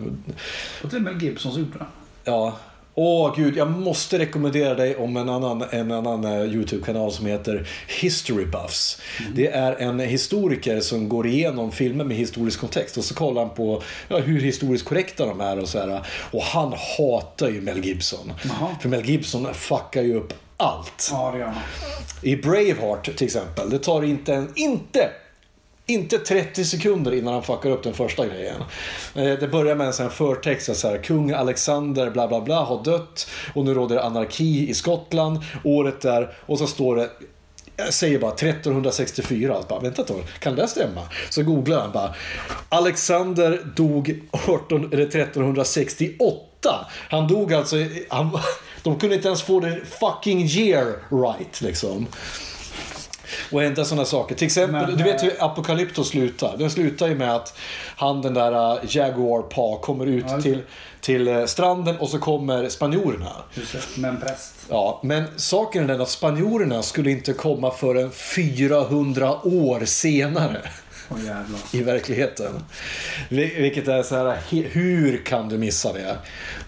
Och 0.84 0.90
till 0.90 1.00
med 1.00 1.22
Gibson 1.22 1.52
som 1.52 1.62
gjorde 1.62 1.78
den. 1.78 1.88
Ja. 2.24 2.54
Åh 2.96 3.34
gud, 3.36 3.58
jag 3.58 3.72
måste 3.72 4.20
rekommendera 4.20 4.74
dig 4.76 4.96
om 4.96 5.18
en 5.18 5.30
annan, 5.30 5.64
en 5.72 5.92
annan 5.92 6.24
eh, 6.26 6.42
YouTube-kanal 6.44 7.12
som 7.12 7.26
heter 7.26 7.68
History 8.02 8.46
Buffs. 8.46 9.02
Det 9.36 9.48
är 9.48 9.76
en 9.76 10.00
historiker 10.00 10.80
som 10.80 11.10
går 11.10 11.28
igenom 11.28 11.72
filmer 11.72 12.04
med 12.04 12.18
historisk 12.18 12.60
kontext 12.60 12.98
och 12.98 13.04
så 13.04 13.16
kollar 13.16 13.42
han 13.46 13.56
på 13.56 13.82
ja, 14.08 14.18
hur 14.20 14.42
historiskt 14.42 14.86
korrekta 14.86 15.26
de 15.26 15.42
är 15.42 15.60
och 15.60 15.68
så 15.70 15.80
här. 15.80 16.02
Och 16.32 16.42
han 16.44 16.74
hatar 16.98 17.50
ju 17.50 17.62
Mel 17.62 17.86
Gibson. 17.86 18.34
Jaha. 18.44 18.76
För 18.82 18.90
Mel 18.90 19.06
Gibson 19.06 19.54
fuckar 19.54 20.02
ju 20.02 20.16
upp 20.16 20.34
allt. 20.64 21.10
Ja, 21.12 21.32
det 21.34 21.40
gör 21.40 21.46
han. 21.46 21.56
I 22.22 22.36
Braveheart 22.36 23.16
till 23.18 23.26
exempel, 23.26 23.70
det 23.70 23.80
tar 23.80 24.04
inte 24.04 24.34
en, 24.34 24.52
inte 24.56 25.10
inte 25.86 26.18
30 26.18 26.66
sekunder 26.66 27.14
innan 27.14 27.34
han 27.34 27.44
fuckar 27.44 27.70
upp 27.70 27.84
den 27.84 27.94
första 27.94 28.28
grejen. 28.28 28.62
Eh, 29.16 29.24
Det 29.24 29.52
börjar 29.52 29.76
med 29.76 29.88
en 29.88 29.94
sån 29.94 30.04
här 30.06 30.14
förtext, 30.14 30.76
så 30.76 30.88
här, 30.88 30.98
kung 30.98 31.32
Alexander 31.32 32.10
bla 32.10 32.28
bla 32.28 32.42
bla 32.42 32.64
har 32.64 32.84
dött 32.84 33.28
och 33.56 33.66
nu 33.66 33.74
råder 33.74 33.98
anarki 33.98 34.70
i 34.70 34.74
Skottland. 34.74 35.40
Året 35.64 36.02
där 36.02 36.34
och 36.46 36.60
så 36.60 36.68
står 36.68 36.96
det 36.96 37.10
jag 37.78 37.94
säger 37.94 38.20
bara 38.20 38.32
1364. 38.32 39.54
Alltså 39.56 39.70
bara, 39.70 39.80
Vänta 39.80 40.02
ett 40.02 40.08
tag, 40.08 40.24
kan 40.40 40.56
det 40.56 40.68
stämma? 40.68 41.02
Så 41.30 41.44
googlar 41.44 41.80
han 41.82 41.92
bara. 41.92 42.16
Alexander 42.70 43.62
dog 43.76 44.22
18, 44.32 44.94
eller 44.94 45.04
1368. 45.08 46.86
Han 47.10 47.28
dog 47.28 47.54
alltså... 47.54 47.76
Han, 48.10 48.40
de 48.84 49.00
kunde 49.00 49.16
inte 49.16 49.28
ens 49.28 49.42
få 49.42 49.60
det 49.60 49.82
fucking 50.00 50.46
year 50.46 50.86
right 51.10 51.62
liksom. 51.62 52.08
Och 53.52 53.62
hända 53.62 53.86
sådana 53.86 54.06
saker. 54.06 54.36
Till 54.36 54.46
exempel, 54.46 54.88
Men, 54.88 54.98
du 54.98 55.04
vet 55.04 55.24
eh, 55.24 55.30
hur 55.30 55.44
Apocalypto 55.44 56.04
slutar? 56.04 56.58
Den 56.58 56.70
slutar 56.70 57.08
ju 57.08 57.16
med 57.16 57.36
att 57.36 57.58
han 57.96 58.22
den 58.22 58.34
där 58.34 58.74
uh, 58.74 58.80
Jaguar 58.88 59.42
Pa 59.42 59.80
kommer 59.82 60.06
ut 60.06 60.26
just 60.32 60.44
till, 60.44 60.62
till 61.02 61.28
eh, 61.28 61.46
stranden 61.46 61.98
och 61.98 62.10
så 62.10 62.20
kommer 62.20 62.70
spanjorerna. 62.70 63.32
Just. 63.54 63.98
Med 63.98 64.10
en 64.10 64.18
präst. 64.18 64.54
Ja, 64.70 65.00
men 65.04 65.24
saken 65.36 65.84
är 65.84 65.88
den 65.88 66.02
att 66.02 66.10
spanjorerna 66.10 66.84
skulle 66.84 67.12
inte 67.12 67.34
komma 67.34 67.72
förrän 67.72 68.12
400 68.12 69.48
år 69.48 69.86
senare. 69.86 70.62
I 71.72 71.82
verkligheten. 71.84 72.52
Vil- 73.30 73.62
Vilket 73.62 73.88
är 73.88 74.04
så 74.04 74.16
här, 74.16 74.38
hur 74.72 75.18
kan 75.26 75.50
du 75.50 75.58
missa 75.58 75.94
det? 75.94 76.18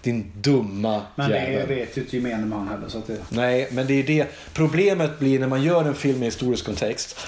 Din 0.02 0.32
dumma 0.40 1.00
Men 1.14 1.30
det 1.30 1.36
jävel. 1.52 1.68
vet 1.68 1.96
ju 1.96 2.00
inte 2.00 2.16
gemene 2.16 2.46
man 2.46 2.68
heller. 2.68 2.88
Så 2.88 2.98
att 2.98 3.06
det... 3.06 3.16
Nej, 3.28 3.68
men 3.72 3.86
det 3.86 3.94
är 3.94 4.02
det. 4.06 4.26
Problemet 4.52 5.18
blir 5.18 5.38
när 5.40 5.48
man 5.48 5.62
gör 5.62 5.84
en 5.84 5.94
film 5.94 6.22
i 6.22 6.24
historisk 6.26 6.64
kontext 6.66 7.18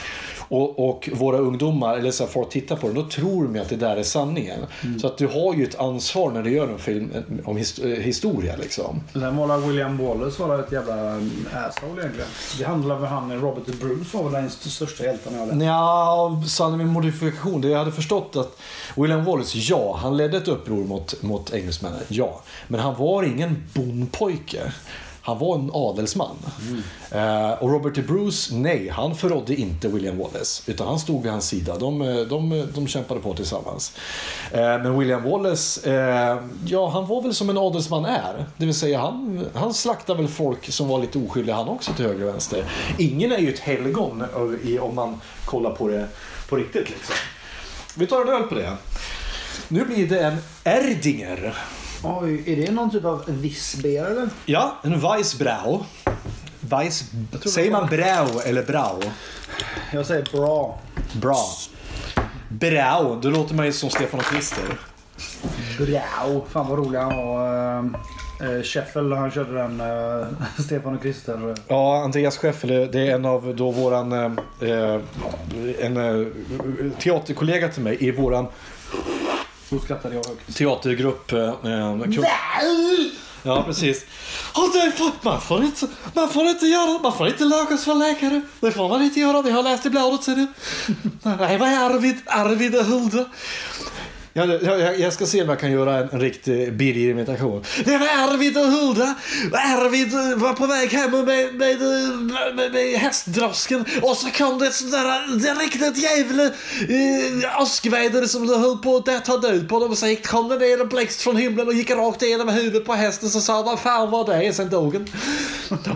och, 0.51 0.89
och 0.89 1.09
våra 1.13 1.39
ungdomar, 1.39 1.97
eller 1.97 2.11
så 2.11 2.25
här, 2.25 2.31
folk 2.31 2.51
tittar 2.51 2.77
på 2.77 2.87
den, 2.87 2.97
då 2.97 3.09
tror 3.09 3.49
de 3.49 3.61
att 3.61 3.69
det 3.69 3.77
där 3.77 3.97
är 3.97 4.03
sanningen. 4.03 4.59
Så 5.01 5.07
att 5.07 5.19
du 5.19 5.27
har 5.27 5.55
ju 5.55 5.65
ett 5.65 5.79
ansvar 5.79 6.31
när 6.31 6.43
du 6.43 6.51
gör 6.51 6.69
en 6.69 6.79
film 6.79 7.11
om 7.45 7.57
his, 7.57 7.79
eh, 7.79 7.89
historia 7.91 8.57
liksom. 8.57 9.01
Sen 9.13 9.37
var 9.37 9.59
William 9.59 9.99
Wallace 9.99 10.43
var 10.43 10.57
det 10.57 10.65
ett 10.65 10.73
jävla 10.73 10.95
asshole 11.55 12.01
egentligen. 12.01 12.29
Det 12.59 12.65
handlar 12.65 12.97
väl 12.99 13.09
han, 13.09 13.41
Robert 13.41 13.67
Bruce 13.81 14.17
var 14.17 14.25
väl 14.31 14.33
den 14.33 14.51
största 14.51 15.05
hjälten 15.05 15.33
jag 15.39 15.49
läst. 15.49 15.63
Ja, 15.63 16.43
med 16.77 16.87
modifikation. 16.99 17.61
Det 17.61 17.69
jag 17.69 17.79
hade 17.79 17.93
förstått 17.93 18.37
att 18.37 18.59
William 18.97 19.25
Wallace, 19.25 19.59
ja, 19.59 19.97
han 20.03 20.17
ledde 20.17 20.37
ett 20.37 20.49
uppror 20.49 20.85
mot, 20.85 21.23
mot 21.23 21.53
engelsmännen. 21.53 22.01
Ja, 22.09 22.41
men 22.69 22.81
han 22.81 22.95
var 22.95 23.23
ingen 23.23 23.69
bondpojke. 23.75 24.73
Han 25.23 25.39
var 25.39 25.55
en 25.55 25.71
adelsman. 25.75 26.37
Eh, 27.11 27.51
och 27.51 27.71
Robert 27.71 27.95
the 27.95 28.03
Bruce, 28.03 28.55
nej, 28.55 28.89
han 28.89 29.15
förrådde 29.17 29.55
inte 29.55 29.89
William 29.89 30.19
Wallace. 30.19 30.71
Utan 30.71 30.87
han 30.87 30.99
stod 30.99 31.23
vid 31.23 31.33
hans 31.33 31.49
sida. 31.49 31.79
De, 31.79 32.03
eh, 32.03 32.17
de, 32.17 32.69
de 32.75 32.87
kämpade 32.87 33.21
på 33.21 33.35
tillsammans. 33.35 33.93
Eh, 34.53 34.61
men 34.61 34.99
William 34.99 35.23
Wallace, 35.23 35.91
eh, 35.91 36.39
ja, 36.67 36.89
han 36.89 37.07
var 37.07 37.23
väl 37.23 37.35
som 37.35 37.51
en 37.51 37.59
adelsman 37.59 38.05
är. 38.05 38.47
Det 38.57 38.67
vill 38.67 38.75
säga, 38.75 39.01
han, 39.01 39.47
han 39.55 39.75
slaktade 39.75 40.23
väl 40.23 40.29
folk 40.29 40.73
som 40.73 40.89
var 40.89 40.99
lite 40.99 41.19
oskyldiga 41.19 41.57
han 41.57 41.69
också 41.69 41.93
till 41.93 42.07
höger 42.07 42.23
och 42.23 42.35
vänster. 42.35 42.65
Ingen 42.99 43.33
är 43.33 43.39
ju 43.39 43.53
ett 43.53 43.59
helgon 43.61 44.25
eh, 44.75 44.85
om 44.85 44.95
man 44.95 45.21
kollar 45.45 45.71
på 45.71 45.89
det 45.89 46.09
på 46.49 46.57
riktigt. 46.57 46.91
Liksom. 46.91 47.15
Vi 47.95 48.07
tar 48.07 48.23
en 48.23 48.29
öl 48.29 48.43
på 48.43 48.55
det. 48.55 48.77
Nu 49.69 49.85
blir 49.85 50.09
det 50.09 50.21
en 50.21 50.39
Erdinger. 50.65 51.55
Oj, 52.03 52.43
är 52.47 52.57
det 52.57 52.71
någon 52.71 52.91
typ 52.91 53.05
av 53.05 53.25
Wissbeer 53.27 54.07
eller? 54.07 54.31
Ja, 54.47 54.79
en 54.83 55.01
Weissbrau. 55.01 55.85
Weiss... 56.61 57.05
Säger 57.47 57.71
man 57.71 57.87
brau 57.87 58.41
eller 58.45 58.63
brau? 58.63 59.03
Jag 59.93 60.07
säger 60.07 60.29
bra. 60.33 60.81
Bra. 61.13 61.45
Brau, 62.49 63.21
då 63.21 63.31
låter 63.31 63.55
man 63.55 63.67
ju 63.67 63.73
som 63.73 63.91
Stefan 63.91 64.21
och 64.21 64.27
Christer. 64.27 64.79
Brau. 65.79 66.45
Fan 66.51 66.69
vad 66.69 66.79
rolig 66.79 66.99
han 66.99 67.17
var. 67.17 67.91
Uh, 68.43 68.63
Scheffel, 68.63 69.13
han 69.13 69.31
körde 69.31 69.53
den. 69.53 69.81
eh, 69.81 70.27
Stefan 70.65 70.95
och 70.95 71.03
Christer. 71.03 71.55
Ja, 71.69 72.03
Andreas 72.05 72.39
Scheffele, 72.39 72.87
det 72.87 73.01
är 73.01 73.15
en 73.15 73.25
av 73.25 73.55
då 73.57 73.71
våran 73.71 74.13
eh, 74.13 74.33
eh, 74.71 75.01
en 75.81 75.97
eh, 75.97 76.27
teaterkollega 76.99 77.69
till 77.69 77.83
mig 77.83 77.97
i 78.01 78.11
våran 78.11 78.47
Så 79.71 79.79
skrattade 79.79 80.15
jag 80.15 80.27
högt. 80.27 80.57
teatergrupp. 80.57 81.33
Eh, 81.33 81.39
eh, 81.49 81.97
Ja, 83.43 83.63
precis. 83.67 84.05
Och 84.55 84.69
det 84.75 84.91
får, 84.93 85.11
man, 85.23 85.41
får 85.41 85.63
inte, 85.63 85.87
man 86.15 86.29
får 86.29 86.47
inte 86.47 86.67
göra 86.67 86.99
Man 87.03 87.13
får 87.13 87.27
inte 87.29 87.45
lagas 87.45 87.85
för 87.85 87.95
läkare. 87.95 88.43
Det 88.61 88.71
får 88.71 88.89
man 88.89 89.03
inte 89.03 89.21
göra. 89.21 89.43
Det 89.43 89.51
har 89.51 89.59
jag 89.59 89.65
läst 89.65 89.87
i 89.87 89.91
bladet. 89.91 90.23
Ser 90.23 90.35
du. 90.37 90.47
Nej, 91.23 91.59
vad 91.59 91.69
är 91.69 91.91
Arvid? 91.91 92.17
Arvid 92.27 92.77
och 92.77 92.85
Hulda. 92.85 93.25
Jag, 94.33 94.63
jag- 94.63 95.01
jag 95.01 95.13
ska 95.13 95.27
se 95.27 95.43
om 95.43 95.49
jag 95.49 95.59
kan 95.61 95.73
göra 95.73 95.97
en, 95.99 96.09
en 96.13 96.21
riktig 96.21 96.73
Birger-imitation. 96.73 97.65
Det 97.85 97.99
var 97.99 98.07
Arvid 98.07 98.57
och 98.59 98.65
Hulda. 98.67 99.15
Arvid 99.53 100.15
eh, 100.15 100.37
var 100.39 100.53
på 100.53 100.67
väg 100.67 100.93
hem 100.93 101.11
med, 101.11 101.25
med, 101.25 101.55
med, 101.55 101.83
eh, 101.83 102.15
med, 102.55 102.73
med 102.73 102.95
hästdrosken 102.99 103.85
och 104.03 104.17
så 104.17 104.31
kom 104.31 104.59
det 104.59 104.67
ett 104.67 104.75
sånt 104.75 104.93
där 104.93 105.07
eh, 105.07 105.37
det 105.37 105.55
riktigt 105.55 105.97
jävla 106.03 106.45
eh, 106.45 107.63
åskväder 107.63 108.27
som 108.27 108.47
det 108.47 108.57
höll 108.59 108.79
på 108.79 108.97
att 108.97 109.25
ta 109.25 109.37
död 109.37 109.69
på 109.69 109.79
dem. 109.81 109.91
Och 109.91 109.99
så 109.99 110.07
gick, 110.07 110.27
kom 110.27 110.49
det 110.49 110.59
ner 110.59 110.81
en 110.81 110.89
blixt 110.89 111.23
från 111.23 111.37
himlen 111.37 111.67
och 111.69 111.75
gick 111.75 111.91
rakt 111.91 112.23
igenom 112.23 112.49
huvudet 112.49 112.85
på 112.85 112.93
hästen 112.95 113.31
så 113.31 113.41
sa 113.41 113.63
vad 113.63 113.79
fan 113.81 114.11
var 114.11 114.25
det? 114.39 114.53
Sen 114.53 114.71
dog 114.71 114.93
den. 114.93 115.07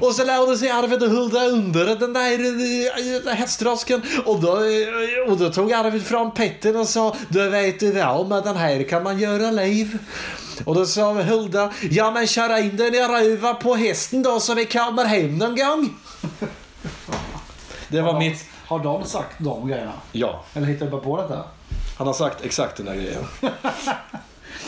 Och 0.00 0.14
så 0.14 0.24
lärde 0.24 0.58
sig 0.58 0.70
Arvid 0.70 1.02
och 1.02 1.08
Hulda 1.10 1.44
under 1.44 1.96
den 1.96 2.12
där 2.12 2.32
eh, 2.32 4.22
och 4.24 4.40
då, 4.40 4.58
och 5.28 5.36
då 5.38 5.50
tog 5.50 5.72
Arvid 5.72 6.06
fram 6.06 6.34
petten 6.34 6.76
och 6.76 6.88
sa 6.88 7.16
du 7.28 7.48
vet 7.48 7.80
du 7.80 7.92
vad 7.92 8.21
med 8.24 8.42
den 8.42 8.56
här 8.56 8.82
kan 8.82 9.02
man 9.02 9.18
göra 9.18 9.50
liv. 9.50 9.98
Och 10.64 10.74
då 10.74 10.86
sa 10.86 11.12
Hulda 11.12 11.72
ja 11.90 12.10
men 12.10 12.26
köra 12.26 12.58
in 12.60 12.76
den 12.76 12.94
i 12.94 13.02
röva 13.02 13.54
på 13.54 13.74
hästen 13.74 14.22
då 14.22 14.40
så 14.40 14.54
vi 14.54 14.64
kommer 14.64 15.04
hem 15.04 15.38
någon 15.38 15.56
gång. 15.56 15.94
Det 17.88 18.00
var 18.02 18.18
mitt... 18.18 18.44
Har 18.66 18.78
de 18.78 19.04
sagt 19.04 19.36
de 19.38 19.68
grejerna? 19.68 19.92
Ja, 20.12 20.44
Eller 20.54 20.66
hittar 20.66 20.84
du 20.86 20.90
bara 20.90 21.00
på 21.00 21.16
detta? 21.16 21.44
han 21.98 22.06
har 22.06 22.14
sagt 22.14 22.44
exakt 22.44 22.76
den 22.76 22.86
där 22.86 22.94
grejen. 22.94 23.24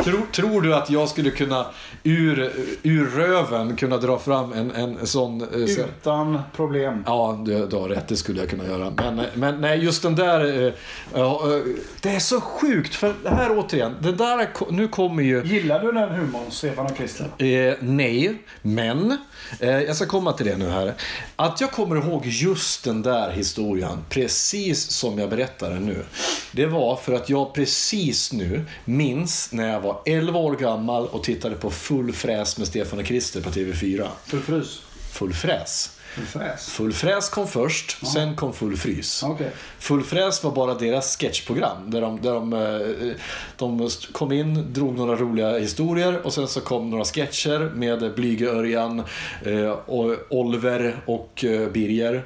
Tror, 0.03 0.21
tror 0.33 0.61
du 0.63 0.75
att 0.75 0.91
jag 0.91 1.09
skulle 1.09 1.31
kunna 1.31 1.67
ur, 2.03 2.53
ur 2.83 3.07
röven 3.11 3.77
kunna 3.77 3.97
dra 3.97 4.19
fram 4.19 4.53
en, 4.53 4.71
en 4.71 5.07
sån... 5.07 5.41
eh, 5.43 5.47
Utan 5.81 6.39
problem. 6.57 7.03
Ja, 7.07 7.43
du, 7.47 7.67
du 7.67 7.77
har 7.77 7.89
rätt. 7.89 8.09
Det 8.09 8.17
skulle 8.17 8.41
jag 8.41 8.49
kunna 8.51 8.65
göra. 8.67 8.91
Men, 8.97 9.21
men 9.35 9.61
nej, 9.61 9.85
just 9.85 10.03
den 10.03 10.15
där... 10.15 10.45
eh, 10.45 10.73
eh, 11.15 11.21
eh, 11.21 11.63
det 12.01 12.09
är 12.09 12.19
så 12.19 12.41
sjukt. 12.41 12.95
För 12.95 13.15
det 13.23 13.29
här 13.31 13.59
återigen, 13.59 13.95
det 14.01 14.13
där, 14.13 14.49
nu 14.71 14.89
kommer 14.89 15.23
ju... 15.23 15.43
Gillar 15.45 15.83
du 15.83 15.93
den 15.93 16.09
humorn, 16.09 16.51
Stefan 16.51 16.87
och 16.87 16.97
Christer? 16.97 17.27
Eh, 17.39 17.75
nej, 17.81 18.43
men 18.63 19.11
eh, 19.11 19.17
jag 19.61 19.97
ska 19.97 20.07
komma 20.07 20.33
till 20.33 20.47
det 20.47 20.57
nu 20.57 20.69
här. 20.69 20.95
Att 21.37 21.61
jag 21.61 21.71
kommer 21.71 21.97
ihåg 21.97 22.27
just 22.27 22.85
den 22.85 23.03
där 23.03 23.31
historien, 23.31 24.05
precis 24.09 24.91
som 24.91 25.19
jag 25.19 25.31
berättar 25.31 25.71
den 25.71 25.87
nu. 25.87 26.05
Det 26.53 26.67
var 26.67 26.97
för 26.97 27.13
att 27.13 27.31
jag 27.31 27.55
precis 27.55 28.33
nu 28.33 28.65
minns 28.85 29.53
när 29.53 29.73
jag 29.73 29.81
var 29.81 30.01
11 30.07 30.39
år 30.39 30.57
gammal 30.57 31.07
och 31.07 31.25
tittade 31.25 31.55
på 31.55 31.71
Full 31.71 32.13
fräs 32.13 32.59
med 32.59 32.67
Stefan 32.67 32.99
och 32.99 33.07
Christer 33.07 33.41
på 33.41 33.51
TV4. 33.51 34.09
Full 34.27 34.43
frys? 34.43 34.81
Full 35.13 35.35
fräs. 35.35 35.94
Full 36.15 36.27
fräs? 36.27 36.71
Full 36.71 36.93
fräs 36.93 37.29
kom 37.29 37.49
först, 37.49 38.07
sen 38.07 38.37
kom 38.37 38.53
Full 38.53 38.77
frys. 38.77 39.23
Okej. 39.23 39.51
Full 39.79 40.03
fräs 40.03 40.45
var 40.45 40.51
bara 40.51 40.75
deras 40.75 41.17
sketchprogram. 41.17 41.91
Där 41.91 42.01
de, 42.01 42.21
där 42.21 42.35
de, 42.35 42.53
eh, 42.53 43.17
de 43.57 43.91
kom 44.13 44.33
in, 44.33 44.73
drog 44.73 44.99
några 44.99 45.17
roliga 45.17 45.59
historier 45.59 46.27
och 46.27 46.33
sen 46.33 46.49
så 46.49 46.61
kom 46.61 46.91
några 46.91 47.05
sketcher 47.05 47.71
med 47.75 48.15
Blyge 48.15 48.47
Örjan, 48.47 49.05
eh, 49.45 49.71
och 49.71 50.17
Oliver 50.29 50.97
och 51.07 51.45
eh, 51.45 51.69
Birger. 51.69 52.25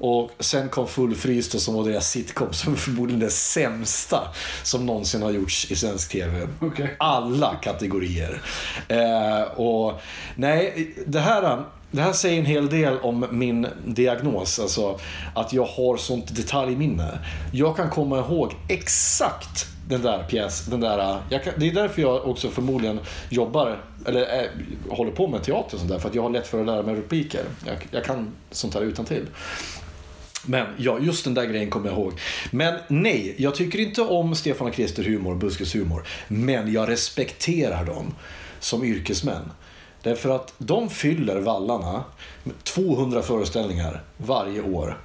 Och 0.00 0.30
sen 0.38 0.68
kom 0.68 0.88
Full 0.88 1.14
frys 1.14 1.50
då, 1.50 1.58
som 1.58 1.74
var 1.74 1.84
deras 1.84 2.10
sitcom 2.10 2.52
som 2.52 2.76
förmodligen 2.76 3.20
det 3.20 3.30
sämsta 3.30 4.28
som 4.62 4.86
någonsin 4.86 5.22
har 5.22 5.30
gjorts 5.30 5.70
i 5.70 5.76
svensk 5.76 6.12
TV. 6.12 6.48
Okej. 6.60 6.96
Alla 6.98 7.54
kategorier. 7.54 8.42
Och 9.56 10.00
nej, 10.36 10.94
det 11.06 11.20
här... 11.20 11.64
Det 11.90 12.00
här 12.00 12.12
säger 12.12 12.38
en 12.38 12.46
hel 12.46 12.68
del 12.68 12.98
om 12.98 13.26
min 13.30 13.66
diagnos, 13.86 14.58
alltså 14.58 14.98
att 15.34 15.52
jag 15.52 15.64
har 15.64 15.96
sånt 15.96 16.36
detaljminne. 16.36 17.18
Jag 17.52 17.76
kan 17.76 17.90
komma 17.90 18.18
ihåg 18.18 18.52
exakt 18.68 19.66
den 19.88 20.02
där 20.02 20.24
pjäsen. 20.28 20.80
där, 20.80 21.38
kan, 21.44 21.52
det 21.56 21.68
är 21.68 21.74
därför 21.74 22.02
jag 22.02 22.28
också 22.28 22.48
förmodligen 22.48 23.00
jobbar, 23.28 23.82
eller 24.06 24.20
äh, 24.20 24.48
håller 24.90 25.12
på 25.12 25.28
med 25.28 25.42
teater 25.42 25.74
och 25.74 25.80
sånt 25.80 25.90
där, 25.90 25.98
för 25.98 26.08
att 26.08 26.14
jag 26.14 26.22
har 26.22 26.30
lätt 26.30 26.46
för 26.46 26.60
att 26.60 26.66
lära 26.66 26.82
mig 26.82 26.94
repliker. 26.94 27.44
Jag, 27.66 27.76
jag 27.90 28.04
kan 28.04 28.32
sånt 28.50 28.74
här 28.74 28.80
utan 28.80 29.04
till. 29.04 29.26
Men 30.46 30.66
ja, 30.76 30.98
just 31.00 31.24
den 31.24 31.34
där 31.34 31.44
grejen 31.44 31.70
kommer 31.70 31.88
jag 31.88 31.98
ihåg. 31.98 32.12
Men 32.50 32.78
nej, 32.88 33.34
jag 33.38 33.54
tycker 33.54 33.78
inte 33.78 34.02
om 34.02 34.34
Stefan 34.34 34.68
och 34.68 34.74
Krister 34.74 35.02
humor, 35.02 35.34
buskishumor. 35.34 36.06
Men 36.28 36.72
jag 36.72 36.88
respekterar 36.88 37.84
dem 37.84 38.14
som 38.60 38.84
yrkesmän. 38.84 39.52
Därför 40.02 40.30
att 40.30 40.54
de 40.58 40.90
fyller 40.90 41.40
vallarna 41.40 42.04
med 42.44 42.64
200 42.64 43.22
föreställningar 43.22 44.02
varje 44.16 44.62
år. 44.62 44.98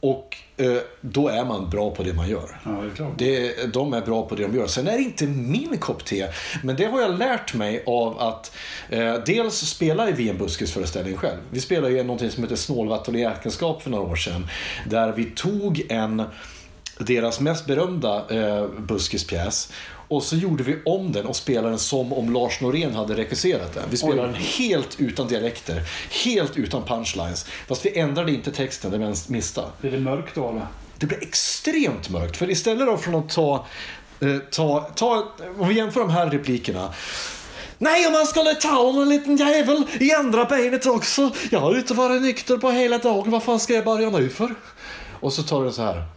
Och 0.00 0.36
eh, 0.56 0.76
då 1.00 1.28
är 1.28 1.44
man 1.44 1.70
bra 1.70 1.90
på 1.90 2.02
det 2.02 2.12
man 2.12 2.28
gör. 2.28 2.60
Ja, 2.64 2.70
det 2.70 2.86
är 2.86 2.94
klart. 2.94 3.12
Det, 3.18 3.72
de 3.72 3.92
är 3.92 4.00
bra 4.00 4.28
på 4.28 4.34
det 4.34 4.42
de 4.42 4.56
gör. 4.56 4.66
Sen 4.66 4.88
är 4.88 4.92
det 4.92 5.02
inte 5.02 5.26
min 5.26 5.78
kopp 5.78 6.04
te. 6.04 6.26
Men 6.62 6.76
det 6.76 6.84
har 6.84 7.00
jag 7.00 7.18
lärt 7.18 7.54
mig 7.54 7.84
av 7.86 8.20
att 8.20 8.52
eh, 8.88 9.14
dels 9.26 9.54
spelade 9.54 10.12
vi 10.12 10.28
en 10.28 10.38
buskisföreställning 10.38 11.16
själv. 11.16 11.38
Vi 11.50 11.60
spelade 11.60 11.94
ju 11.94 12.02
någonting 12.02 12.30
som 12.30 12.42
heter 12.42 12.56
Snålvatten 12.56 13.14
och 13.14 13.20
äktenskap 13.20 13.82
för 13.82 13.90
några 13.90 14.04
år 14.04 14.16
sedan. 14.16 14.46
Där 14.86 15.12
vi 15.12 15.24
tog 15.24 15.86
en 15.88 16.22
deras 16.98 17.40
mest 17.40 17.66
berömda 17.66 18.24
eh, 18.30 18.68
buskispjäs 18.68 19.72
och 20.08 20.22
så 20.22 20.36
gjorde 20.36 20.62
vi 20.62 20.76
om 20.84 21.12
den 21.12 21.26
och 21.26 21.36
spelade 21.36 21.68
den 21.68 21.78
som 21.78 22.12
om 22.12 22.32
Lars 22.32 22.60
Norén 22.60 22.94
hade 22.94 23.14
regisserat 23.14 23.74
den. 23.74 23.84
Vi 23.90 23.96
spelade 23.96 24.22
den 24.22 24.34
helt 24.34 25.00
utan 25.00 25.28
dialekter, 25.28 25.82
helt 26.24 26.56
utan 26.56 26.84
punchlines. 26.84 27.46
Fast 27.68 27.86
vi 27.86 27.98
ändrade 27.98 28.32
inte 28.32 28.52
texten, 28.52 28.90
det 28.90 29.14
minsta. 29.28 29.64
Blir 29.80 29.90
det 29.90 30.00
mörkt 30.00 30.34
då 30.34 30.50
eller? 30.50 30.66
Det 30.98 31.06
blir 31.06 31.22
extremt 31.22 32.10
mörkt. 32.10 32.36
För 32.36 32.50
istället 32.50 32.86
då 32.86 32.96
från 32.96 33.14
att 33.14 33.28
ta, 33.28 33.66
eh, 34.20 34.36
ta, 34.50 34.80
ta 34.80 35.32
om 35.58 35.68
vi 35.68 35.74
jämför 35.74 36.00
de 36.00 36.10
här 36.10 36.30
replikerna. 36.30 36.94
Nej, 37.78 38.06
om 38.06 38.12
man 38.12 38.26
skulle 38.26 38.54
ta 38.54 38.88
en 39.02 39.08
liten 39.08 39.36
jävel 39.36 39.84
i 40.00 40.12
andra 40.12 40.44
benet 40.44 40.86
också. 40.86 41.30
Jag 41.50 41.60
har 41.60 41.78
inte 41.78 41.94
varit 41.94 42.22
nykter 42.22 42.56
på 42.56 42.70
hela 42.70 42.98
dagen. 42.98 43.30
Vad 43.30 43.42
fan 43.42 43.60
ska 43.60 43.74
jag 43.74 43.84
börja 43.84 44.10
nu 44.10 44.28
för? 44.28 44.54
Och 45.20 45.32
så 45.32 45.42
tar 45.42 45.64
den 45.64 45.72
så 45.72 45.82
här. 45.82 46.15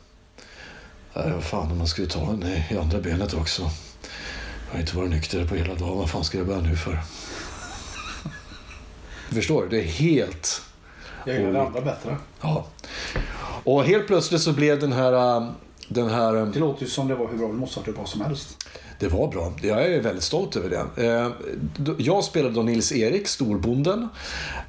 Nej, 1.13 1.31
vad 1.31 1.43
fan 1.43 1.71
om 1.71 1.77
man 1.77 1.87
skulle 1.87 2.07
ta 2.07 2.31
en 2.31 2.43
i 2.43 2.77
andra 2.81 2.99
benet 2.99 3.33
också. 3.33 3.61
Jag 4.67 4.73
har 4.73 4.79
inte 4.79 4.97
varit 4.97 5.09
nykter 5.09 5.45
på 5.45 5.55
hela 5.55 5.75
dagen. 5.75 5.97
Vad 5.97 6.09
fan 6.09 6.23
ska 6.23 6.37
jag 6.37 6.47
börja 6.47 6.61
nu 6.61 6.75
för? 6.75 6.99
Du 9.29 9.35
förstår, 9.35 9.67
det 9.69 9.77
är 9.77 9.83
helt... 9.83 10.61
Jag 11.25 11.35
gillar 11.35 11.51
det 11.51 11.61
andra 11.61 11.81
bättre. 11.81 12.17
Ja. 12.41 12.65
Och 13.63 13.83
helt 13.83 14.07
plötsligt 14.07 14.41
så 14.41 14.53
blev 14.53 14.79
den 14.79 14.93
här... 14.93 15.37
äh, 15.37 15.49
Den 15.87 16.09
här 16.09 16.35
äh, 16.35 16.45
Det 16.45 16.59
låter 16.59 16.83
ju 16.83 16.89
som 16.89 17.07
det 17.07 17.15
var 17.15 17.27
hur 17.27 17.37
bra 17.37 17.47
Mozart 17.47 17.87
var 17.97 18.05
som 18.05 18.21
helst 18.21 18.67
det 18.99 19.07
var 19.07 19.27
bra. 19.27 19.53
Jag 19.61 19.85
är 19.85 20.01
väldigt 20.01 20.23
stolt 20.23 20.55
över 20.55 20.69
det. 20.69 21.07
Eh, 21.07 21.29
jag 21.97 22.23
spelade 22.23 22.55
då 22.55 22.61
Nils-Erik, 22.61 23.27
storbonden. 23.27 24.09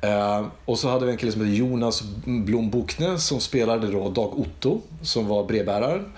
Eh, 0.01 0.47
och 0.65 0.79
så 0.79 0.89
hade 0.89 1.07
vi 1.07 1.13
en 1.13 1.19
kille 1.19 1.33
som 1.33 1.41
hette 1.41 1.57
Jonas 1.57 2.03
Blom 2.25 2.71
Bokne 2.71 3.19
som 3.19 3.41
spelade 3.41 3.87
då 3.87 4.09
Dag 4.09 4.39
Otto, 4.41 4.81
som 5.03 5.27
var 5.27 5.45
brevbäraren. 5.45 6.13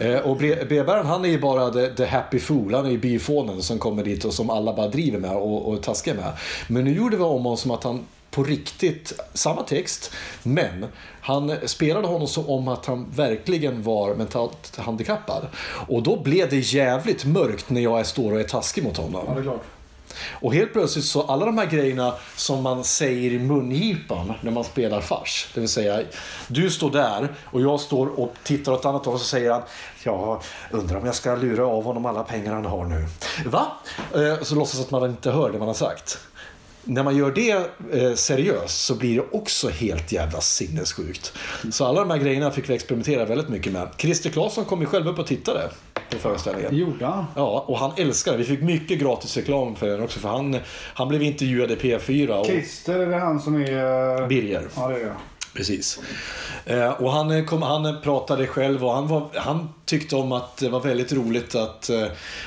Eh, 0.00 0.16
och 0.16 0.36
brevbäraren 0.36 1.06
han 1.06 1.24
är 1.24 1.28
ju 1.28 1.40
bara 1.40 1.70
the, 1.70 1.88
the 1.88 2.04
happy 2.04 2.38
fool, 2.38 2.74
han 2.74 2.86
är 2.86 2.90
ju 2.90 2.98
byfånen 2.98 3.62
som 3.62 3.78
kommer 3.78 4.04
dit 4.04 4.24
och 4.24 4.34
som 4.34 4.50
alla 4.50 4.76
bara 4.76 4.88
driver 4.88 5.18
med 5.18 5.36
och, 5.36 5.68
och 5.68 5.82
taskar 5.82 6.14
med. 6.14 6.32
Men 6.68 6.84
nu 6.84 6.96
gjorde 6.96 7.16
vi 7.16 7.22
om 7.22 7.44
honom 7.44 7.56
som 7.56 7.70
att 7.70 7.84
han 7.84 8.04
på 8.34 8.42
riktigt, 8.44 9.12
samma 9.34 9.62
text, 9.62 10.10
men 10.42 10.86
han 11.20 11.56
spelade 11.66 12.06
honom 12.06 12.28
som 12.28 12.48
om 12.48 12.68
att 12.68 12.86
han 12.86 13.10
verkligen 13.10 13.82
var 13.82 14.14
mentalt 14.14 14.76
handikappad. 14.76 15.46
Och 15.88 16.02
då 16.02 16.22
blev 16.22 16.50
det 16.50 16.56
jävligt 16.56 17.24
mörkt 17.24 17.70
när 17.70 17.80
jag 17.80 18.06
står 18.06 18.32
och 18.32 18.40
är 18.40 18.44
taskig 18.44 18.84
mot 18.84 18.96
honom. 18.96 19.24
Ja, 19.28 19.34
det 19.34 19.40
är 19.40 19.42
klart. 19.42 19.62
Och 20.40 20.54
helt 20.54 20.72
plötsligt 20.72 21.04
så 21.04 21.22
alla 21.22 21.46
de 21.46 21.58
här 21.58 21.66
grejerna 21.66 22.14
som 22.36 22.62
man 22.62 22.84
säger 22.84 23.30
i 23.30 23.38
mungipan 23.38 24.32
när 24.40 24.50
man 24.50 24.64
spelar 24.64 25.00
fars. 25.00 25.48
Det 25.54 25.60
vill 25.60 25.68
säga, 25.68 26.00
du 26.48 26.70
står 26.70 26.90
där 26.90 27.28
och 27.44 27.60
jag 27.60 27.80
står 27.80 28.20
och 28.20 28.34
tittar 28.44 28.72
åt 28.72 28.84
annat 28.84 29.04
håll 29.04 29.14
och 29.14 29.20
så 29.20 29.26
säger 29.26 29.50
han 29.50 29.62
Ja, 30.02 30.40
undrar 30.70 30.96
om 30.96 31.06
jag 31.06 31.14
ska 31.14 31.34
lura 31.36 31.66
av 31.66 31.84
honom 31.84 32.06
alla 32.06 32.22
pengar 32.22 32.52
han 32.54 32.64
har 32.64 32.84
nu. 32.84 33.06
Va? 33.46 33.66
Eh, 34.14 34.42
Så 34.42 34.54
låtsas 34.54 34.80
att 34.80 34.90
man 34.90 35.10
inte 35.10 35.30
hör 35.30 35.50
det 35.52 35.58
man 35.58 35.68
har 35.68 35.74
sagt. 35.74 36.18
När 36.84 37.02
man 37.02 37.16
gör 37.16 37.30
det 37.30 37.50
eh, 38.02 38.14
seriöst 38.14 38.84
så 38.84 38.94
blir 38.94 39.14
det 39.16 39.24
också 39.32 39.68
helt 39.68 40.12
jävla 40.12 40.40
sinnessjukt. 40.40 41.32
Så 41.72 41.84
alla 41.84 42.00
de 42.00 42.10
här 42.10 42.18
grejerna 42.18 42.50
fick 42.50 42.70
vi 42.70 42.74
experimentera 42.74 43.24
väldigt 43.24 43.48
mycket 43.48 43.72
med. 43.72 43.88
Christer 43.98 44.30
Claesson 44.30 44.64
kom 44.64 44.80
ju 44.80 44.86
själv 44.86 45.08
upp 45.08 45.18
och 45.18 45.26
tittade 45.26 45.70
på 46.10 46.18
föreställningen. 46.18 46.70
Det 46.70 46.76
gjorde 46.76 47.06
han. 47.06 47.24
Ja, 47.36 47.64
och 47.68 47.78
han 47.78 47.92
älskar 47.96 48.32
det. 48.32 48.38
Vi 48.38 48.44
fick 48.44 48.62
mycket 48.62 48.98
gratis 48.98 49.36
reklam 49.36 49.76
för 49.76 49.86
den 49.88 50.02
också. 50.02 50.20
För 50.20 50.28
han, 50.28 50.56
han 50.94 51.08
blev 51.08 51.22
intervjuad 51.22 51.70
i 51.70 51.76
P4. 51.76 52.28
Och 52.30 52.46
Christer 52.46 52.98
är 52.98 53.06
det 53.06 53.16
han 53.18 53.40
som 53.40 53.54
är... 53.62 54.20
eh, 54.22 54.28
Birger. 54.28 54.68
Ja, 54.76 54.88
det 54.88 54.94
är 54.94 55.00
jag. 55.00 55.14
Precis. 55.54 55.98
Eh, 56.64 56.88
och 56.88 57.12
han, 57.12 57.30
eh, 57.30 57.44
kom, 57.44 57.62
han 57.62 58.00
pratade 58.02 58.46
själv 58.46 58.84
och 58.84 58.94
han, 58.94 59.08
var, 59.08 59.28
han 59.34 59.68
tyckte 59.84 60.16
om 60.16 60.32
att 60.32 60.56
det 60.56 60.68
var 60.68 60.80
väldigt 60.80 61.12
roligt 61.12 61.54
att, 61.54 61.90
eh, 61.90 62.06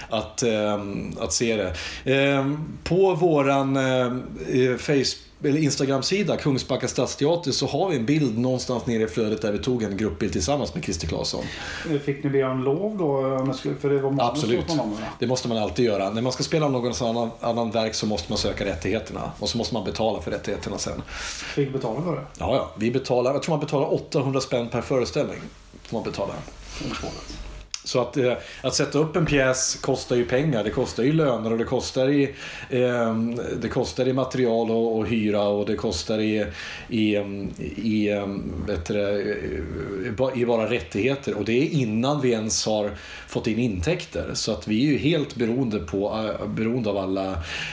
att, 0.10 0.44
att, 0.44 1.20
att 1.20 1.34
se 1.34 1.56
det. 1.56 1.74
Eh, 2.14 2.52
På 2.84 3.14
våran 3.14 3.78
eh, 3.78 4.78
Facebook 4.78 5.27
eller 5.44 5.58
Instagram-sida, 5.60 6.38
Kungsbacka 6.38 6.88
stadsteater, 6.88 7.52
så 7.52 7.68
har 7.68 7.90
vi 7.90 7.96
en 7.96 8.06
bild 8.06 8.38
någonstans 8.38 8.86
nere 8.86 9.04
i 9.04 9.08
flödet 9.08 9.42
där 9.42 9.52
vi 9.52 9.60
tog 9.60 9.84
en 9.84 9.98
gruppbild 9.98 10.34
tillsammans 10.34 10.76
med 10.76 10.84
Christer 10.84 11.08
Claesson. 11.08 11.44
Fick 12.06 12.24
ni 12.24 12.30
be 12.30 12.44
om 12.44 12.64
lov 12.64 12.98
då? 12.98 13.22
För 13.80 13.90
det 13.90 14.00
var 14.00 14.16
Absolut. 14.20 14.70
eller? 14.70 14.86
Det 15.20 15.28
måste 15.28 15.48
man 15.48 15.58
alltid 15.58 15.86
göra. 15.86 16.10
När 16.10 16.22
man 16.22 16.32
ska 16.32 16.44
spela 16.44 16.68
någon 16.68 16.94
annan, 17.02 17.30
annan 17.42 17.72
verk 17.72 17.96
så 17.96 18.06
måste 18.06 18.32
man 18.32 18.38
söka 18.38 18.66
rättigheterna. 18.66 19.32
Och 19.40 19.50
så 19.50 19.58
måste 19.58 19.74
man 19.74 19.84
betala 19.84 20.22
för 20.22 20.32
rättigheterna 20.32 20.78
sen. 20.78 21.02
Fick 21.56 21.74
betala 21.74 22.02
för 22.02 22.16
det? 22.16 22.24
Ja, 22.40 22.56
ja. 22.56 22.72
Vi 22.78 22.92
betalar, 22.92 23.34
jag 23.34 23.44
tror 23.44 23.56
man 23.56 23.66
betalar 23.66 23.94
800 23.94 24.42
spänn 24.42 24.70
per 24.70 24.82
föreställning. 24.82 25.40
Får 25.84 25.98
man 25.98 26.04
betala. 26.04 26.34
Så 27.88 28.02
att, 28.02 28.18
eh, 28.18 28.34
att 28.62 28.76
sätta 28.76 29.00
upp 29.00 29.16
en 29.16 29.26
pjäs 29.26 29.78
kostar 29.82 30.16
ju 30.16 30.26
pengar. 30.26 30.64
Det 30.64 30.70
kostar 30.70 31.04
ju 31.04 31.14
löner 31.14 31.52
och 31.52 31.58
det 31.58 31.64
kostar 31.64 32.10
i, 32.10 32.24
eh, 32.70 33.16
det 33.62 33.70
kostar 33.70 34.08
i 34.08 34.14
material 34.14 34.72
och, 34.72 34.98
och 34.98 35.08
hyra 35.08 35.42
och 35.42 35.66
det 35.66 35.76
kostar 35.76 36.20
i, 36.20 36.46
i, 36.88 37.16
ehm, 37.16 37.50
i, 37.76 38.10
ehm, 38.10 38.54
eh, 38.60 38.66
bättre, 38.68 39.24
i 40.36 40.46
bara 40.46 40.70
rättigheter. 40.70 41.38
Och 41.38 41.46
det 41.46 41.54
är 41.54 41.70
innan 41.70 42.22
vi 42.22 42.32
ens 42.32 42.66
har 42.66 42.92
fått 43.28 43.48
in 43.48 43.60
intäkter. 43.60 44.32
Så 44.34 44.52
att 44.52 44.68
vi 44.68 44.88
är 44.88 44.92
ju 44.92 44.98
helt 44.98 45.36
beroende, 45.36 45.80
på, 45.80 46.34
eh, 46.42 46.48
beroende 46.48 46.90
av 46.90 46.98
alla 46.98 47.32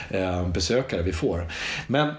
eh, 0.09 0.47
besökare 0.47 1.01
vi 1.01 1.13
får. 1.13 1.51
Men 1.87 2.13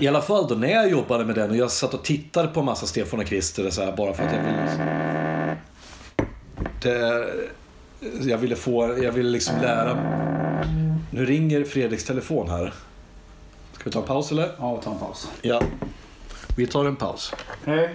i 0.00 0.08
alla 0.08 0.22
fall 0.22 0.48
då 0.48 0.54
när 0.54 0.70
jag 0.70 0.90
jobbade 0.90 1.24
med 1.24 1.34
den 1.34 1.50
och 1.50 1.56
jag 1.56 1.70
satt 1.70 1.94
och 1.94 2.04
tittade 2.04 2.48
på 2.48 2.62
massa 2.62 2.86
Stefan 2.86 3.20
och 3.20 3.26
Christer 3.26 3.70
så 3.70 3.82
här, 3.84 3.96
bara 3.96 4.12
för 4.12 4.22
att 4.22 4.32
jag 4.32 4.42
ville... 4.42 5.25
Det, 6.82 7.26
jag 8.20 8.38
ville 8.38 8.56
få, 8.56 9.02
jag 9.02 9.12
ville 9.12 9.30
liksom 9.30 9.60
lära... 9.62 9.94
Nu 11.10 11.26
ringer 11.26 11.64
Fredriks 11.64 12.04
telefon 12.04 12.50
här. 12.50 12.74
Ska 13.72 13.84
vi 13.84 13.90
ta 13.90 14.00
en 14.00 14.06
paus 14.06 14.32
eller? 14.32 14.50
Ja, 14.58 14.80
ta 14.84 14.90
en 14.92 14.98
paus. 14.98 15.28
Ja. 15.42 15.62
Vi 16.56 16.66
tar 16.66 16.84
en 16.84 16.96
paus. 16.96 17.34
Hej. 17.64 17.94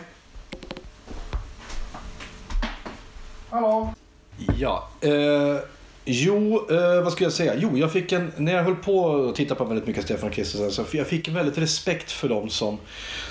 Hallå. 3.49 3.93
Ja. 4.57 4.89
Eh, 5.01 5.57
jo, 6.05 6.67
eh, 6.71 7.03
vad 7.03 7.13
ska 7.13 7.23
jag 7.23 7.33
säga? 7.33 7.53
Jo, 7.57 7.77
jag 7.77 7.91
fick 7.91 8.11
en, 8.11 8.31
när 8.37 8.53
jag 8.53 8.63
höll 8.63 8.75
på 8.75 9.25
att 9.29 9.35
titta 9.35 9.55
på 9.55 9.63
väldigt 9.63 9.87
mycket 9.87 10.03
Stefan 10.03 10.29
och 10.29 10.35
Kristensen 10.35 10.85
så 10.85 10.97
jag 10.97 11.07
fick 11.07 11.27
en 11.27 11.33
väldigt 11.33 11.57
respekt 11.57 12.11
för 12.11 12.29
dem 12.29 12.49
som, 12.49 12.77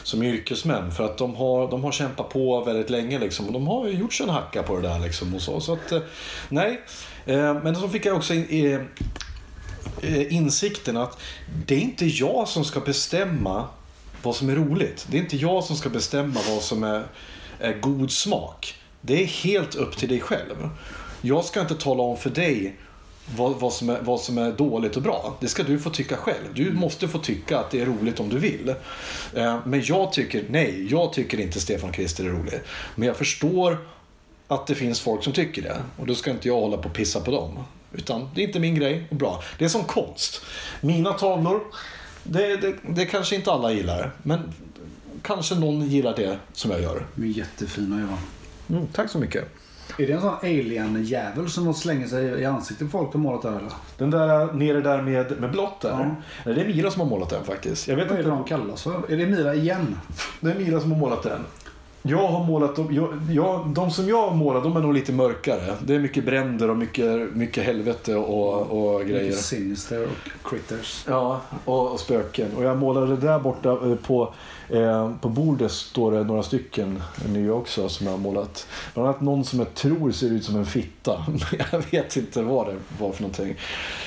som 0.03 0.23
yrkesmän. 0.23 0.93
För 0.93 1.05
att 1.05 1.18
de 1.18 1.35
har, 1.35 1.71
de 1.71 1.85
har 1.85 1.93
kämpat 1.93 2.29
på 2.29 2.64
väldigt 2.64 2.91
länge 2.91 3.18
liksom. 3.18 3.47
Och 3.47 3.53
de 3.53 3.66
har 3.66 3.87
ju 3.87 3.93
gjort 3.93 4.12
sig 4.12 4.25
en 4.25 4.31
hacka 4.31 4.62
på 4.62 4.77
det 4.77 4.89
där 4.89 4.99
liksom. 4.99 5.35
Och 5.35 5.43
så. 5.43 5.61
så 5.61 5.73
att, 5.73 5.93
eh, 5.93 6.01
nej. 6.49 6.81
Eh, 7.27 7.62
men 7.62 7.77
så 7.77 7.89
fick 7.89 8.07
jag 8.07 8.16
också 8.16 8.35
in, 8.35 8.47
eh, 8.51 8.81
eh 10.03 10.35
insikten 10.35 10.97
att 10.97 11.18
det 11.66 11.75
är 11.75 11.81
inte 11.81 12.07
jag 12.07 12.49
som 12.49 12.64
ska 12.64 12.81
bestämma 12.81 13.68
vad 14.23 14.37
som 14.37 14.49
är 14.49 14.55
roligt. 14.55 15.07
Det 15.11 15.16
är 15.16 15.21
inte 15.23 15.37
jag 15.37 15.64
som 15.64 15.77
ska 15.77 15.89
bestämma 15.89 16.41
vad 16.49 16.62
som 16.62 16.85
är, 16.85 17.05
är 17.61 17.73
god 17.81 18.11
smak. 18.11 18.75
Det 19.01 19.23
är 19.23 19.27
helt 19.27 19.75
upp 19.75 19.97
till 19.97 20.09
dig 20.09 20.21
själv. 20.21 20.68
Jag 21.21 21.45
ska 21.45 21.61
inte 21.61 21.75
tala 21.75 22.03
om 22.03 22.16
för 22.16 22.31
dig 22.31 22.77
vad, 23.37 23.61
vad, 23.61 23.73
som 23.73 23.91
är, 23.91 23.99
vad 24.01 24.21
som 24.21 24.39
är 24.39 24.53
dåligt 24.53 24.97
och 24.97 25.03
bra. 25.03 25.37
Det 25.41 25.49
ska 25.49 25.62
du 25.62 25.79
få 25.79 25.91
tycka 25.91 26.16
själv. 26.16 26.55
Du 26.55 26.73
måste 26.73 27.09
få 27.09 27.18
tycka 27.18 27.59
att 27.59 27.71
det 27.71 27.81
är 27.81 27.87
roligt 27.87 28.21
om 28.21 28.29
du 28.29 28.39
vill. 28.39 28.75
Eh, 29.35 29.59
Men 29.66 29.83
jag 29.85 30.12
tycker, 30.12 30.45
nej, 30.51 30.87
jag 30.91 31.12
tycker 31.12 31.41
inte 31.41 31.61
Stefan 31.61 31.93
Krister 31.93 32.25
är 32.25 32.29
rolig. 32.29 32.61
Men 32.95 33.09
jag 33.09 33.16
förstår 33.16 33.79
att 34.49 34.66
det 34.66 34.75
finns 34.75 35.01
folk 35.01 35.25
som 35.25 35.33
tycker 35.33 35.62
det. 35.62 35.77
Och 35.99 36.07
då 36.07 36.14
ska 36.14 36.31
inte 36.31 36.49
jag 36.49 36.61
hålla 36.61 36.77
på 36.77 36.89
och 36.89 36.95
pissa 36.95 37.21
på 37.21 37.31
dem. 37.31 37.59
Utan 37.93 38.29
det 38.35 38.43
är 38.43 38.47
inte 38.47 38.61
min 38.61 38.75
grej 38.75 39.07
och 39.11 39.16
bra. 39.16 39.43
Det 39.59 39.64
är 39.64 39.68
som 39.68 39.85
konst. 39.85 40.41
Mina 40.81 41.12
tavlor, 41.12 41.61
det, 42.25 42.57
det, 42.57 42.75
det 42.89 43.07
kanske 43.07 43.37
inte 43.37 43.53
alla 43.53 43.73
gillar. 43.73 44.12
Men 44.23 44.53
kanske 45.23 45.55
någon 45.55 45.89
gillar 45.89 46.16
det 46.16 46.39
som 46.53 46.71
jag 46.71 46.83
gör. 46.83 47.07
De 47.14 47.23
är 47.23 47.29
jättefina 47.29 48.01
Johan. 48.01 48.18
Mm, 48.71 48.87
tack 48.93 49.11
så 49.11 49.18
mycket. 49.18 49.45
Är 49.99 50.07
det 50.07 50.12
en 50.12 50.20
sån 50.20 50.34
alien-jävel 50.43 51.51
som 51.51 51.74
slänger 51.74 52.07
sig 52.07 52.24
i 52.24 52.45
ansiktet 52.45 52.91
på 52.93 52.99
folk 52.99 53.14
och 53.14 53.20
målat 53.20 53.43
där 53.43 53.51
eller? 53.51 53.72
Den 53.99 54.11
där 54.11 54.53
nere 54.53 54.80
där 54.80 55.03
med, 55.03 55.41
med 55.41 55.51
blått 55.51 55.80
där. 55.80 56.14
Ja. 56.45 56.53
Det 56.53 56.61
är 56.61 56.66
Mira 56.66 56.91
som 56.91 57.01
har 57.01 57.09
målat 57.09 57.30
den 57.30 57.45
faktiskt. 57.45 57.88
Jag 57.88 57.97
vet 57.97 58.09
Vad 58.09 58.18
inte 58.18 58.30
det 58.30 58.36
de 58.36 58.45
kallas 58.45 58.82
för? 58.82 59.12
Är 59.12 59.16
det 59.16 59.26
Mira 59.26 59.55
igen? 59.55 59.99
Det 60.41 60.51
är 60.51 60.55
Mira 60.55 60.80
som 60.80 60.93
har 60.93 60.99
målat 60.99 61.22
den. 61.22 61.41
Jag 62.03 62.28
har 62.28 62.45
målat 62.45 62.76
dem, 62.76 62.95
jag, 62.95 63.09
jag, 63.30 63.68
de 63.68 63.91
som 63.91 64.09
jag 64.09 64.28
har 64.28 64.36
målat 64.36 64.62
de 64.62 64.76
är 64.76 64.80
nog 64.80 64.95
lite 64.95 65.12
mörkare. 65.12 65.76
Det 65.80 65.95
är 65.95 65.99
mycket 65.99 66.24
bränder 66.24 66.70
och 66.70 66.76
mycket, 66.76 67.34
mycket 67.34 67.64
helvete 67.64 68.16
och, 68.16 68.61
och 68.61 69.01
grejer. 69.01 69.22
Mycket 69.22 69.38
Sinister 69.38 70.03
och 70.05 70.51
Critters. 70.51 71.05
Ja, 71.09 71.41
och, 71.64 71.93
och 71.93 72.01
spöken. 72.01 72.49
Och 72.57 72.64
jag 72.64 72.76
målade 72.78 73.16
där 73.16 73.38
borta 73.38 73.70
eh, 73.70 73.95
på, 73.95 74.34
eh, 74.73 75.12
på 75.21 75.29
bordet 75.29 75.73
står 75.73 76.12
det 76.12 76.25
några 76.25 76.43
stycken 76.43 77.03
nya 77.29 77.53
också 77.53 77.89
som 77.89 78.07
jag 78.07 78.12
har 78.12 78.18
målat. 78.18 78.66
Bland 78.95 79.09
annat 79.09 79.21
någon 79.21 79.45
som 79.45 79.59
jag 79.59 79.75
tror 79.75 80.12
ser 80.12 80.33
ut 80.33 80.45
som 80.45 80.57
en 80.57 80.66
fitta. 80.66 81.27
Jag 81.73 81.83
vet 81.91 82.16
inte 82.16 82.43
vad 82.43 82.66
det 82.66 82.77
var 82.99 83.12
för 83.12 83.23
någonting. 83.23 83.57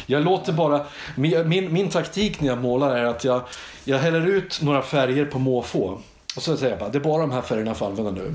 Jag 0.06 0.24
låter 0.24 0.54
bara... 0.54 0.86
Min, 1.16 1.50
min, 1.50 1.74
min 1.74 1.90
taktik 1.90 2.42
när 2.42 2.48
jag 2.48 2.62
målar 2.62 2.96
är 2.96 3.06
att 3.06 3.24
jag, 3.24 3.42
jag 3.84 3.98
häller 3.98 4.28
ut 4.28 4.62
några 4.62 4.82
färger 4.82 5.26
på 5.26 5.40
måfå. 5.40 6.00
Och 6.36 6.44
så 6.44 6.58
säger 6.58 6.72
jag 6.72 6.80
bara, 6.80 6.90
det 6.90 6.98
är 6.98 7.04
bara 7.04 7.22
de 7.22 7.32
här 7.32 7.42
färgerna 7.42 7.70
jag 7.70 7.78
får 7.78 7.86
använda 7.86 8.12
nu. 8.12 8.34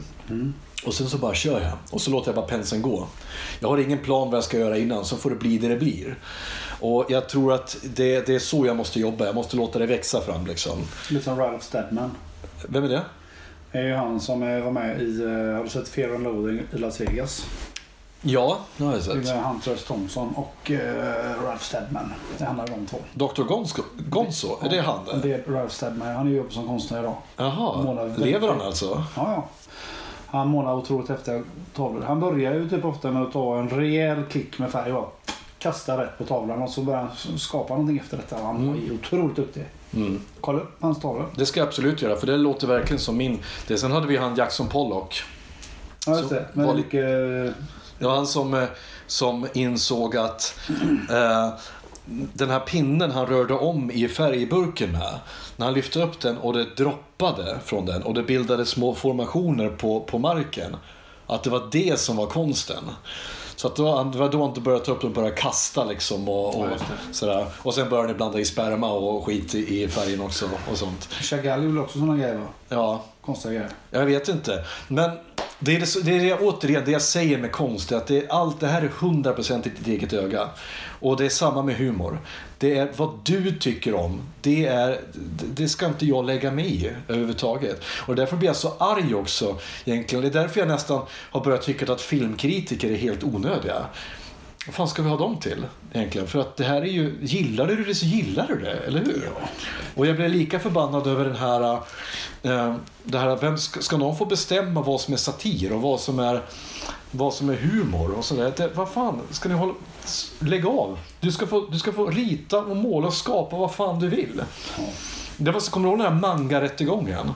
Och 0.86 0.94
sen 0.94 1.08
så 1.08 1.18
bara 1.18 1.34
kör 1.34 1.60
jag. 1.60 1.72
Och 1.90 2.00
så 2.00 2.10
låter 2.10 2.28
jag 2.28 2.36
bara 2.36 2.46
penseln 2.46 2.82
gå. 2.82 3.06
Jag 3.60 3.68
har 3.68 3.78
ingen 3.78 3.98
plan 3.98 4.30
vad 4.30 4.36
jag 4.36 4.44
ska 4.44 4.58
göra 4.58 4.78
innan, 4.78 5.04
så 5.04 5.16
får 5.16 5.30
det 5.30 5.36
bli 5.36 5.58
det 5.58 5.68
det 5.68 5.76
blir. 5.76 6.18
Och 6.80 7.04
jag 7.08 7.28
tror 7.28 7.52
att 7.52 7.76
det, 7.82 8.26
det 8.26 8.34
är 8.34 8.38
så 8.38 8.66
jag 8.66 8.76
måste 8.76 9.00
jobba. 9.00 9.24
Jag 9.26 9.34
måste 9.34 9.56
låta 9.56 9.78
det 9.78 9.86
växa 9.86 10.20
fram 10.20 10.46
liksom. 10.46 10.78
Lite 11.10 11.24
som 11.24 11.38
Ralph 11.38 11.64
Steadman. 11.64 12.10
Vem 12.68 12.84
är 12.84 12.88
det? 12.88 13.02
Det 13.72 13.78
är 13.78 13.82
ju 13.86 13.94
han 13.94 14.20
som 14.20 14.40
var 14.40 14.70
med 14.70 15.00
i, 15.02 15.22
eh, 15.22 15.28
har 15.56 15.62
du 15.62 15.68
sett 15.68 15.88
Fear 15.88 16.14
and 16.14 16.22
Loathing 16.24 16.60
i 16.72 16.78
Las 16.78 17.00
Vegas? 17.00 17.46
Ja, 18.22 18.58
det 18.76 18.84
har 18.84 18.90
jag 18.92 19.00
Det 19.00 19.04
sett. 19.04 19.28
är 19.28 19.40
Hunter 19.42 19.76
Thompson 19.76 20.34
och 20.36 20.70
eh, 20.70 21.42
Ralph 21.44 21.62
Steadman. 21.64 22.12
Det 22.38 22.44
handlar 22.44 22.64
om 22.64 22.70
de 22.70 22.86
två. 22.86 22.98
Dr. 23.14 23.42
Gonzo, 23.42 23.82
Gonzo, 24.08 24.58
är 24.64 24.68
det 24.68 24.80
han? 24.80 25.04
Det 25.22 25.32
är 25.32 25.52
Ralph 25.52 25.74
Steadman. 25.74 26.08
Han 26.16 26.26
är 26.26 26.30
ju 26.30 26.40
uppe 26.40 26.54
som 26.54 26.66
konstnär 26.66 26.98
idag. 27.00 27.14
Jaha, 27.36 27.82
Målar 27.82 28.08
lever 28.16 28.32
han 28.40 28.40
väldigt- 28.48 28.66
alltså? 28.66 29.04
Ja, 29.16 29.32
ja. 29.32 29.48
Han 30.26 30.48
målar 30.48 30.74
otroligt 30.74 31.08
häftiga 31.08 31.42
tavlor. 31.76 32.02
Han 32.02 32.20
börjar 32.20 32.54
ju 32.54 32.68
typ 32.70 32.84
ofta 32.84 33.10
med 33.10 33.22
att 33.22 33.32
ta 33.32 33.58
en 33.58 33.68
rejäl 33.70 34.22
klick 34.30 34.58
med 34.58 34.70
färg 34.70 34.92
och 34.92 35.20
kasta 35.58 36.02
rätt 36.02 36.18
på 36.18 36.24
tavlan 36.24 36.62
och 36.62 36.70
så 36.70 36.82
börjar 36.82 37.00
han 37.28 37.38
skapa 37.38 37.74
någonting 37.74 37.98
efter 37.98 38.16
detta. 38.16 38.36
Han 38.42 38.56
Mm. 38.56 38.86
är 38.86 38.94
otroligt 38.94 39.36
duktig. 39.36 39.64
Kolla 40.40 40.58
upp 40.60 40.76
hans 40.80 41.00
tavlor. 41.00 41.26
Det 41.36 41.46
ska 41.46 41.60
jag 41.60 41.66
absolut 41.68 42.02
göra, 42.02 42.16
för 42.16 42.26
det 42.26 42.36
låter 42.36 42.66
verkligen 42.66 43.00
som 43.00 43.16
min. 43.16 43.38
Det, 43.66 43.78
sen 43.78 43.92
hade 43.92 44.06
vi 44.06 44.16
han 44.16 44.36
Jackson 44.36 44.68
Pollock. 44.68 45.22
Ja, 46.06 46.16
just 46.18 46.28
det. 46.30 46.46
Men 46.52 46.66
var- 46.66 46.74
mycket... 46.74 47.02
Det 47.98 48.04
var 48.06 48.14
han 48.16 48.26
som, 48.26 48.54
eh, 48.54 48.64
som 49.06 49.46
insåg 49.54 50.16
att 50.16 50.58
eh, 51.10 51.48
den 52.32 52.50
här 52.50 52.60
pinnen 52.60 53.10
han 53.10 53.26
rörde 53.26 53.54
om 53.54 53.90
i 53.90 54.08
färgburken 54.08 54.92
med. 54.92 55.14
När 55.56 55.66
han 55.66 55.74
lyfte 55.74 56.02
upp 56.02 56.20
den 56.20 56.38
och 56.38 56.52
det 56.52 56.76
droppade 56.76 57.58
från 57.64 57.86
den 57.86 58.02
och 58.02 58.14
det 58.14 58.22
bildade 58.22 58.66
små 58.66 58.94
formationer 58.94 59.68
på, 59.68 60.00
på 60.00 60.18
marken. 60.18 60.76
Att 61.26 61.42
det 61.42 61.50
var 61.50 61.68
det 61.72 62.00
som 62.00 62.16
var 62.16 62.26
konsten. 62.26 62.84
Så 63.58 63.66
att 63.66 63.76
det, 63.76 63.82
var, 63.82 64.28
då 64.32 64.42
han 64.44 64.62
började 64.62 64.84
ta 64.84 64.92
upp 64.92 65.00
den 65.00 65.08
och 65.10 65.14
började 65.14 65.36
kasta 65.36 65.84
liksom. 65.84 66.28
Och, 66.28 66.60
och, 66.60 66.66
Ja, 66.66 66.76
sådär. 67.12 67.46
och 67.62 67.74
sen 67.74 67.88
började 67.88 68.08
han 68.08 68.16
blanda 68.16 68.38
i 68.38 68.44
sperma 68.44 68.92
och 68.92 69.24
skit 69.26 69.54
i, 69.54 69.88
färgen 69.88 70.20
också. 70.20 70.50
Och 70.70 70.78
sånt. 70.78 71.08
Chagall 71.12 71.64
gjorde 71.64 71.80
också 71.80 71.98
sådana 71.98 72.16
grejer 72.16 72.34
va? 72.34 72.46
Ja, 72.68 73.04
Konstiga 73.24 73.54
grejer. 73.54 73.70
jag 73.90 74.06
vet 74.06 74.28
inte. 74.28 74.64
Men 74.88 75.10
det 75.58 75.76
är 75.76 75.80
det, 75.80 76.04
det, 76.04 76.16
är 76.16 76.20
det 76.20 76.34
återigen 76.46 76.82
det 76.84 76.90
jag 76.90 77.02
säger 77.02 77.38
med 77.38 77.52
konst. 77.52 77.92
är 77.92 77.96
Att 77.96 78.06
det, 78.06 78.30
allt 78.30 78.60
det 78.60 78.66
här 78.66 78.82
är 78.82 78.88
100% 78.88 79.66
i 79.66 79.70
ditt 79.70 79.86
eget 79.86 80.12
öga. 80.12 80.48
Och 81.00 81.16
det 81.16 81.24
är 81.24 81.28
samma 81.28 81.62
med 81.62 81.76
humor. 81.76 82.18
Det 82.58 82.78
är 82.78 82.88
vad 82.96 83.18
du 83.24 83.58
tycker 83.58 83.94
om. 83.94 84.20
Det, 84.40 84.66
är, 84.66 85.00
det- 85.54 85.68
ska 85.68 85.86
inte 85.86 86.06
jag 86.06 86.24
lägga 86.26 86.50
mig 86.50 86.84
i 86.84 86.90
överhuvudtaget. 87.08 87.84
Och 88.06 88.16
därför 88.16 88.36
blir 88.36 88.48
jag 88.48 88.56
så 88.56 88.72
arg 88.78 89.14
också. 89.14 89.58
Egentligen. 89.84 90.22
Det 90.22 90.28
är 90.38 90.42
därför 90.42 90.60
jag 90.60 90.68
nästan 90.68 91.00
har 91.10 91.44
börjat 91.44 91.62
tycka 91.62 91.92
att 91.92 92.00
filmkritiker 92.00 92.90
är 92.90 92.96
helt 92.96 93.24
onödiga. 93.24 93.86
Vad 94.66 94.74
fan 94.74 94.88
ska 94.88 95.02
vi 95.02 95.08
ha 95.08 95.16
dem 95.16 95.40
till 95.40 95.66
egentligen? 95.92 96.26
För 96.26 96.38
att 96.40 96.56
det 96.56 96.64
här 96.64 96.82
är 96.82 96.86
ju, 96.86 97.14
gillar 97.22 97.66
du 97.66 97.84
det 97.84 97.94
så 97.94 98.06
gillar 98.06 98.46
du 98.46 98.60
det, 98.60 98.72
eller 98.72 99.00
hur? 99.04 99.30
Och 99.94 100.06
jag 100.06 100.16
blir 100.16 100.28
lika 100.28 100.58
förbannad 100.58 101.06
över 101.06 101.24
den 101.24 101.36
här, 101.36 101.72
eh, 102.42 102.74
det 103.04 103.18
här 103.18 103.36
vem 103.36 103.58
ska, 103.58 103.80
ska 103.80 103.96
någon 103.96 104.16
få 104.16 104.24
bestämma 104.24 104.82
vad 104.82 105.00
som 105.00 105.14
är 105.14 105.18
satir 105.18 105.72
och 105.72 105.82
vad 105.82 106.00
som 106.00 106.18
är, 106.18 106.42
vad 107.10 107.34
som 107.34 107.50
är 107.50 107.54
humor 107.56 108.10
och 108.18 108.24
sådär. 108.24 108.52
Det, 108.56 108.70
vad 108.74 108.88
fan, 108.88 109.20
ska 109.30 109.48
ni 109.48 109.54
hålla, 109.54 109.74
lägg 110.38 110.66
av. 110.66 110.98
Du 111.20 111.32
ska, 111.32 111.46
få, 111.46 111.60
du 111.70 111.78
ska 111.78 111.92
få 111.92 112.06
rita 112.06 112.58
och 112.58 112.76
måla 112.76 113.06
och 113.06 113.14
skapa 113.14 113.56
vad 113.56 113.74
fan 113.74 113.98
du 114.00 114.08
vill. 114.08 114.42
Det 115.36 115.50
var, 115.50 115.60
så- 115.60 115.70
kommer 115.70 115.86
du 115.88 115.90
ihåg 115.90 115.98
den 116.04 116.12
här 116.12 116.20
manga-rättegången? 116.20 117.32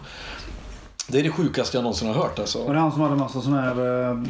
Det 1.09 1.19
är 1.19 1.23
det 1.23 1.31
sjukaste 1.31 1.77
jag 1.77 1.83
någonsin 1.83 2.09
har 2.09 2.15
hört 2.15 2.39
alltså. 2.39 2.59
Och 2.59 2.73
det 2.75 2.81
han 2.81 2.93
som 2.93 3.01
hade 3.01 3.17
massa 3.17 3.41
sådana 3.41 3.61
här... 3.63 4.11
eh, 4.11 4.23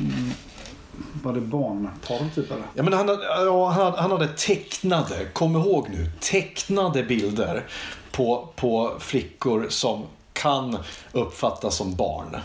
Var 1.22 1.32
det 1.32 1.40
barnporr 1.40 2.28
typ 2.34 2.50
eller? 2.50 2.64
Ja, 2.74 2.82
men 2.82 2.92
han, 2.92 3.08
ja, 3.46 3.68
han, 3.68 3.92
han 3.96 4.10
hade 4.10 4.28
tecknade, 4.28 5.24
kom 5.32 5.56
ihåg 5.56 5.88
nu, 5.90 6.10
tecknade 6.20 7.02
bilder 7.02 7.66
på, 8.12 8.48
på 8.56 8.92
flickor 8.98 9.66
som 9.68 10.02
kan 10.32 10.78
uppfattas 11.12 11.76
som 11.76 11.94
barn. 11.94 12.36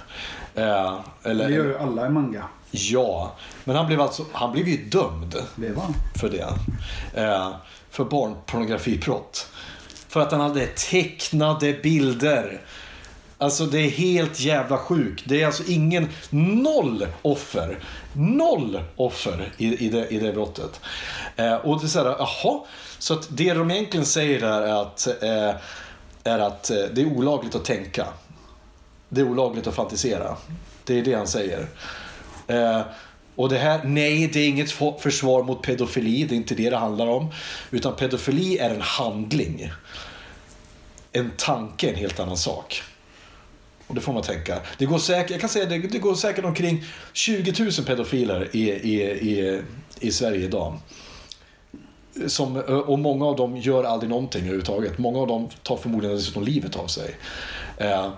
Eh, 0.55 0.93
eller, 1.23 1.47
Det 1.47 1.53
gör 1.53 1.65
ju 1.65 1.77
alla 1.77 2.05
i 2.05 2.09
manga. 2.09 2.43
Ja, 2.71 3.35
men 3.63 3.75
han 3.75 3.87
blev, 3.87 4.01
alltså, 4.01 4.25
han 4.31 4.51
blev 4.51 4.67
ju 4.67 4.77
dömd 4.89 5.35
var 5.55 5.83
han. 5.83 5.93
för 6.15 6.29
det. 6.29 6.53
Eh, 7.21 7.51
för 7.89 8.03
barnpornografibrott. 8.03 9.47
För 10.07 10.19
att 10.19 10.31
han 10.31 10.41
hade 10.41 10.67
tecknade 10.67 11.73
bilder. 11.73 12.61
Alltså 13.37 13.65
det 13.65 13.79
är 13.79 13.89
helt 13.89 14.39
jävla 14.39 14.77
sjukt. 14.77 15.23
Det 15.25 15.41
är 15.41 15.45
alltså 15.45 15.63
ingen, 15.67 16.09
noll 16.29 17.07
offer. 17.21 17.79
Noll 18.13 18.83
offer 18.95 19.53
i, 19.57 19.85
i, 19.85 19.89
det, 19.89 20.07
i 20.07 20.19
det 20.19 20.33
brottet. 20.33 20.79
Eh, 21.35 21.55
och 21.55 21.79
det 21.79 21.85
är 21.85 21.87
så 21.87 21.99
här, 21.99 22.05
jaha. 22.05 22.59
Så 22.99 23.13
att 23.13 23.27
det 23.29 23.53
de 23.53 23.71
egentligen 23.71 24.05
säger 24.05 24.41
där 24.41 24.61
är 24.61 24.81
att, 24.81 25.07
eh, 25.07 25.55
är 26.23 26.39
att 26.39 26.69
eh, 26.69 26.77
det 26.93 27.01
är 27.01 27.05
olagligt 27.05 27.55
att 27.55 27.65
tänka. 27.65 28.07
Det 29.09 29.21
är 29.21 29.25
olagligt 29.25 29.67
att 29.67 29.75
fantisera. 29.75 30.35
Det 30.83 30.99
är 30.99 31.03
det 31.03 31.13
han 31.13 31.27
säger. 31.27 31.67
Eh, 32.47 32.81
och 33.35 33.49
det 33.49 33.57
här, 33.57 33.81
nej, 33.83 34.27
det 34.27 34.39
är 34.39 34.47
inget 34.47 34.71
försvar 34.99 35.43
mot 35.43 35.61
pedofili. 35.61 36.23
Det 36.23 36.35
är 36.35 36.37
inte 36.37 36.55
det 36.55 36.69
det 36.69 36.77
handlar 36.77 37.07
om. 37.07 37.33
Utan 37.71 37.95
pedofili 37.95 38.57
är 38.57 38.69
en 38.69 38.81
handling. 38.81 39.71
En 41.11 41.31
tanke 41.37 41.87
är 41.87 41.93
en 41.93 41.99
helt 41.99 42.19
annan 42.19 42.37
sak. 42.37 42.81
Och 43.87 43.95
det 43.95 44.01
får 44.01 44.13
man 44.13 44.23
tänka. 44.23 44.59
Det 44.77 44.85
går 44.85 44.97
säkert, 44.97 45.31
jag 45.31 45.39
kan 45.39 45.49
säga 45.49 45.65
det, 45.65 45.77
det 45.77 45.99
går 45.99 46.15
säkert 46.15 46.45
omkring 46.45 46.83
20 47.13 47.63
000 47.63 47.71
pedofiler 47.85 48.49
i, 48.55 48.69
i, 48.69 49.01
i, 49.03 49.61
i 49.99 50.11
Sverige 50.11 50.45
idag. 50.45 50.77
Som, 52.27 52.55
eh, 52.55 52.63
och 52.63 52.99
många 52.99 53.25
av 53.25 53.35
dem 53.35 53.57
gör 53.57 53.83
aldrig 53.83 54.09
någonting 54.09 54.41
överhuvudtaget. 54.41 54.97
Många 54.97 55.19
av 55.19 55.27
dem 55.27 55.49
tar 55.63 55.77
förmodligen 55.77 56.15
dessutom 56.15 56.43
livet 56.43 56.75
av 56.75 56.87
sig. 56.87 57.15
Eh, 57.77 58.11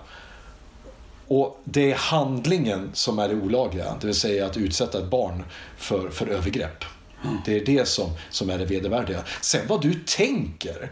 och 1.30 1.60
det 1.64 1.90
är 1.92 1.94
handlingen 1.94 2.90
som 2.92 3.18
är 3.18 3.28
det 3.28 3.34
olagliga, 3.34 3.96
det 4.00 4.06
vill 4.06 4.16
säga 4.16 4.46
att 4.46 4.56
utsätta 4.56 4.98
ett 4.98 5.10
barn 5.10 5.44
för, 5.76 6.10
för 6.10 6.26
övergrepp. 6.26 6.84
Det 7.44 7.56
är 7.56 7.64
det 7.64 7.88
som, 7.88 8.10
som 8.30 8.50
är 8.50 8.58
det 8.58 8.64
vedervärdiga. 8.64 9.22
Sen 9.40 9.60
vad 9.68 9.82
du 9.82 9.94
tänker. 9.94 10.90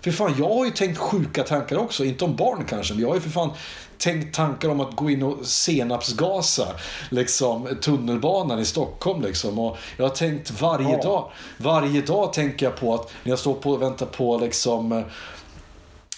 För 0.00 0.10
fan, 0.10 0.34
jag 0.38 0.48
har 0.48 0.64
ju 0.64 0.70
tänkt 0.70 0.98
sjuka 0.98 1.42
tankar 1.42 1.76
också. 1.76 2.04
Inte 2.04 2.24
om 2.24 2.36
barn 2.36 2.64
kanske, 2.68 2.94
men 2.94 3.02
jag 3.02 3.08
har 3.08 3.14
ju 3.14 3.20
för 3.20 3.30
fan 3.30 3.50
tänkt 3.98 4.34
tankar 4.36 4.68
om 4.68 4.80
att 4.80 4.96
gå 4.96 5.10
in 5.10 5.22
och 5.22 5.46
senapsgasa 5.46 6.66
liksom, 7.10 7.68
tunnelbanan 7.82 8.58
i 8.60 8.64
Stockholm. 8.64 9.22
Liksom. 9.22 9.58
Och 9.58 9.76
jag 9.96 10.04
har 10.04 10.14
tänkt 10.14 10.60
varje 10.60 10.90
Ja. 10.92 11.02
dag. 11.02 11.30
Varje 11.58 12.00
dag 12.00 12.32
tänker 12.32 12.66
jag 12.66 12.76
på 12.76 12.94
att 12.94 13.12
när 13.22 13.30
jag 13.32 13.38
står 13.38 13.54
på 13.54 13.70
och 13.70 13.82
väntar 13.82 14.06
på 14.06 14.38
liksom 14.38 15.04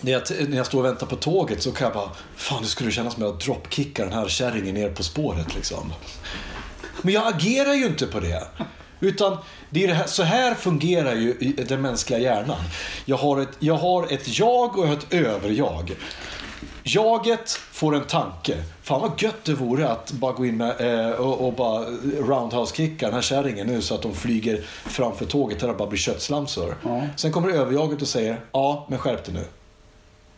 när 0.00 0.12
jag, 0.12 0.22
när 0.48 0.56
jag 0.56 0.66
står 0.66 0.78
och 0.78 0.84
väntar 0.84 1.06
på 1.06 1.16
tåget 1.16 1.62
så 1.62 1.72
kan 1.72 1.84
jag 1.84 1.94
bara, 1.94 2.10
fan 2.36 2.62
det 2.62 2.68
skulle 2.68 2.90
kännas 2.90 3.14
som 3.14 3.22
att 3.22 3.28
jag 3.28 3.38
dropkickar 3.38 4.04
den 4.04 4.14
här 4.14 4.28
kärringen 4.28 4.74
ner 4.74 4.90
på 4.90 5.02
spåret 5.02 5.54
liksom. 5.54 5.92
Men 7.02 7.14
jag 7.14 7.34
agerar 7.34 7.74
ju 7.74 7.86
inte 7.86 8.06
på 8.06 8.20
det. 8.20 8.42
Utan 9.00 9.36
det 9.70 9.84
är 9.84 9.88
det 9.88 9.94
här, 9.94 10.06
så 10.06 10.22
här 10.22 10.54
fungerar 10.54 11.14
ju 11.14 11.54
den 11.68 11.82
mänskliga 11.82 12.18
hjärnan. 12.18 12.60
Jag 13.04 13.16
har, 13.16 13.40
ett, 13.40 13.48
jag 13.58 13.74
har 13.74 14.12
ett 14.12 14.38
jag 14.38 14.78
och 14.78 14.84
jag 14.84 14.88
har 14.88 14.96
ett 14.96 15.12
överjag. 15.12 15.96
Jaget 16.82 17.50
får 17.50 17.94
en 17.94 18.04
tanke. 18.04 18.64
Fan 18.82 19.00
vad 19.00 19.22
gött 19.22 19.44
det 19.44 19.54
vore 19.54 19.88
att 19.88 20.12
bara 20.12 20.32
gå 20.32 20.46
in 20.46 20.56
med, 20.56 20.80
eh, 20.80 21.10
och, 21.10 21.46
och 21.46 21.52
bara 21.52 21.84
roundhouse-kicka 22.20 23.06
den 23.06 23.14
här 23.14 23.22
kärringen 23.22 23.66
nu 23.66 23.82
så 23.82 23.94
att 23.94 24.02
de 24.02 24.14
flyger 24.14 24.64
framför 24.84 25.24
tåget 25.24 25.60
det 25.60 25.72
bara 25.72 25.88
blir 25.88 25.98
köttslamsor. 25.98 26.76
Ja. 26.84 27.02
Sen 27.16 27.32
kommer 27.32 27.48
överjaget 27.48 28.02
och 28.02 28.08
säger 28.08 28.40
ja, 28.52 28.86
men 28.88 28.98
skärp 28.98 29.24
dig 29.24 29.34
nu. 29.34 29.44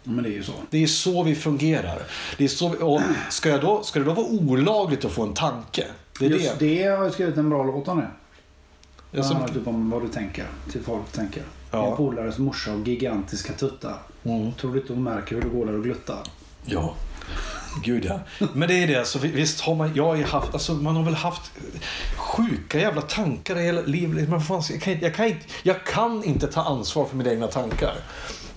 Men 0.04 0.24
det 0.24 0.30
är 0.30 0.32
ju 0.32 0.42
så. 0.42 0.52
Det 0.70 0.82
är 0.82 0.86
så 0.86 1.22
vi 1.22 1.34
fungerar. 1.34 2.02
Det 2.38 2.44
är 2.44 2.48
så 2.48 2.68
vi, 2.68 2.76
och 2.80 3.00
ska, 3.30 3.48
jag 3.48 3.60
då, 3.60 3.82
ska 3.82 3.98
det 3.98 4.04
då 4.04 4.12
vara 4.12 4.26
olagligt 4.26 5.04
att 5.04 5.12
få 5.12 5.22
en 5.22 5.34
tanke? 5.34 5.86
Det 6.18 6.26
är 6.26 6.30
Just 6.30 6.58
det. 6.58 6.66
det 6.66 6.84
har 6.84 7.04
jag 7.04 7.12
skrivit 7.12 7.36
en 7.36 7.50
bra 7.50 7.64
låt 7.64 7.88
om 7.88 7.96
det. 7.98 8.10
Ja, 9.10 9.18
Det 9.18 9.24
som- 9.24 9.48
typ 9.54 9.66
om 9.66 9.90
vad 9.90 10.02
du 10.02 10.08
tänker. 10.08 10.46
Till 10.72 10.82
folk 10.82 11.12
tänker. 11.12 11.42
Ja. 11.70 11.86
Min 11.86 11.96
polares 11.96 12.38
morsa 12.38 12.72
och 12.72 12.88
gigantiska 12.88 13.52
tuttar. 13.52 13.98
Mm. 14.24 14.52
Tror 14.52 14.72
du 14.74 14.80
inte 14.80 14.92
hon 14.92 15.02
märker 15.02 15.34
hur 15.34 15.42
det 15.42 15.48
går 15.48 15.66
där 15.66 15.74
och 15.76 15.82
gluttar? 15.84 16.18
Ja. 16.64 16.94
Gud 17.84 18.04
ja. 18.04 18.20
Men 18.54 18.68
det 18.68 18.74
är 18.82 18.86
det, 18.86 19.04
så 19.04 19.18
vi- 19.18 19.28
visst 19.28 19.60
har 19.60 19.74
man, 19.74 19.94
jag 19.94 20.04
har 20.06 20.16
haft, 20.16 20.52
alltså 20.54 20.72
man 20.74 20.96
har 20.96 21.02
väl 21.02 21.14
haft 21.14 21.52
sjuka 22.16 22.78
jävla 22.80 23.02
tankar 23.02 23.58
i 23.58 23.62
hela 23.62 23.80
livet. 23.80 24.28
Men 24.28 24.40
fan, 24.40 24.62
jag, 24.70 24.82
kan, 24.82 25.00
jag, 25.00 25.14
kan 25.14 25.26
inte, 25.26 25.40
jag 25.62 25.84
kan 25.86 26.24
inte 26.24 26.46
ta 26.46 26.62
ansvar 26.62 27.04
för 27.04 27.16
mina 27.16 27.30
egna 27.30 27.46
tankar. 27.46 27.94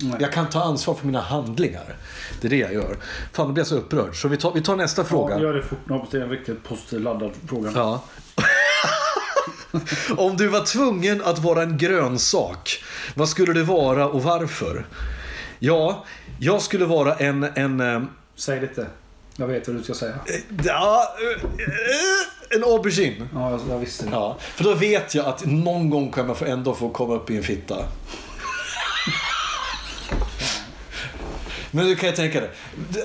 Nej. 0.04 0.16
Jag 0.20 0.32
kan 0.32 0.50
ta 0.50 0.62
ansvar 0.62 0.94
för 0.94 1.06
mina 1.06 1.20
handlingar. 1.20 1.96
Det 2.40 2.48
är 2.48 2.50
det 2.50 2.56
jag 2.56 2.74
gör. 2.74 2.96
Fan, 3.32 3.46
då 3.46 3.52
blir 3.52 3.60
jag 3.60 3.68
så 3.68 3.76
upprörd. 3.76 4.20
Så 4.22 4.28
vi 4.28 4.36
tar, 4.36 4.52
vi 4.52 4.62
tar 4.62 4.76
nästa 4.76 5.04
fråga. 5.04 5.34
Ja, 5.34 5.40
gör 5.40 5.54
det 5.54 5.62
fort. 5.62 5.78
Jag 5.88 5.94
hoppas 5.94 6.10
det 6.10 6.18
är 6.18 6.22
en 6.22 6.30
riktigt 6.30 6.64
positiv 6.64 7.00
laddad 7.00 7.30
fråga. 7.48 7.70
Ja. 7.74 8.02
Om 10.16 10.36
du 10.36 10.48
var 10.48 10.60
tvungen 10.60 11.22
att 11.24 11.38
vara 11.38 11.62
en 11.62 11.78
grönsak, 11.78 12.84
vad 13.14 13.28
skulle 13.28 13.52
det 13.52 13.62
vara 13.62 14.08
och 14.08 14.22
varför? 14.22 14.86
Ja, 15.58 16.04
jag 16.38 16.62
skulle 16.62 16.84
vara 16.84 17.14
en... 17.14 17.44
en 17.54 17.80
eh, 17.80 18.02
Säg 18.36 18.60
lite. 18.60 18.86
Jag 19.36 19.46
vet 19.46 19.68
vad 19.68 19.76
du 19.76 19.82
ska 19.82 19.94
säga. 19.94 20.14
ja, 20.64 21.14
eh, 21.20 22.56
en 22.56 22.64
aubergine. 22.64 23.28
Ja, 23.34 23.60
jag, 23.68 23.78
visste 23.78 24.04
det. 24.04 24.10
Ja, 24.12 24.36
för 24.38 24.64
då 24.64 24.74
vet 24.74 25.14
jag 25.14 25.26
att 25.26 25.44
någon 25.44 25.90
gång 25.90 26.10
kommer 26.10 26.36
jag 26.40 26.48
ändå 26.48 26.74
få 26.74 26.88
komma 26.88 27.14
upp 27.14 27.30
i 27.30 27.36
en 27.36 27.42
fitta. 27.42 27.76
Men 31.74 31.86
du 31.86 31.96
kan 31.96 32.08
ju 32.08 32.14
tänka 32.16 32.40
dig. 32.40 32.50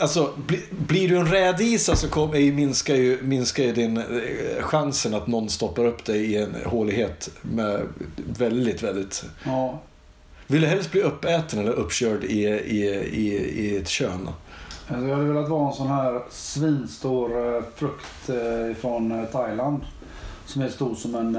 Alltså, 0.02 0.34
bli, 0.48 0.60
blir 0.88 1.10
du 1.10 1.18
en 1.18 1.28
rädisa 1.28 1.96
så 1.96 2.10
kom, 2.10 2.34
eh, 2.34 2.54
minskar, 2.54 2.96
ju, 2.96 3.22
minskar 3.22 3.64
ju 3.64 3.72
din 3.74 3.98
eh, 3.98 4.04
chansen 4.62 5.14
att 5.14 5.28
någon 5.28 5.50
stoppar 5.50 5.86
upp 5.86 6.06
dig 6.06 6.26
i 6.26 6.36
en 6.38 6.56
hålighet 6.66 7.30
med 7.42 7.82
väldigt, 8.38 8.84
väldigt... 8.84 9.26
Ja. 9.46 9.80
Vill 10.48 10.62
du 10.62 10.68
helst 10.68 10.92
bli 10.92 11.02
uppäten 11.02 11.60
eller 11.60 11.72
uppkörd 11.72 12.24
i, 12.24 12.44
i, 12.48 12.86
i, 13.14 13.28
i 13.66 13.78
ett 13.78 13.88
kön? 13.90 14.30
Alltså, 14.88 15.08
jag 15.08 15.16
hade 15.16 15.28
velat 15.34 15.50
vara 15.50 15.68
en 15.70 15.74
sån 15.76 15.88
här 15.88 16.22
svinstor 16.32 17.56
eh, 17.56 17.64
frukt 17.76 18.30
från 18.82 19.28
Thailand. 19.32 19.82
Som 20.46 20.62
är 20.62 20.70
stor 20.70 20.96
som 20.96 21.16
en, 21.16 21.38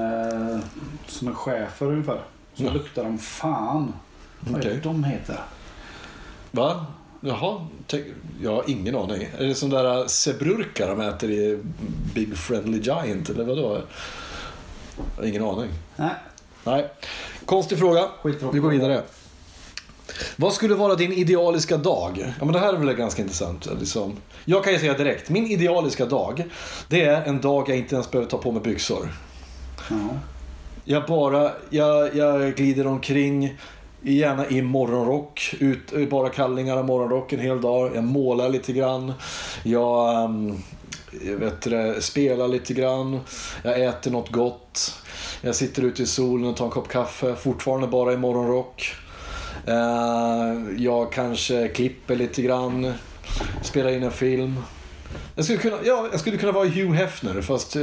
som 1.07 1.27
en 1.27 1.35
schäfer 1.35 1.85
ungefär. 1.85 2.21
Så 2.53 2.63
Ja. 2.63 2.71
luktar 2.73 3.03
de 3.03 3.17
fan. 3.17 3.93
Vad 4.39 4.65
är 4.65 4.69
det 4.69 4.79
de 4.83 5.03
heter? 5.03 5.39
Va? 6.51 6.85
Jaha, 7.23 7.67
jag 8.41 8.55
har 8.55 8.63
ingen 8.67 8.95
aning. 8.95 9.27
Är 9.37 9.45
det 9.45 9.55
sån 9.55 9.69
där 9.69 10.07
zebrurka 10.07 10.87
de 10.87 11.01
äter 11.01 11.31
i 11.31 11.59
Big 12.13 12.37
Friendly 12.37 12.79
Giant 12.79 13.29
eller 13.29 13.43
vadå? 13.43 13.81
Jag 15.15 15.23
har 15.23 15.29
ingen 15.29 15.43
aning. 15.43 15.69
Nej. 15.95 16.09
Nej. 16.63 16.87
Konstig 17.45 17.79
fråga. 17.79 18.09
Vi 18.53 18.59
går 18.59 18.69
vidare. 18.69 19.03
Vad 20.35 20.53
skulle 20.53 20.75
vara 20.75 20.95
din 20.95 21.13
idealiska 21.13 21.77
dag? 21.77 22.33
Ja, 22.39 22.45
men 22.45 22.53
det 22.53 22.59
här 22.59 22.73
är 22.73 22.77
väl 22.77 22.95
ganska 22.95 23.21
intressant. 23.21 23.67
Liksom. 23.79 24.17
Jag 24.45 24.63
kan 24.63 24.73
ju 24.73 24.79
säga 24.79 24.93
direkt. 24.93 25.29
Min 25.29 25.47
idealiska 25.47 26.05
dag, 26.05 26.43
det 26.87 27.03
är 27.03 27.23
en 27.23 27.41
dag 27.41 27.69
jag 27.69 27.77
inte 27.77 27.95
ens 27.95 28.11
behöver 28.11 28.29
ta 28.29 28.37
på 28.37 28.51
mig 28.51 28.61
byxor. 28.61 29.09
Ja. 29.89 29.95
Jag 30.83 31.05
bara, 31.05 31.51
jag, 31.69 32.15
jag 32.15 32.55
glider 32.55 32.87
omkring, 32.87 33.57
gärna 34.01 34.49
i 34.49 34.61
morgonrock, 34.61 35.55
ut, 35.59 35.93
eh, 35.93 36.07
bara 36.07 36.29
kallingar 36.29 36.77
och 36.77 36.85
morgonrock 36.85 37.33
en 37.33 37.39
hel 37.39 37.61
dag. 37.61 37.95
Jag 37.95 38.03
målar 38.03 38.49
lite 38.49 38.73
grann. 38.73 39.13
Jag, 39.63 40.25
um, 40.25 40.63
jag 41.25 41.37
vet 41.37 41.61
det, 41.61 42.01
spelar 42.01 42.47
lite 42.47 42.73
grann. 42.73 43.19
Jag 43.63 43.81
äter 43.83 44.11
något 44.11 44.31
gott. 44.31 44.93
Jag 45.41 45.55
sitter 45.55 45.83
ute 45.83 46.03
i 46.03 46.05
solen 46.05 46.49
och 46.49 46.57
tar 46.57 46.65
en 46.65 46.71
kopp 46.71 46.87
kaffe, 46.87 47.35
fortfarande 47.35 47.87
bara 47.87 48.13
i 48.13 48.17
morgonrock. 48.17 48.95
Eh, 49.67 50.83
jag 50.83 51.11
kanske 51.11 51.67
klipper 51.67 52.15
lite 52.15 52.41
grann, 52.41 52.93
spelar 53.63 53.89
in 53.89 54.03
en 54.03 54.11
film. 54.11 54.59
Jag 55.35 55.45
skulle, 55.45 55.59
kunna, 55.59 55.77
ja, 55.83 56.07
jag 56.11 56.19
skulle 56.19 56.37
kunna 56.37 56.51
vara 56.51 56.67
Hugh 56.67 56.93
Hefner 56.93 57.41
fast 57.41 57.75
eh, 57.75 57.81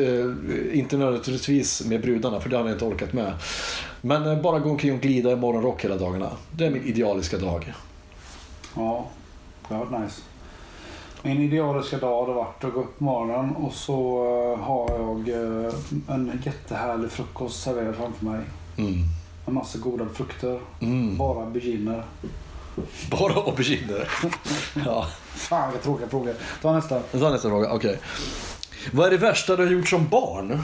inte 0.73 0.97
nödvändigtvis 0.97 1.85
med 1.85 2.01
brudarna 2.01 2.41
för 2.41 2.49
det 2.49 2.57
hade 2.57 2.69
jag 2.69 2.75
inte 2.75 2.85
orkat 2.85 3.13
med. 3.13 3.33
Men 4.01 4.27
eh, 4.27 4.41
bara 4.43 4.59
gå 4.59 4.71
omkring 4.71 4.95
och 4.95 5.01
glida 5.01 5.33
i 5.33 5.37
morgonrock 5.37 5.85
hela 5.85 5.97
dagarna. 5.97 6.31
Det 6.51 6.67
är 6.67 6.71
min 6.71 6.85
idealiska 6.85 7.39
dag. 7.39 7.75
Ja, 8.77 9.07
det 9.69 9.75
har 9.75 9.85
varit 9.85 10.03
nice. 10.03 10.23
Min 11.23 11.43
idealiska 11.43 11.99
dag 11.99 12.21
hade 12.21 12.33
varit 12.33 12.65
att 12.65 12.75
gå 12.75 12.81
upp 12.81 12.99
på 12.99 13.05
morgonen 13.05 13.57
och 13.57 13.73
så 13.73 14.25
eh, 14.25 14.65
har 14.65 14.91
jag 14.91 15.29
eh, 15.29 15.75
en 16.09 16.43
jättehärlig 16.45 17.11
frukost 17.11 17.63
serverad 17.63 17.97
framför 17.97 18.25
mig. 18.25 18.41
Mm. 18.77 19.05
En 19.47 19.55
massa 19.55 19.79
goda 19.79 20.07
frukter. 20.15 20.61
Mm. 20.81 21.17
Bara 21.17 21.45
auberginer. 21.45 22.05
Bara 23.11 23.35
auberginer. 23.35 24.09
ja. 24.87 25.07
Fan 25.35 25.71
vilka 25.71 25.85
tråkiga 25.85 26.09
frågor. 26.09 26.35
Ta 26.63 26.73
nästa. 26.73 27.01
Tar 27.01 27.31
nästa 27.31 27.49
fråga. 27.49 27.73
Okej. 27.73 28.01
Vad 28.93 29.07
är 29.07 29.11
det 29.11 29.17
värsta 29.17 29.57
du 29.57 29.65
har 29.65 29.73
gjort 29.73 29.89
som 29.89 30.09
barn? 30.09 30.63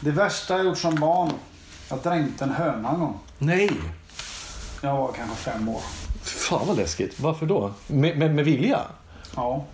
Det 0.00 0.10
värsta 0.10 0.56
jag 0.56 0.66
gjort 0.66 0.78
som 0.78 0.94
barn. 0.94 1.30
Jag 1.88 1.98
dränkte 2.02 2.44
en 2.44 2.50
höna 2.50 2.90
en 2.90 3.00
gång. 3.00 3.18
Nej! 3.38 3.70
Jag 4.82 4.96
var 4.96 5.12
kanske 5.12 5.36
fem 5.36 5.68
år. 5.68 5.80
Fan 6.22 6.66
vad 6.66 6.76
läskigt. 6.76 7.20
Varför 7.20 7.46
då? 7.46 7.72
Med, 7.86 8.18
med, 8.18 8.34
med 8.34 8.44
vilja? 8.44 8.80
Ja. 9.36 9.64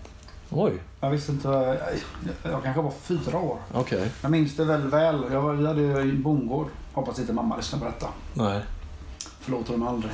Oj, 0.51 0.73
Jag 1.01 1.11
visste 1.11 1.33
inte. 1.33 1.49
Jag, 1.49 2.53
jag 2.53 2.63
kanske 2.63 2.83
var 2.83 2.93
fyra 3.03 3.39
år. 3.39 3.59
okej. 3.75 4.11
Jag 4.23 4.31
minns 4.31 4.57
det 4.57 4.65
väldigt 4.65 4.93
väl. 4.93 5.25
Jag 5.33 5.43
var, 5.43 5.53
vi 5.53 5.67
hade 5.67 5.81
ju 5.81 6.01
en 6.01 6.23
bondgård. 6.23 6.67
Hoppas 6.93 7.19
inte 7.19 7.33
mamma 7.33 7.57
lyssnar 7.57 7.79
på 7.79 7.85
detta. 7.85 8.07
Nej. 8.35 8.61
Förlåter 9.41 9.73
hon 9.73 9.89
aldrig. 9.89 10.13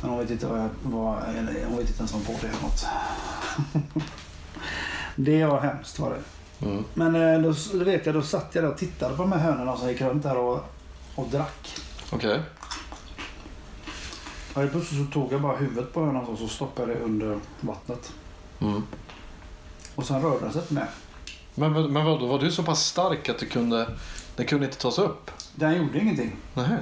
Men 0.00 0.10
hon 0.10 0.18
vet 0.18 0.30
inte 0.30 0.46
vad 0.46 0.58
jag 0.58 0.68
var. 0.82 1.22
Hon 1.68 1.76
vet 1.78 1.88
inte 1.88 1.98
ens 1.98 2.14
om 2.14 2.20
på 2.20 2.32
det 2.40 2.46
eller 2.48 2.62
något. 2.62 2.86
det 5.16 5.44
var 5.44 5.60
hemskt 5.60 5.98
var 5.98 6.10
det. 6.10 6.20
Mm. 6.66 6.84
Men 6.94 7.14
eh, 7.16 7.40
då, 7.40 7.54
då 7.78 7.84
vet 7.84 8.06
jag, 8.06 8.14
då 8.14 8.22
satt 8.22 8.54
jag 8.54 8.64
där 8.64 8.70
och 8.70 8.78
tittade 8.78 9.16
på 9.16 9.22
de 9.22 9.32
här 9.32 9.38
hönorna 9.38 9.76
som 9.76 9.88
gick 9.88 10.00
runt 10.00 10.22
där 10.22 10.36
och, 10.36 10.60
och 11.18 11.28
drack. 11.28 11.76
Okej. 12.10 12.40
Och 14.54 14.60
helt 14.60 14.72
plötsligt 14.72 15.06
så 15.06 15.12
tog 15.12 15.32
jag 15.32 15.42
bara 15.42 15.56
huvudet 15.56 15.92
på 15.92 16.04
hönan 16.04 16.24
och 16.24 16.38
så 16.38 16.48
stoppade 16.48 16.94
det 16.94 17.00
under 17.00 17.38
vattnet. 17.60 18.12
Mm. 18.60 18.82
Och 19.94 20.06
sen 20.06 20.22
rörde 20.22 20.40
den 20.40 20.52
sig 20.52 20.62
inte 20.62 20.74
mer. 20.74 20.88
Men, 21.54 21.72
men 21.72 21.92
men 21.92 22.04
vadå, 22.04 22.26
var 22.26 22.38
du 22.38 22.52
så 22.52 22.62
pass 22.62 22.84
stark 22.84 23.28
att 23.28 23.38
du 23.38 23.46
kunde... 23.46 23.88
Den 24.36 24.46
kunde 24.46 24.66
inte 24.66 24.78
tas 24.78 24.98
upp? 24.98 25.30
Den 25.54 25.76
gjorde 25.76 25.98
ingenting. 25.98 26.36
Nej. 26.54 26.78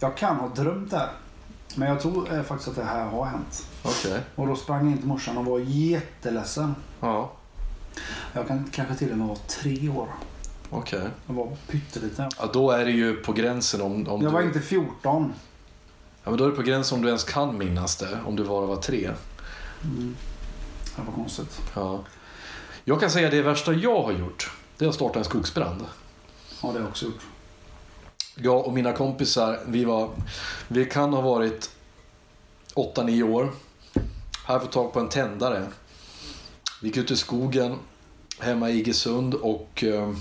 Jag 0.00 0.16
kan 0.16 0.36
ha 0.36 0.48
drömt 0.48 0.90
det 0.90 0.98
här. 0.98 1.12
Men 1.74 1.88
jag 1.88 2.00
tror 2.00 2.34
eh, 2.34 2.42
faktiskt 2.42 2.68
att 2.68 2.76
det 2.76 2.84
här 2.84 3.04
har 3.04 3.24
hänt. 3.24 3.66
Okej. 3.82 4.20
Och 4.34 4.46
då 4.46 4.56
sprang 4.56 4.84
jag 4.84 4.92
in 4.92 4.98
till 4.98 5.06
morsan 5.06 5.38
och 5.38 5.44
var 5.44 5.58
jätteledsen. 5.58 6.74
Ja. 7.00 7.32
Jag 8.32 8.48
kan 8.48 8.70
kanske 8.72 8.94
till 8.94 9.12
och 9.12 9.18
med 9.18 9.28
vara 9.28 9.38
tre 9.48 9.88
år. 9.88 10.08
Okej. 10.70 11.08
Jag 11.26 11.34
var 11.34 11.56
pytteliten. 11.66 12.30
Ja, 12.38 12.50
då 12.52 12.70
är 12.70 12.84
det 12.84 12.90
ju 12.90 13.16
på 13.16 13.32
gränsen 13.32 13.80
om, 13.80 13.92
om 13.92 14.22
Jag 14.22 14.30
du... 14.30 14.34
var 14.34 14.42
inte 14.42 14.60
14. 14.60 15.32
Ja, 16.24 16.30
men 16.30 16.38
då 16.38 16.44
är 16.44 16.48
det 16.50 16.56
på 16.56 16.62
gränsen 16.62 16.96
om 16.96 17.02
du 17.02 17.08
ens 17.08 17.24
kan 17.24 17.58
minnas 17.58 17.96
det. 17.96 18.18
Om 18.26 18.36
du 18.36 18.44
bara 18.44 18.66
var 18.66 18.76
tre. 18.76 19.10
Det 20.96 21.02
var 21.06 21.12
konstigt. 21.14 21.60
Ja. 21.74 22.04
Jag 22.84 23.00
kan 23.00 23.10
säga 23.10 23.30
det 23.30 23.42
värsta 23.42 23.72
jag 23.72 24.02
har 24.02 24.12
gjort. 24.12 24.50
Det 24.78 24.84
är 24.84 24.88
att 24.88 24.94
starta 24.94 25.18
en 25.18 25.24
skogsbrand. 25.24 25.84
Ja, 26.62 26.68
det 26.68 26.72
har 26.72 26.80
jag 26.80 26.88
också 26.88 27.04
gjort. 27.04 27.20
Jag 28.36 28.66
och 28.66 28.72
mina 28.72 28.92
kompisar, 28.92 29.60
vi 29.66 29.84
var... 29.84 30.10
Vi 30.68 30.84
kan 30.84 31.12
ha 31.12 31.20
varit 31.20 31.70
8-9 32.74 33.22
år. 33.22 33.52
Här 34.46 34.58
få 34.58 34.66
tag 34.66 34.92
på 34.92 35.00
en 35.00 35.08
tändare. 35.08 35.66
Vi 36.82 36.88
gick 36.88 36.96
ut 36.96 37.10
i 37.10 37.16
skogen 37.16 37.78
hemma 38.38 38.70
i 38.70 38.78
Iggesund 38.78 39.34
och 39.34 39.84
eh, 39.84 40.12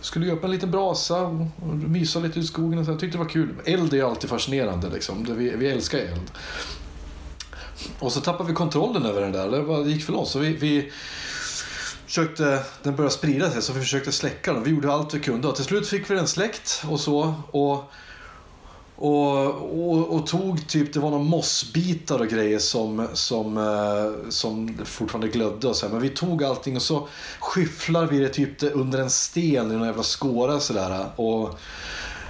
skulle 0.00 0.26
göra 0.26 0.36
upp 0.36 0.44
en 0.44 0.50
liten 0.50 0.70
brasa 0.70 1.22
och, 1.22 1.66
mysa 1.66 2.20
lite 2.20 2.40
i 2.40 2.44
skogen. 2.44 2.78
Och 2.78 2.84
så. 2.84 2.90
Jag 2.90 3.00
tyckte 3.00 3.18
det 3.18 3.24
var 3.24 3.30
kul. 3.30 3.54
Eld 3.64 3.94
är 3.94 4.04
alltid 4.04 4.30
fascinerande. 4.30 4.88
Liksom. 4.88 5.24
Vi, 5.38 5.50
vi 5.56 5.70
älskar 5.70 5.98
eld. 5.98 6.30
Och 7.98 8.12
så 8.12 8.20
tappade 8.20 8.48
vi 8.48 8.54
kontrollen 8.54 9.06
över 9.06 9.20
den 9.20 9.32
där. 9.32 9.50
Det, 9.50 9.84
det 9.84 9.90
gick 9.90 10.04
för 10.04 10.12
långt. 10.12 10.28
Så 10.28 10.38
vi, 10.38 10.52
vi 10.52 10.92
försökte, 12.06 12.62
den 12.82 12.96
började 12.96 13.14
sprida 13.14 13.50
sig 13.50 13.62
så 13.62 13.72
vi 13.72 13.80
försökte 13.80 14.12
släcka 14.12 14.52
den. 14.52 14.62
Vi 14.62 14.70
gjorde 14.70 14.92
allt 14.92 15.14
vi 15.14 15.20
kunde 15.20 15.48
och 15.48 15.56
till 15.56 15.64
slut 15.64 15.88
fick 15.88 16.10
vi 16.10 16.14
den 16.14 16.28
släckt 16.28 16.84
och 16.88 17.00
så. 17.00 17.34
Och, 17.50 17.92
och, 19.00 19.46
och, 19.90 20.14
och 20.14 20.26
tog 20.26 20.68
typ, 20.68 20.92
det 20.92 21.00
var 21.00 21.10
några 21.10 21.24
mossbitar 21.24 22.18
och 22.18 22.28
grejer 22.28 22.58
som, 22.58 23.08
som, 23.12 23.56
eh, 23.56 24.30
som 24.30 24.78
fortfarande 24.84 25.28
glödde 25.28 25.68
och 25.68 25.76
så 25.76 25.86
här. 25.86 25.92
Men 25.92 26.02
vi 26.02 26.08
tog 26.08 26.44
allting 26.44 26.76
och 26.76 26.82
så 26.82 27.08
skyfflar 27.40 28.06
vi 28.06 28.18
det 28.18 28.28
typ 28.28 28.58
det 28.58 28.70
under 28.70 28.98
en 28.98 29.10
sten 29.10 29.72
i 29.72 29.74
någon 29.76 29.86
jävla 29.86 30.02
skåra 30.02 30.60
sådär. 30.60 31.06
Och, 31.16 31.58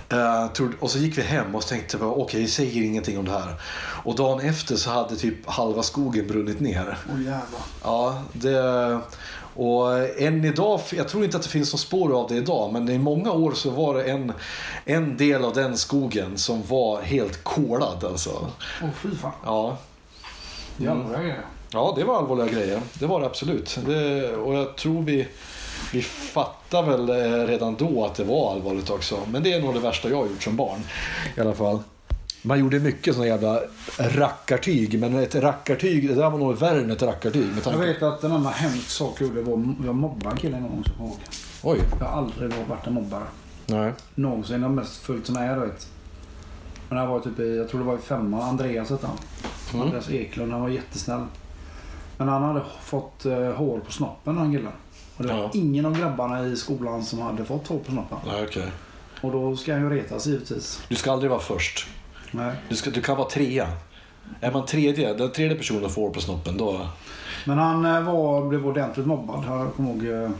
eh, 0.09 0.49
trodde- 0.53 0.77
och 0.81 0.91
så 0.91 0.99
gick 0.99 1.19
vi 1.19 1.23
hem 1.23 1.55
och 1.55 1.67
tänkte 1.67 1.97
okej, 1.97 2.41
vi 2.41 2.49
säger 2.49 2.83
ingenting 2.83 3.19
om 3.19 3.25
det 3.25 3.33
här. 3.33 3.55
Och 4.05 4.15
dagen 4.17 4.41
efter 4.41 4.77
så 4.77 4.91
hade 4.91 5.17
typ 5.17 5.47
halva 5.47 5.83
skogen 5.83 6.27
brunnit 6.27 6.61
ner. 6.61 6.99
Åh 7.13 7.19
jävlar. 7.19 7.61
Ja, 7.83 8.23
det... 8.33 9.01
Och 9.55 9.99
än 10.21 10.45
idag, 10.45 10.81
jag 10.93 11.09
tror 11.09 11.25
inte 11.25 11.37
att 11.37 11.43
det 11.43 11.49
finns 11.49 11.73
något 11.73 11.81
spår 11.81 12.21
av 12.21 12.29
det 12.29 12.37
idag, 12.37 12.73
men 12.73 12.89
i 12.89 12.99
många 12.99 13.33
år 13.33 13.53
så 13.53 13.71
var 13.71 13.95
det 13.95 14.05
en, 14.05 14.33
en 14.85 15.17
del 15.17 15.45
av 15.45 15.55
den 15.55 15.77
skogen 15.77 16.39
som 16.39 16.63
var 16.67 17.03
helt 17.03 17.45
kolad 17.45 18.05
alltså. 18.05 18.51
Åh 18.83 18.89
fy 19.03 19.17
fan. 19.17 19.33
Ja, 19.45 19.77
grejer. 20.77 21.41
ja 21.73 21.95
det 21.97 22.05
var 22.05 22.19
allvarliga 22.19 22.47
grejer. 22.47 22.81
Det 22.95 23.07
var 23.07 23.21
det 23.21 23.27
absolut. 23.27 23.79
Det, 23.87 24.33
och 24.37 24.55
jag 24.55 24.77
tror 24.77 25.03
vi, 25.03 25.29
vi 25.93 26.03
fattar 26.03 26.83
väl 26.83 27.09
eh, 27.09 27.47
redan 27.47 27.75
då 27.75 28.05
att 28.05 28.15
det 28.15 28.25
var 28.25 28.53
allvarligt 28.53 28.91
också. 28.91 29.19
Men 29.27 29.43
det 29.43 29.53
är 29.53 29.63
nog 29.63 29.75
det 29.75 29.81
värsta 29.81 30.09
jag 30.09 30.17
har 30.17 30.27
gjort 30.27 30.43
som 30.43 30.57
barn 30.57 30.81
i 31.37 31.41
alla 31.41 31.55
fall. 31.55 31.79
Man 32.43 32.59
gjorde 32.59 32.79
mycket 32.79 33.15
såna 33.15 33.27
jävla 33.27 33.61
rackartyg, 33.99 34.99
men 35.01 35.17
ett 35.17 35.35
rackartyg, 35.35 36.09
det 36.09 36.15
där 36.15 36.31
var 36.31 36.39
nog 36.39 36.57
värre 36.59 36.81
än 36.81 36.91
ett 36.91 37.03
rackartyg. 37.03 37.47
Med 37.55 37.67
Jag 37.67 37.79
vet 37.79 38.03
att 38.03 38.25
en 38.25 38.33
annan 38.33 38.53
hemsk 38.53 38.91
sak 38.91 39.21
jag 39.21 39.29
gjorde 39.29 39.43
var 39.43 39.75
jag 39.85 39.95
mobbade 39.95 40.31
en 40.31 40.37
kille 40.37 40.57
en 40.57 40.63
gång. 40.63 40.83
Så 40.87 40.93
jag 40.99 41.07
ihåg. 41.07 41.17
Oj. 41.63 41.81
Jag 42.01 42.07
har 42.07 42.19
aldrig 42.19 42.53
varit 42.69 42.87
en 42.87 42.95
mobbare. 42.95 43.23
Nej. 43.67 43.93
Någonsin. 44.15 44.61
Jag 44.63 44.69
har 44.69 44.75
mest 44.75 44.97
följt 44.97 45.27
som 45.27 45.37
är 45.37 45.55
du 45.55 45.61
vet. 45.61 45.89
Men 46.89 46.99
jag 46.99 47.07
var 47.07 47.21
typ 47.21 47.39
i, 47.39 47.57
jag 47.57 47.69
tror 47.69 47.81
det 47.81 47.87
var 47.87 47.95
i 47.95 47.99
femman. 47.99 48.41
Andreas 48.43 48.91
hette 48.91 49.07
han. 49.07 49.17
Mm. 49.75 49.87
Andreas 49.87 50.11
Eklund. 50.11 50.53
Han 50.53 50.61
var 50.61 50.69
jättesnäll. 50.69 51.25
Men 52.17 52.29
han 52.29 52.43
hade 52.43 52.63
fått 52.83 53.25
eh, 53.27 53.39
hår 53.53 53.79
på 53.87 53.93
snoppen 53.93 54.39
han 54.39 54.53
killen. 54.53 54.73
Och 55.17 55.27
det 55.27 55.33
var 55.33 55.41
Ja. 55.41 55.51
ingen 55.55 55.87
av 55.87 55.99
grabbarna 55.99 56.47
i 56.47 56.57
skolan 56.57 57.05
som 57.05 57.19
hade 57.19 57.45
fått 57.45 57.69
hår 57.69 57.79
på 57.79 57.93
snoppen. 57.93 58.19
Nej, 58.27 58.45
okej. 58.49 58.67
Och 59.23 59.33
då 59.33 59.57
ska 59.57 59.73
han 59.73 59.83
ju 59.83 59.91
retas 59.91 60.27
givetvis. 60.27 60.83
Du 60.89 60.95
ska 60.97 61.13
aldrig 61.13 61.31
vara 61.31 61.41
först. 61.41 61.87
Nej. 62.31 62.55
Du, 62.69 62.77
ska, 62.77 62.91
du 62.91 63.03
kan 63.03 63.17
vara 63.17 63.29
trea. 63.29 63.69
Är 64.41 64.53
man 64.53 64.67
tredje, 64.67 65.15
den 65.15 65.33
tredje 65.33 65.57
personen 65.57 65.91
får 65.91 66.11
på 66.11 66.21
snoppen 66.21 66.57
då... 66.57 66.89
Men 67.45 67.59
han 67.59 67.85
eh, 67.85 68.03
var, 68.03 68.49
blev 68.49 68.67
ordentligt 68.67 69.07
mobbad. 69.07 69.45
Jag 69.47 69.75
kommer 69.75 69.91
ihåg... 69.91 70.25
eh, 70.25 70.31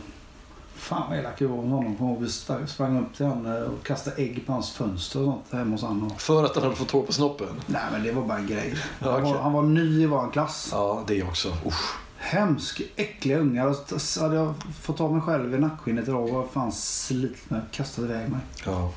Fan 0.75 1.09
vad 1.09 1.19
elak 1.19 1.41
jag 1.41 1.47
var 1.47 1.57
mot 1.57 1.71
honom. 1.71 1.95
Kommer 1.95 2.11
ihåg 2.11 2.21
vi 2.21 2.67
sprang 2.67 2.99
upp 2.99 3.15
till 3.17 3.25
honom 3.25 3.45
eh, 3.55 3.61
och 3.61 3.85
kastade 3.85 4.15
ägg 4.21 4.43
på 4.45 4.53
hans 4.53 4.71
fönster 4.71 5.19
och 5.19 5.25
sånt 5.25 5.45
hemma 5.51 5.71
hos 5.71 5.81
honom. 5.81 6.09
För 6.17 6.43
att 6.43 6.55
han 6.55 6.63
hade 6.63 6.75
fått 6.75 6.91
hår 6.91 7.01
på 7.01 7.13
snoppen? 7.13 7.47
Nej 7.67 7.81
men 7.91 8.03
det 8.03 8.11
var 8.11 8.21
bara 8.21 8.37
en 8.37 8.47
grej. 8.47 8.75
Han, 8.99 9.13
okej. 9.13 9.33
var, 9.33 9.41
han 9.41 9.53
var 9.53 9.61
ny 9.63 10.01
i 10.03 10.05
vår 10.05 10.31
klass. 10.31 10.69
Ja, 10.71 11.03
det 11.07 11.23
också. 11.23 11.47
Usch. 11.65 11.95
Hemsk, 12.17 12.81
äckliga 12.95 13.37
ungar. 13.39 13.97
Så 13.99 14.21
hade 14.21 14.35
jag 14.35 14.53
fått 14.81 14.97
ta 14.97 15.09
mig 15.09 15.21
själv 15.21 15.55
i 15.55 15.57
nackskinnet 15.57 16.07
idag 16.07 16.35
och 16.35 16.51
fan 16.53 16.71
slit 16.71 17.49
med. 17.49 17.61
Kastat 17.71 18.05
iväg 18.05 18.29
mig. 18.29 18.39
Ja. 18.65 18.91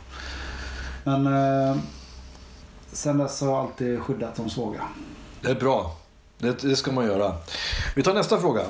Men 1.04 1.26
eh, 1.26 1.76
sen 2.94 3.18
dess 3.18 3.40
har 3.40 3.48
jag 3.48 3.58
alltid 3.58 4.00
skyddat 4.00 4.36
de 4.36 4.50
svaga. 4.50 4.80
Det 5.40 5.50
är 5.50 5.54
bra. 5.54 5.96
Det, 6.38 6.62
det 6.62 6.76
ska 6.76 6.92
man 6.92 7.06
göra. 7.06 7.32
Vi 7.96 8.02
tar 8.02 8.14
nästa 8.14 8.40
fråga. 8.40 8.62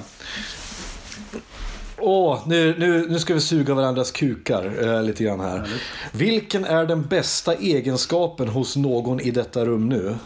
Åh, 1.99 2.39
nu, 2.47 2.79
nu, 2.79 3.07
nu 3.09 3.19
ska 3.19 3.35
vi 3.35 3.41
suga 3.41 3.75
varandras 3.75 4.11
kukar 4.11 4.89
eh, 4.89 5.03
lite 5.03 5.25
grann 5.25 5.41
här. 5.41 5.69
Vilken 6.13 6.65
är 6.65 6.87
den 6.87 7.03
bästa 7.03 7.55
egenskapen 7.55 8.49
hos 8.49 8.77
någon 8.77 9.21
i 9.21 9.31
detta 9.31 9.65
rum 9.65 9.89
nu? 9.89 10.17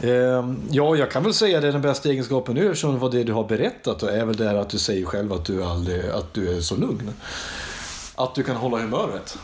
Eh, 0.00 0.54
ja, 0.70 0.96
jag 0.96 1.10
kan 1.10 1.22
väl 1.22 1.34
säga 1.34 1.60
det 1.60 1.72
den 1.72 1.82
bästa 1.82 2.08
egenskapen 2.08 2.54
nu 2.54 2.66
eftersom 2.66 2.92
det 2.92 2.98
var 2.98 3.10
det 3.10 3.24
du 3.24 3.32
har 3.32 3.44
berättat 3.44 4.02
och 4.02 4.10
är 4.10 4.24
väl 4.24 4.36
det 4.36 4.44
här 4.44 4.54
att 4.54 4.70
du 4.70 4.78
säger 4.78 5.04
själv 5.04 5.32
att 5.32 5.44
du, 5.44 5.64
aldrig, 5.64 6.10
att 6.10 6.34
du 6.34 6.56
är 6.56 6.60
så 6.60 6.76
lugn. 6.76 7.12
Att 8.14 8.34
du 8.34 8.42
kan 8.42 8.56
hålla 8.56 8.78
humöret. 8.78 9.38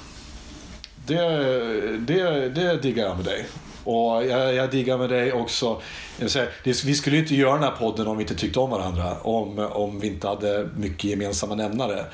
Det, 1.07 1.99
det, 1.99 2.49
det 2.49 2.77
diggar 2.83 3.05
jag 3.05 3.17
med 3.17 3.25
dig. 3.25 3.47
Och 3.85 4.27
jag, 4.27 4.55
jag 4.55 4.71
diggar 4.71 4.99
med 4.99 5.11
dig 5.11 5.33
också. 5.33 5.81
Jag 6.19 6.31
säga, 6.31 6.47
det, 6.65 6.85
vi 6.85 6.95
skulle 6.95 7.17
ju 7.17 7.23
inte 7.23 7.35
göra 7.35 7.55
den 7.55 7.63
här 7.63 7.71
podden 7.71 8.07
om 8.07 8.17
vi 8.17 8.23
inte 8.23 8.35
tyckte 8.35 8.61
om 8.61 8.71
varandra. 8.71 9.17
Om, 9.23 9.59
om 9.59 10.01
vi 10.01 10.07
inte 10.07 10.29
hade 10.29 10.69
mycket 10.77 11.05
gemensamma 11.05 11.55
nämnare. 11.55 12.05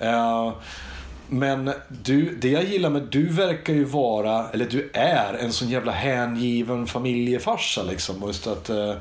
Eh, 0.00 0.52
men 1.28 1.70
du, 1.88 2.36
det 2.36 2.48
jag 2.48 2.64
gillar 2.64 2.90
med 2.90 3.02
du 3.02 3.28
verkar 3.28 3.74
ju 3.74 3.84
vara, 3.84 4.48
eller 4.48 4.64
du 4.64 4.90
är 4.92 5.34
en 5.34 5.52
sån 5.52 5.68
jävla 5.68 5.92
hängiven 5.92 6.86
familjefarsa 6.86 7.82
liksom. 7.82 8.22
Just 8.26 8.46
att 8.46 8.70
eh, 8.70 8.94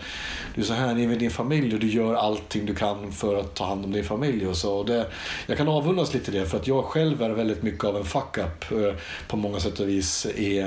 du 0.56 0.62
är 0.62 0.66
så 0.66 0.74
hängiven 0.74 1.20
din 1.20 1.32
familj 1.32 1.74
och 1.74 1.80
du 1.80 1.88
gör 1.88 2.16
allting 2.16 2.66
du 2.66 2.76
kan 2.76 3.12
för 3.12 3.40
att 3.40 3.56
ta 3.56 3.66
hand 3.66 3.86
om 3.86 3.92
din 3.92 4.04
familj 4.04 4.48
och 4.48 4.58
så. 4.58 4.78
Och 4.78 4.86
det, 4.86 5.08
jag 5.48 5.58
kan 5.58 5.68
avundas 5.68 6.14
lite 6.14 6.32
det 6.32 6.46
för 6.46 6.58
att 6.58 6.68
jag 6.68 6.86
själv 6.86 7.22
är 7.22 7.30
väldigt 7.30 7.64
mycket 7.64 7.84
av 7.84 7.98
en 7.98 8.06
fuck-up 8.06 8.72
eh, 8.72 8.94
på 9.28 9.38
många 9.38 9.60
sätt 9.60 9.80
och 9.80 9.90
vis 9.90 10.26
är, 10.26 10.66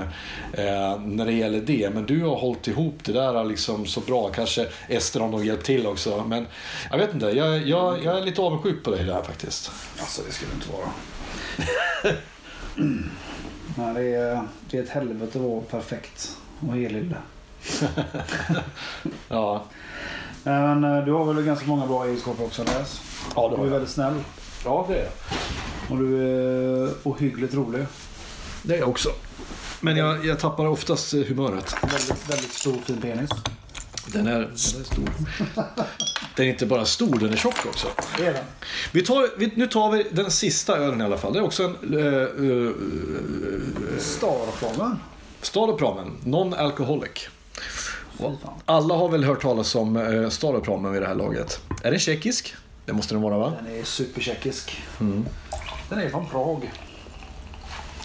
eh, 0.52 1.00
när 1.00 1.26
det 1.26 1.32
gäller 1.32 1.60
det. 1.60 1.90
Men 1.94 2.06
du 2.06 2.24
har 2.24 2.36
hållit 2.36 2.68
ihop 2.68 2.98
det 3.04 3.12
där 3.12 3.34
eh, 3.34 3.46
liksom 3.46 3.86
så 3.86 4.00
bra. 4.00 4.28
Kanske 4.28 4.66
Ester 4.88 5.20
har 5.20 5.28
nog 5.28 5.46
hjälpt 5.46 5.66
till 5.66 5.86
också. 5.86 6.24
Men 6.28 6.46
jag 6.90 6.98
vet 6.98 7.14
inte, 7.14 7.26
jag, 7.26 7.68
jag, 7.68 8.04
jag 8.04 8.18
är 8.18 8.24
lite 8.24 8.42
avundsjuk 8.42 8.84
på 8.84 8.90
dig 8.90 9.04
där 9.04 9.22
faktiskt. 9.22 9.70
Alltså 9.98 10.22
det 10.26 10.32
skulle 10.32 10.52
inte 10.52 10.72
vara. 10.72 10.88
Nej, 13.74 13.94
det, 13.94 14.14
är, 14.14 14.42
det 14.70 14.78
är 14.78 14.82
ett 14.82 14.88
helvete 14.88 15.38
att 15.38 15.44
vara 15.44 15.60
perfekt 15.60 16.36
och 16.68 16.72
helylle. 16.74 17.16
Ja, 19.28 19.64
Men 20.42 20.84
eh, 20.84 21.04
du 21.04 21.12
har 21.12 21.32
väl 21.34 21.44
ganska 21.44 21.66
många 21.66 21.86
bra 21.86 22.04
egenskaper 22.06 22.44
också 22.44 22.62
Andreas? 22.62 23.00
ja 23.36 23.48
det 23.48 23.48
Du 23.48 23.56
har 23.56 23.62
är 23.62 23.66
jag. 23.66 23.72
väldigt 23.72 23.90
snäll. 23.90 24.14
Ja, 24.64 24.84
det 24.88 24.94
är 24.94 25.02
jag. 25.02 25.10
Och 25.90 25.98
du 25.98 26.22
är 26.22 26.90
ohyggligt 27.02 27.54
rolig. 27.54 27.86
Det 28.62 28.74
är 28.74 28.78
jag 28.78 28.88
också. 28.88 29.08
Men 29.80 29.96
jag, 29.96 30.24
jag 30.24 30.38
tappar 30.38 30.66
oftast 30.66 31.14
eh, 31.14 31.20
humöret. 31.20 31.74
Väldigt, 31.82 32.30
väldigt 32.30 32.52
stor 32.52 32.76
fin 32.84 33.00
penis. 33.00 33.30
Den 34.06 34.26
är, 34.26 34.32
den 34.40 34.50
är 34.52 34.56
stor. 34.84 35.08
Den 36.36 36.46
är 36.46 36.50
inte 36.50 36.66
bara 36.66 36.84
stor, 36.84 37.18
den 37.18 37.32
är 37.32 37.36
tjock 37.36 37.66
också. 37.66 37.86
Det 38.18 38.26
är 38.26 38.32
den. 38.32 38.44
Vi 38.92 39.02
tar, 39.02 39.38
vi, 39.38 39.52
nu 39.54 39.66
tar 39.66 39.90
vi 39.90 40.06
den 40.10 40.30
sista 40.30 40.76
ölen 40.76 41.00
i 41.00 41.04
alla 41.04 41.18
fall. 41.18 41.32
Det 41.32 41.38
är 41.38 41.42
också 41.42 41.62
en 41.62 41.94
uh, 41.94 42.04
uh, 42.40 42.72
Starplanen. 43.98 44.98
Staropramen, 45.42 46.16
non-alcoholic. 46.24 47.28
Alla 48.64 48.94
har 48.94 49.08
väl 49.08 49.24
hört 49.24 49.42
talas 49.42 49.74
om 49.74 49.96
uh, 49.96 50.28
Staropramen 50.28 50.92
vid 50.92 51.02
det 51.02 51.08
här 51.08 51.14
laget. 51.14 51.60
Är 51.82 51.90
den 51.90 52.00
tjeckisk? 52.00 52.54
Det 52.86 52.92
måste 52.92 53.14
den 53.14 53.22
vara 53.22 53.38
va? 53.38 53.52
Den 53.62 53.78
är 53.78 53.84
supertjeckisk. 53.84 54.82
Den 55.88 55.98
är 55.98 56.10
från 56.10 56.28
Prag. 56.28 56.70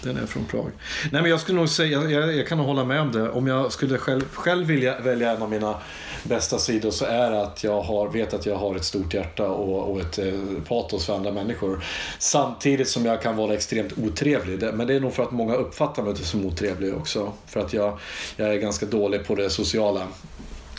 Den 0.02 0.16
är 0.16 0.26
från 0.26 0.44
Prag. 0.44 0.70
Nej 1.12 1.22
men 1.22 1.30
jag 1.30 1.40
skulle 1.40 1.58
nog 1.58 1.68
säga, 1.68 2.02
jag, 2.02 2.36
jag 2.36 2.46
kan 2.46 2.58
nog 2.58 2.66
hålla 2.66 2.84
med 2.84 3.00
om 3.00 3.12
det. 3.12 3.30
Om 3.30 3.46
jag 3.46 3.72
skulle 3.72 3.98
själv, 3.98 4.28
själv 4.32 4.66
vilja 4.66 5.00
välja 5.00 5.32
en 5.32 5.42
av 5.42 5.50
mina 5.50 5.74
bästa 6.22 6.58
sidor 6.58 6.90
så 6.90 7.04
är 7.04 7.30
det 7.30 7.42
att 7.42 7.64
jag 7.64 7.82
har, 7.82 8.08
vet 8.08 8.34
att 8.34 8.46
jag 8.46 8.56
har 8.56 8.76
ett 8.76 8.84
stort 8.84 9.14
hjärta 9.14 9.48
och, 9.48 9.92
och 9.92 10.00
ett 10.00 10.18
eh, 10.18 10.34
patos 10.68 11.06
för 11.06 11.16
andra 11.16 11.32
människor. 11.32 11.84
Samtidigt 12.18 12.88
som 12.88 13.04
jag 13.04 13.22
kan 13.22 13.36
vara 13.36 13.54
extremt 13.54 13.98
otrevlig. 13.98 14.74
Men 14.74 14.86
det 14.86 14.94
är 14.94 15.00
nog 15.00 15.14
för 15.14 15.22
att 15.22 15.30
många 15.30 15.54
uppfattar 15.54 16.02
mig 16.02 16.16
som 16.16 16.46
otrevlig 16.46 16.94
också. 16.94 17.32
För 17.46 17.60
att 17.60 17.72
jag, 17.72 17.98
jag 18.36 18.48
är 18.48 18.56
ganska 18.56 18.86
dålig 18.86 19.26
på 19.26 19.34
det 19.34 19.50
sociala. 19.50 20.06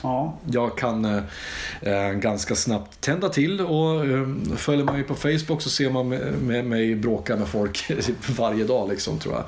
Ja. 0.04 0.38
Jag 0.52 0.78
kan 0.78 1.06
eh, 1.06 1.24
eh, 1.82 2.12
ganska 2.12 2.56
snabbt 2.56 3.02
tända 3.02 3.30
till 3.30 3.62
och 3.62 4.06
eh, 4.06 4.28
följer 4.56 4.86
man 4.86 4.96
mig 4.96 5.04
på 5.04 5.16
Facebook 5.16 5.62
så 5.62 5.70
ser 5.70 5.90
man 5.90 6.10
med, 6.10 6.34
med 6.42 6.66
mig 6.66 6.96
bråka 6.96 7.36
med 7.36 7.48
folk 7.48 7.92
varje 8.28 8.64
dag 8.64 8.90
liksom 8.90 9.20
tror 9.20 9.36
jag. 9.36 9.44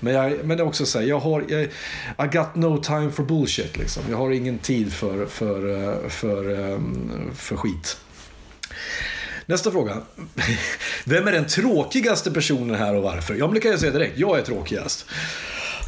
Men, 0.00 0.14
jag, 0.14 0.44
men 0.44 0.56
det 0.56 0.62
är 0.62 0.66
också 0.66 0.86
så 0.86 0.98
här, 0.98 1.06
jag 1.06 1.20
har, 1.20 1.44
jag, 1.48 1.62
I 1.62 2.36
got 2.36 2.54
no 2.54 2.78
time 2.78 3.10
for 3.10 3.22
bullshit 3.22 3.78
liksom. 3.78 4.02
Jag 4.10 4.16
har 4.16 4.30
ingen 4.30 4.58
tid 4.58 4.92
för, 4.92 5.26
för, 5.26 5.82
eh, 5.82 6.08
för, 6.08 6.42
för, 6.42 6.80
för 7.34 7.56
skit. 7.56 7.96
Nästa 9.46 9.70
fråga. 9.70 9.96
Vem 11.04 11.28
är 11.28 11.32
den 11.32 11.46
tråkigaste 11.46 12.30
personen 12.30 12.76
här 12.76 12.94
och 12.94 13.02
varför? 13.02 13.34
Ja, 13.34 13.46
men 13.46 13.54
det 13.54 13.60
kan 13.60 13.70
jag 13.70 13.80
säga 13.80 13.92
direkt. 13.92 14.18
Jag 14.18 14.38
är 14.38 14.42
tråkigast. 14.42 15.06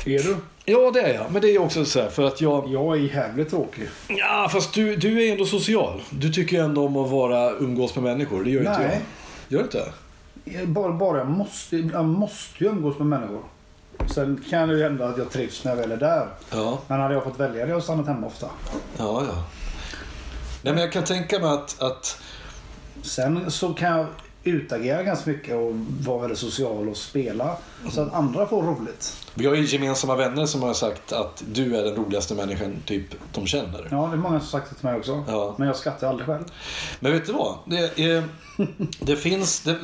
Är 0.04 0.18
du? 0.22 0.36
Ja, 0.64 0.90
det 0.90 1.00
är 1.00 1.14
jag. 1.14 1.30
Men 1.30 1.42
det 1.42 1.48
är 1.54 1.58
också 1.58 1.84
så 1.84 2.00
här 2.00 2.08
för 2.08 2.22
att 2.24 2.40
jag... 2.40 2.68
Jag 2.68 2.96
är 2.96 3.00
jävligt 3.00 3.50
tråkig. 3.50 3.88
Ja, 4.08 4.48
fast 4.52 4.74
du, 4.74 4.96
du 4.96 5.24
är 5.28 5.32
ändå 5.32 5.44
social. 5.46 6.02
Du 6.10 6.32
tycker 6.32 6.62
ändå 6.64 6.86
om 6.86 6.96
att 6.96 7.10
vara, 7.10 7.50
umgås 7.50 7.94
med 7.94 8.04
människor. 8.04 8.44
Det 8.44 8.50
gör 8.50 8.60
inte 8.60 8.78
Nej. 8.78 9.00
jag. 9.48 9.52
Gör 9.52 9.58
du 9.58 9.64
inte? 9.64 9.92
Jag 10.44 10.68
Bara, 10.68 10.92
bara 10.92 11.18
jag 11.18 11.28
måste, 11.30 11.76
jag 11.76 12.04
måste 12.04 12.64
ju 12.64 12.70
umgås 12.70 12.98
med 12.98 13.06
människor. 13.06 13.42
Sen 14.14 14.44
kan 14.50 14.68
det 14.68 14.74
ju 14.76 14.82
hända 14.82 15.08
att 15.08 15.18
jag 15.18 15.30
trivs 15.30 15.64
när 15.64 15.72
jag 15.72 15.76
väl 15.76 15.92
är 15.92 15.96
där. 15.96 16.28
Ja, 16.52 16.78
Men 16.86 17.00
hade 17.00 17.14
jag 17.14 17.24
fått 17.24 17.40
välja 17.40 17.60
hade 17.60 17.72
jag 17.72 17.82
stannat 17.82 18.06
hemma 18.06 18.26
ofta. 18.26 18.46
ja, 18.96 19.22
ja. 19.28 19.44
Nej, 20.62 20.72
men 20.74 20.82
jag 20.82 20.92
kan 20.92 21.04
tänka 21.04 21.38
mig 21.38 21.48
att, 21.50 21.82
att 21.82 22.18
Sen 23.02 23.50
så 23.50 23.74
kan 23.74 23.98
jag 23.98 24.06
utagera 24.44 25.02
ganska 25.02 25.30
mycket 25.30 25.54
och 25.54 25.72
vara 26.06 26.18
väldigt 26.18 26.38
social 26.38 26.88
och 26.88 26.96
spela. 26.96 27.56
Så 27.90 28.00
att 28.00 28.14
andra 28.14 28.46
får 28.46 28.62
roligt. 28.62 29.26
vi 29.34 29.46
har 29.46 29.54
ju 29.54 29.64
gemensamma 29.64 30.16
vänner 30.16 30.46
som 30.46 30.62
har 30.62 30.74
sagt 30.74 31.12
att 31.12 31.44
du 31.52 31.76
är 31.76 31.82
den 31.82 31.94
roligaste 31.94 32.34
människan 32.34 32.76
typ 32.86 33.06
de 33.32 33.46
känner. 33.46 33.88
Ja, 33.90 34.06
det 34.06 34.12
är 34.12 34.16
många 34.16 34.40
som 34.40 34.48
sagt 34.48 34.70
det 34.70 34.76
till 34.76 34.84
mig 34.84 34.96
också. 34.96 35.24
Ja. 35.28 35.54
Men 35.58 35.66
jag 35.66 35.76
skrattar 35.76 36.08
aldrig 36.08 36.26
själv. 36.26 36.44
Men 37.00 37.12
vet 37.12 37.26
du 37.26 37.32
vad? 37.32 37.58
Det, 37.66 37.98
är, 38.02 38.24
det, 39.00 39.16
finns, 39.16 39.60
det, 39.60 39.78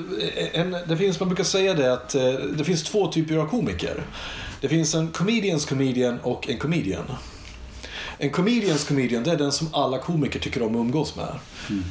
en, 0.53 0.77
det 0.89 0.97
finns, 0.97 1.21
man 1.21 1.29
brukar 1.29 1.45
säga 1.45 1.75
det 1.75 1.93
att 1.93 2.15
eh, 2.15 2.33
det 2.33 2.65
finns 2.65 2.83
två 2.83 3.13
typer 3.13 3.37
av 3.37 3.47
komiker. 3.47 4.05
Det 4.61 4.69
finns 4.69 4.95
en 4.95 5.09
comedians 5.09 5.67
comedian 5.67 6.19
och 6.23 6.51
en 6.51 6.59
comedian. 6.59 7.05
En 8.19 8.31
comedians 8.31 8.85
comedian, 8.85 9.23
det 9.23 9.31
är 9.31 9.37
den 9.37 9.53
som 9.53 9.69
alla 9.73 9.99
komiker 9.99 10.41
tycker 10.41 10.63
om 10.63 10.77
att 10.77 10.81
umgås 10.81 11.17
med. 11.17 11.39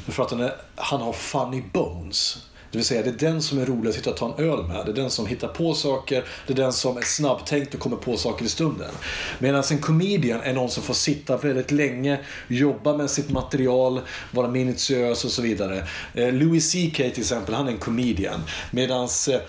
För 0.08 0.22
att 0.22 0.32
är, 0.32 0.54
han 0.76 1.00
har 1.00 1.12
funny 1.12 1.62
bones. 1.72 2.49
Det 2.70 2.78
vill 2.78 2.84
säga, 2.84 3.02
det 3.02 3.08
är 3.08 3.32
den 3.32 3.42
som 3.42 3.58
är 3.58 3.66
rolig 3.66 3.88
att 3.88 3.94
sitta 3.94 4.10
och 4.10 4.16
ta 4.16 4.34
en 4.34 4.44
öl 4.44 4.66
med. 4.66 4.86
Det 4.86 4.92
är 4.92 4.96
den 4.96 5.10
som 5.10 5.26
hittar 5.26 5.48
på 5.48 5.74
saker. 5.74 6.24
Det 6.46 6.52
är 6.52 6.56
den 6.56 6.72
som 6.72 6.96
är 6.96 7.02
snabbtänkt 7.02 7.74
och 7.74 7.80
kommer 7.80 7.96
på 7.96 8.16
saker 8.16 8.44
i 8.44 8.48
stunden. 8.48 8.90
Medan 9.38 9.64
en 9.70 9.78
comedian 9.78 10.40
är 10.40 10.54
någon 10.54 10.70
som 10.70 10.82
får 10.82 10.94
sitta 10.94 11.36
väldigt 11.36 11.70
länge, 11.70 12.18
jobba 12.48 12.96
med 12.96 13.10
sitt 13.10 13.30
material, 13.30 14.00
vara 14.30 14.48
minutiös 14.48 15.24
och 15.24 15.30
så 15.30 15.42
vidare. 15.42 15.86
Eh, 16.14 16.32
Louis 16.32 16.72
CK 16.72 16.96
till 16.96 17.20
exempel, 17.20 17.54
han 17.54 17.66
är 17.66 17.72
en 17.72 17.78
comedian. 17.78 18.40
Medans 18.70 19.28
Eh, 19.28 19.40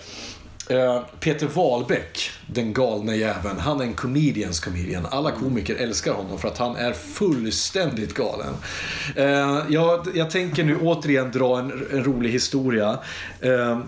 Peter 1.20 1.46
Wahlbeck, 1.46 2.30
den 2.46 2.72
galne 2.72 3.16
jäveln, 3.16 3.58
han 3.58 3.80
är 3.80 3.84
en 3.84 3.94
comedians 3.94 4.60
comedian. 4.60 5.06
Alla 5.10 5.30
komiker 5.30 5.76
älskar 5.76 6.12
honom 6.12 6.38
för 6.38 6.48
att 6.48 6.58
han 6.58 6.76
är 6.76 6.92
fullständigt 6.92 8.14
galen. 8.14 8.54
Eh, 9.16 9.60
jag, 9.68 10.06
jag 10.14 10.30
tänker 10.30 10.64
nu 10.64 10.76
återigen 10.76 11.30
dra 11.30 11.58
en, 11.58 11.86
en 11.92 12.04
rolig 12.04 12.30
historia. 12.30 12.98
Eh, 13.40 13.78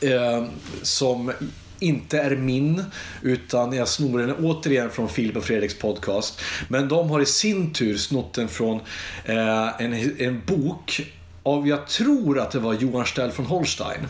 eh, 0.00 0.44
som 0.82 1.32
inte 1.78 2.18
är 2.18 2.36
min, 2.36 2.84
utan 3.22 3.72
jag 3.72 3.88
snor 3.88 4.18
den 4.18 4.34
återigen 4.44 4.90
från 4.90 5.08
Filip 5.08 5.36
och 5.36 5.44
Fredriks 5.44 5.78
podcast. 5.78 6.40
Men 6.68 6.88
de 6.88 7.10
har 7.10 7.20
i 7.20 7.26
sin 7.26 7.72
tur 7.72 7.96
snott 7.96 8.34
den 8.34 8.48
från 8.48 8.80
eh, 9.24 9.82
en, 9.82 10.20
en 10.20 10.42
bok 10.46 11.00
av, 11.42 11.68
jag 11.68 11.86
tror 11.86 12.38
att 12.38 12.50
det 12.50 12.58
var 12.58 12.74
Johan 12.74 13.06
Stell 13.06 13.30
från 13.30 13.46
Holstein. 13.46 14.00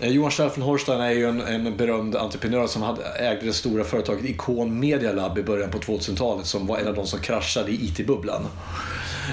Eh, 0.00 0.10
Johan 0.10 0.30
Stell 0.30 0.50
från 0.50 0.64
Holstein 0.64 1.00
är 1.00 1.10
ju 1.10 1.28
en, 1.28 1.40
en 1.40 1.76
berömd 1.76 2.16
entreprenör 2.16 2.66
som 2.66 2.82
hade, 2.82 3.04
ägde 3.04 3.46
det 3.46 3.52
stora 3.52 3.84
företaget 3.84 4.24
Icon 4.24 4.80
Media 4.80 5.12
Lab 5.12 5.38
i 5.38 5.42
början 5.42 5.70
på 5.70 5.78
2000-talet 5.78 6.46
som 6.46 6.66
var 6.66 6.78
en 6.78 6.88
av 6.88 6.94
de 6.94 7.06
som 7.06 7.20
kraschade 7.20 7.70
i 7.70 7.74
IT-bubblan. 7.74 8.46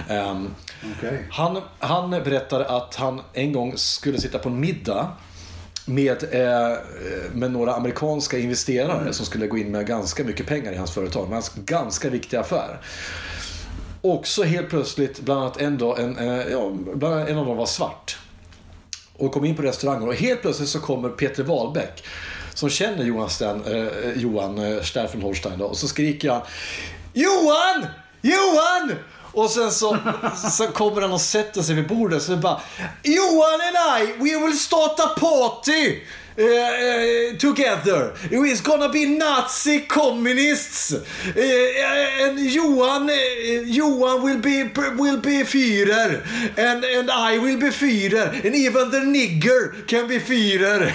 Ehm, 0.10 0.50
Okej. 0.98 1.28
han, 1.32 1.62
han 1.80 2.10
berättade 2.10 2.66
att 2.66 2.96
han 2.96 3.22
en 3.34 3.54
gång 3.54 3.74
skulle 3.76 4.22
sitta 4.22 4.40
på 4.40 4.50
en 4.50 4.60
middag 4.60 5.08
med, 5.86 6.24
eh, 6.32 6.78
med 7.34 7.52
några 7.52 7.74
amerikanska 7.74 8.38
investerare 8.38 9.14
som 9.14 9.26
skulle 9.26 9.48
gå 9.48 9.58
in 9.58 9.72
med 9.72 9.88
ganska 9.88 10.24
mycket 10.24 10.48
pengar 10.48 10.72
i 10.72 10.76
hans 10.76 10.92
företag. 10.92 11.24
Men 11.24 11.34
hans 11.34 11.54
ganska 11.56 12.10
viktig 12.10 12.38
affär. 12.38 12.82
Och 14.02 14.28
så 14.28 14.44
helt 14.44 14.70
plötsligt, 14.70 15.20
bland 15.20 15.42
annat 15.42 15.62
en, 15.62 15.78
dag, 15.78 16.00
en, 16.00 16.18
eh, 16.18 16.48
ja, 16.52 16.72
bland 16.96 17.16
annat 17.16 17.30
en 17.30 17.38
av 17.38 17.46
dem 17.46 17.58
var 17.58 17.66
svart. 17.66 18.18
Och 19.18 19.32
kom 19.32 19.46
in 19.46 19.56
på 19.56 19.62
restaurangen 19.62 20.08
och 20.08 20.16
helt 20.16 20.42
plötsligt 20.42 20.70
så 20.70 20.80
kommer 20.80 21.10
Peter 21.10 21.44
Wahlbeck 21.44 22.04
som 22.54 22.70
känner 22.70 23.04
Johan, 23.04 23.30
Sten, 23.30 23.64
eh, 23.66 24.22
Johan 24.22 24.58
eh, 24.58 25.22
Holstein 25.22 25.60
då, 25.60 25.66
och 25.66 25.78
så 25.78 25.88
skriker 25.88 26.32
han 26.32 26.42
Johan! 27.14 27.88
Johan! 28.22 28.96
Och 29.34 29.50
sen 29.50 29.72
så, 29.72 29.98
så 30.52 30.68
kommer 30.68 31.02
han 31.02 31.12
och 31.12 31.22
sätter 31.22 31.62
sig 31.62 31.76
vid 31.76 31.88
bordet 31.88 32.24
så 32.24 32.32
det 32.32 32.38
bara 32.38 32.62
Johan 33.04 33.60
and 33.62 34.02
I, 34.02 34.14
we 34.18 34.46
will 34.46 34.58
start 34.60 35.00
a 35.00 35.10
party! 35.20 36.00
Eh, 36.38 37.38
together. 37.38 38.14
It's 38.30 38.62
gonna 38.62 38.90
be 38.90 39.06
Nazi 39.18 39.82
communists. 39.82 40.94
Eh, 41.36 42.26
and 42.26 42.40
Johan, 42.40 43.10
Johan 43.66 44.24
will 44.24 44.40
be 44.40 44.64
will 44.98 45.20
be 45.20 45.44
Führer. 45.44 46.24
And 46.58 46.84
and 46.84 47.12
I 47.12 47.38
will 47.38 47.58
be 47.58 47.68
Führer. 47.68 48.44
And 48.46 48.56
even 48.56 48.92
the 48.92 49.00
nigger 49.00 49.88
can 49.88 50.08
be 50.08 50.20
Führer. 50.20 50.92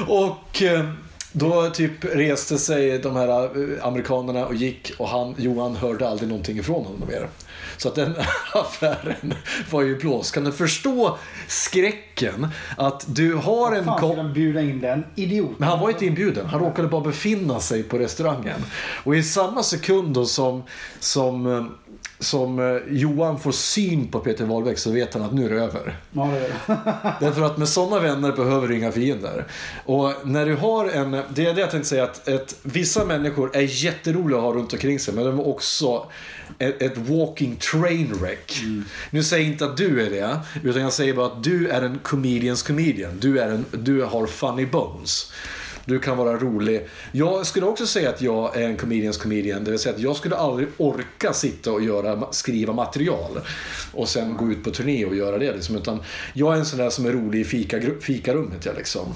och 0.08 0.62
eh, 0.62 0.84
då 1.32 1.70
typ 1.70 2.04
reste 2.04 2.58
sig 2.58 2.98
de 2.98 3.16
här 3.16 3.28
eh, 3.28 3.86
amerikanerna 3.86 4.46
och 4.46 4.54
gick 4.54 4.92
och 4.98 5.08
han, 5.08 5.34
Johan 5.38 5.76
hörde 5.76 6.08
aldrig 6.08 6.28
någonting 6.28 6.58
ifrån 6.58 6.84
honom 6.84 7.08
mer. 7.08 7.28
Så 7.76 7.88
att 7.88 7.94
den 7.94 8.14
affären 8.54 9.34
var 9.70 9.82
ju 9.82 9.98
blåst. 9.98 10.34
Kan 10.34 10.44
du 10.44 10.52
förstå 10.52 11.18
skräcken 11.48 12.48
att 12.76 13.04
du 13.08 13.34
har 13.34 13.72
en 13.76 13.84
Fan 13.84 14.00
kom- 14.00 14.16
den 14.16 14.32
bjuda 14.32 14.60
in 14.60 14.80
den 14.80 15.04
idioten? 15.14 15.54
men 15.58 15.68
han 15.68 15.80
var 15.80 15.90
inte 15.90 16.06
inbjuden. 16.06 16.46
Han 16.46 16.60
råkade 16.60 16.88
bara 16.88 17.00
befinna 17.00 17.60
sig 17.60 17.82
på 17.82 17.98
restaurangen. 17.98 18.60
Och 19.04 19.16
i 19.16 19.22
samma 19.22 19.62
sekund 19.62 20.14
då 20.14 20.24
som, 20.26 20.62
som, 21.00 21.46
eh, 21.46 21.64
som 22.20 22.58
eh, 22.58 22.94
Johan 22.96 23.40
får 23.40 23.52
syn 23.52 24.08
på 24.08 24.18
Peter 24.18 24.44
Wahlbeck 24.44 24.78
så 24.78 24.90
vet 24.90 25.14
han 25.14 25.22
att 25.22 25.32
nu 25.32 25.44
är 25.46 25.50
det 25.50 25.60
över. 25.60 25.98
Ja, 26.12 26.24
det 26.24 26.38
är 26.38 26.48
det. 26.66 27.14
Därför 27.20 27.42
att 27.42 27.58
med 27.58 27.68
sådana 27.68 28.00
vänner 28.00 28.32
behöver 28.32 28.68
du 28.68 28.76
inga 28.76 28.92
fiender. 28.92 29.46
Och 29.84 30.12
när 30.24 30.46
du 30.46 30.56
har 30.56 30.88
en... 30.88 31.10
Det 31.10 31.46
är 31.46 31.54
det 31.54 31.60
jag 31.60 31.70
tänkte 31.70 31.88
säga 31.88 32.04
att 32.04 32.28
ett, 32.28 32.56
vissa 32.62 33.04
människor 33.04 33.56
är 33.56 33.84
jätteroliga 33.84 34.38
att 34.38 34.44
ha 34.44 34.52
runt 34.52 34.72
omkring 34.72 34.98
sig 34.98 35.14
men 35.14 35.24
de 35.24 35.38
är 35.38 35.48
också 35.48 36.06
ett, 36.58 36.82
ett 36.82 36.98
walking 36.98 37.56
train 37.56 38.12
wreck. 38.20 38.62
Nu 39.10 39.22
säger 39.22 39.44
jag 39.44 39.52
inte 39.52 39.64
att 39.64 39.76
du 39.76 40.06
är 40.06 40.10
det, 40.10 40.40
utan 40.62 40.82
jag 40.82 40.92
säger 40.92 41.14
bara 41.14 41.26
att 41.26 41.44
du 41.44 41.68
är 41.68 41.82
en 41.82 41.98
comedians 41.98 42.62
comedian. 42.62 43.18
Du, 43.20 43.38
är 43.38 43.48
en, 43.48 43.64
du 43.72 44.02
har 44.02 44.26
funny 44.26 44.66
bones. 44.66 45.32
Du 45.90 45.98
kan 45.98 46.16
vara 46.16 46.36
rolig. 46.36 46.88
Jag 47.12 47.46
skulle 47.46 47.66
också 47.66 47.86
säga 47.86 48.10
att 48.10 48.22
jag 48.22 48.56
är 48.56 48.68
en 48.68 48.76
comedians 48.76 49.16
comedian. 49.16 49.64
Det 49.64 49.70
vill 49.70 49.80
säga 49.80 49.94
att 49.94 50.00
jag 50.00 50.16
skulle 50.16 50.36
aldrig 50.36 50.68
orka 50.76 51.32
sitta 51.32 51.72
och 51.72 51.82
göra, 51.82 52.32
skriva 52.32 52.72
material. 52.72 53.40
Och 53.92 54.08
sen 54.08 54.36
gå 54.36 54.50
ut 54.50 54.64
på 54.64 54.70
turné 54.70 55.04
och 55.04 55.16
göra 55.16 55.38
det. 55.38 55.52
Liksom. 55.52 55.76
Utan 55.76 56.02
jag 56.32 56.54
är 56.54 56.58
en 56.58 56.66
sån 56.66 56.78
där 56.78 56.90
som 56.90 57.06
är 57.06 57.12
rolig 57.12 57.40
i 57.40 57.44
fika, 57.44 57.80
fikarummet. 58.00 58.64
Jag, 58.66 58.76
liksom. 58.76 59.14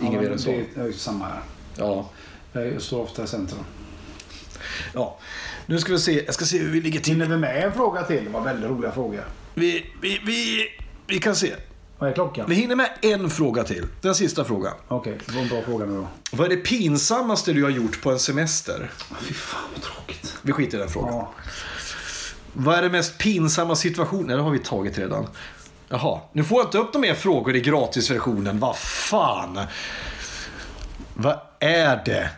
Ingen 0.00 0.20
mer 0.20 0.30
än 0.30 0.38
så. 0.38 0.50
Det 0.50 0.80
är 0.80 0.92
samma 0.92 1.24
här. 1.24 1.40
Ja. 1.76 2.10
Jag 2.52 2.82
står 2.82 3.02
ofta 3.02 3.24
i 3.24 3.26
centrum. 3.26 3.64
ja. 4.94 5.18
Nu 5.66 5.78
ska 5.78 5.92
vi 5.92 5.98
se. 5.98 6.24
Jag 6.24 6.34
ska 6.34 6.44
se 6.44 6.58
hur 6.58 6.70
vi 6.70 6.80
ligger 6.80 7.00
till. 7.00 7.12
Hinner 7.12 7.26
vi 7.26 7.36
med 7.36 7.64
en 7.64 7.72
fråga 7.72 8.02
till? 8.02 8.24
Det 8.24 8.30
var 8.30 8.40
väldigt 8.40 8.70
roliga 8.70 8.92
frågor. 8.92 9.24
Vi, 9.54 9.86
vi, 10.02 10.20
vi, 10.26 10.66
vi 11.06 11.18
kan 11.18 11.36
se. 11.36 11.54
Vad 12.04 12.10
är 12.10 12.14
klockan? 12.14 12.46
Vi 12.48 12.54
hinner 12.54 12.76
med 12.76 12.90
en 13.02 13.30
fråga 13.30 13.64
till. 13.64 13.86
Den 14.00 14.14
sista 14.14 14.44
frågan. 14.44 14.72
Okej, 14.88 15.18
det 15.26 15.34
var 15.34 15.42
en 15.42 15.48
bra 15.48 15.62
fråga 15.62 15.86
nu 15.86 15.96
då. 15.96 16.08
Vad 16.32 16.52
är 16.52 16.56
det 16.56 16.62
pinsammaste 16.62 17.52
du 17.52 17.62
har 17.62 17.70
gjort 17.70 18.02
på 18.02 18.10
en 18.10 18.18
semester? 18.18 18.90
Fy 19.20 19.34
fan 19.34 19.60
vad 19.74 19.82
tråkigt. 19.82 20.34
Vi 20.42 20.52
skiter 20.52 20.78
i 20.78 20.80
den 20.80 20.88
frågan. 20.90 21.14
Ja. 21.14 21.32
Vad 22.52 22.74
är 22.74 22.82
det 22.82 22.90
mest 22.90 23.18
pinsamma 23.18 23.76
situationen? 23.76 24.36
Det 24.36 24.42
har 24.42 24.50
vi 24.50 24.58
tagit 24.58 24.98
redan. 24.98 25.26
Jaha, 25.88 26.20
nu 26.32 26.44
får 26.44 26.58
jag 26.58 26.66
inte 26.66 26.78
upp 26.78 26.92
de 26.92 26.98
mer 26.98 27.14
frågor 27.14 27.56
i 27.56 27.60
gratisversionen. 27.60 28.58
Vad 28.58 28.76
fan? 28.76 29.60
Vad 31.14 31.38
är 31.58 32.02
det? 32.04 32.30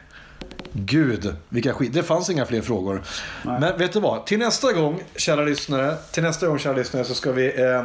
Gud, 0.78 1.34
vilka 1.48 1.72
skit. 1.72 1.92
Det 1.92 2.02
fanns 2.02 2.30
inga 2.30 2.46
fler 2.46 2.60
frågor. 2.62 3.02
Men 3.44 3.78
vet 3.78 3.92
du 3.92 4.00
vad? 4.00 4.26
Till 4.26 4.38
nästa 4.38 4.72
gång, 4.72 5.02
kära 5.16 5.44
lyssnare. 5.44 5.96
Till 6.12 6.22
nästa 6.22 6.46
gång, 6.46 6.58
kära 6.58 6.72
lyssnare, 6.76 7.04
så 7.04 7.14
ska 7.14 7.32
vi... 7.32 7.62
Eh, 7.62 7.84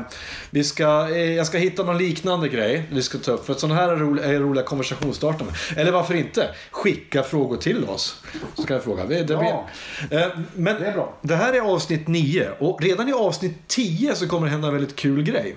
vi 0.49 0.63
ska, 0.63 1.09
eh, 1.09 1.17
jag 1.33 1.47
ska 1.47 1.57
hitta 1.57 1.83
någon 1.83 1.97
liknande 1.97 2.49
grej 2.49 2.83
vi 2.91 3.01
ska 3.01 3.17
ta 3.17 3.31
upp. 3.31 3.45
För 3.45 3.53
att 3.53 3.59
sådana 3.59 3.81
här 3.81 3.89
är 3.89 3.95
roliga, 3.95 4.25
är 4.25 4.39
roliga 4.39 4.63
konversationsstartare. 4.63 5.47
Eller 5.75 5.91
varför 5.91 6.13
inte? 6.13 6.49
Skicka 6.71 7.23
frågor 7.23 7.57
till 7.57 7.83
oss. 7.85 8.21
Så 8.55 8.63
kan 8.63 8.75
jag 8.75 8.83
fråga. 8.83 9.05
Det, 9.05 9.23
det, 9.23 9.33
Ja. 9.33 9.67
eh, 10.11 10.27
men 10.55 10.79
Det 10.81 10.87
är 10.87 10.93
bra. 10.93 11.17
det 11.21 11.35
här 11.35 11.53
är 11.53 11.59
avsnitt 11.61 12.07
9. 12.07 12.49
Och 12.59 12.81
redan 12.81 13.09
i 13.09 13.13
avsnitt 13.13 13.57
10 13.67 14.15
så 14.15 14.27
kommer 14.27 14.45
det 14.47 14.51
hända 14.51 14.67
en 14.67 14.73
väldigt 14.73 14.95
kul 14.95 15.23
grej. 15.23 15.55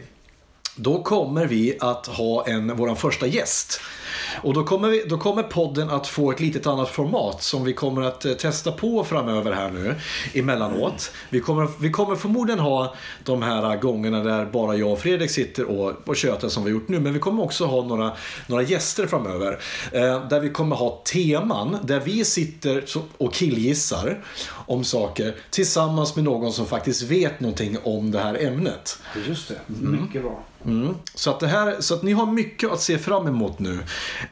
Då 0.76 1.02
kommer 1.02 1.46
vi 1.46 1.76
att 1.80 2.06
ha 2.06 2.46
en, 2.46 2.76
vår 2.76 2.94
första 2.94 3.26
gäst. 3.26 3.80
Och 4.42 4.54
då 4.54 4.64
kommer, 4.64 4.88
vi, 4.88 5.04
då 5.08 5.18
kommer 5.18 5.42
podden 5.42 5.90
att 5.90 6.06
få 6.06 6.30
ett 6.30 6.40
litet 6.40 6.66
annat 6.66 6.88
format 6.88 7.42
som 7.42 7.64
vi 7.64 7.72
kommer 7.72 8.02
att 8.02 8.24
eh, 8.24 8.32
testa 8.32 8.72
på 8.72 9.04
framöver 9.04 9.52
här 9.52 9.70
nu 9.70 9.94
emellanåt. 10.34 11.12
Vi 11.30 11.40
kommer, 11.40 11.68
vi 11.80 11.90
kommer 11.90 12.16
förmodligen 12.16 12.60
ha 12.60 12.94
de 13.24 13.42
här 13.42 13.76
gångerna 13.76 14.22
där 14.22 14.44
bara 14.44 14.76
jag 14.76 14.92
och 14.92 14.98
Fredrik 14.98 15.30
sitter 15.30 15.64
och, 15.64 16.08
och 16.08 16.16
tjötar 16.16 16.48
som 16.48 16.64
vi 16.64 16.70
gjort 16.70 16.88
nu. 16.88 17.00
Men 17.00 17.12
vi 17.12 17.18
kommer 17.18 17.42
också 17.42 17.66
ha 17.66 17.82
några, 17.82 18.12
några 18.46 18.62
gäster 18.62 19.06
framöver. 19.06 19.58
Eh, 19.92 20.28
där 20.28 20.40
vi 20.40 20.50
kommer 20.50 20.76
ha 20.76 21.02
teman 21.04 21.78
där 21.82 22.00
vi 22.00 22.24
sitter 22.24 22.84
och 23.18 23.32
killgissar 23.32 24.24
om 24.66 24.84
saker 24.84 25.34
tillsammans 25.50 26.16
med 26.16 26.24
någon 26.24 26.52
som 26.52 26.66
faktiskt 26.66 27.02
vet 27.02 27.40
någonting 27.40 27.76
om 27.84 28.10
det 28.10 28.18
här 28.18 28.46
ämnet. 28.46 28.98
Just 29.26 29.48
det. 29.48 29.58
Mycket 29.66 30.22
bra. 30.22 30.44
Mm. 30.66 30.94
Så, 31.14 31.30
att 31.30 31.40
det 31.40 31.46
här, 31.46 31.76
så 31.80 31.94
att 31.94 32.02
ni 32.02 32.12
har 32.12 32.26
mycket 32.26 32.72
att 32.72 32.80
se 32.80 32.98
fram 32.98 33.26
emot 33.26 33.58
nu. 33.58 33.78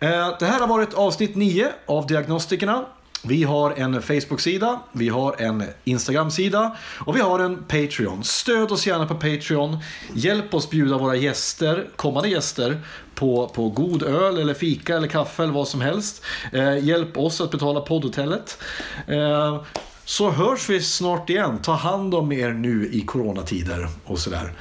Eh, 0.01 0.37
det 0.39 0.47
här 0.47 0.61
har 0.61 0.67
varit 0.67 0.95
avsnitt 0.95 1.37
9 1.37 1.69
av 1.87 2.07
Diagnostikerna. 2.07 2.85
Vi 3.25 3.45
har 3.45 3.71
en 3.71 4.03
Facebook-sida, 4.03 4.81
vi 4.93 5.09
har 5.09 5.43
en 5.43 5.65
Instagram-sida 5.85 6.77
och 7.07 7.17
vi 7.17 7.21
har 7.21 7.39
en 7.39 7.57
Patreon. 7.57 8.25
Stöd 8.25 8.73
oss 8.73 8.87
gärna 8.87 9.07
på 9.07 9.15
Patreon. 9.15 9.79
Hjälp 10.15 10.55
oss 10.55 10.71
bjuda 10.71 10.99
våra 10.99 11.17
gäster, 11.17 11.89
kommande 11.97 12.29
gäster, 12.29 12.81
på, 13.15 13.49
på 13.49 13.69
god 13.69 14.03
öl 14.03 14.39
eller 14.39 14.55
fika 14.55 14.97
eller 14.97 15.09
kaffe 15.09 15.43
eller 15.43 15.53
vad 15.53 15.69
som 15.69 15.81
helst. 15.81 16.25
Eh, 16.53 16.79
hjälp 16.79 17.19
oss 17.19 17.41
att 17.41 17.51
betala 17.51 17.81
poddhotellet. 17.81 18.59
Eh, 19.07 19.63
så 20.05 20.31
hörs 20.31 20.69
vi 20.69 20.81
snart 20.81 21.31
igen. 21.31 21.59
Ta 21.63 21.73
hand 21.73 22.15
om 22.15 22.33
er 22.33 22.51
nu 22.51 22.91
i 22.93 23.01
coronatider 23.01 23.89
och 24.05 24.19
sådär. 24.19 24.53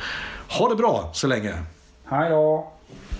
Ha 0.47 0.69
det 0.69 0.75
bra 0.75 1.09
så 1.13 1.27
länge. 1.27 1.53
Hej 2.05 2.29
då. 2.29 2.71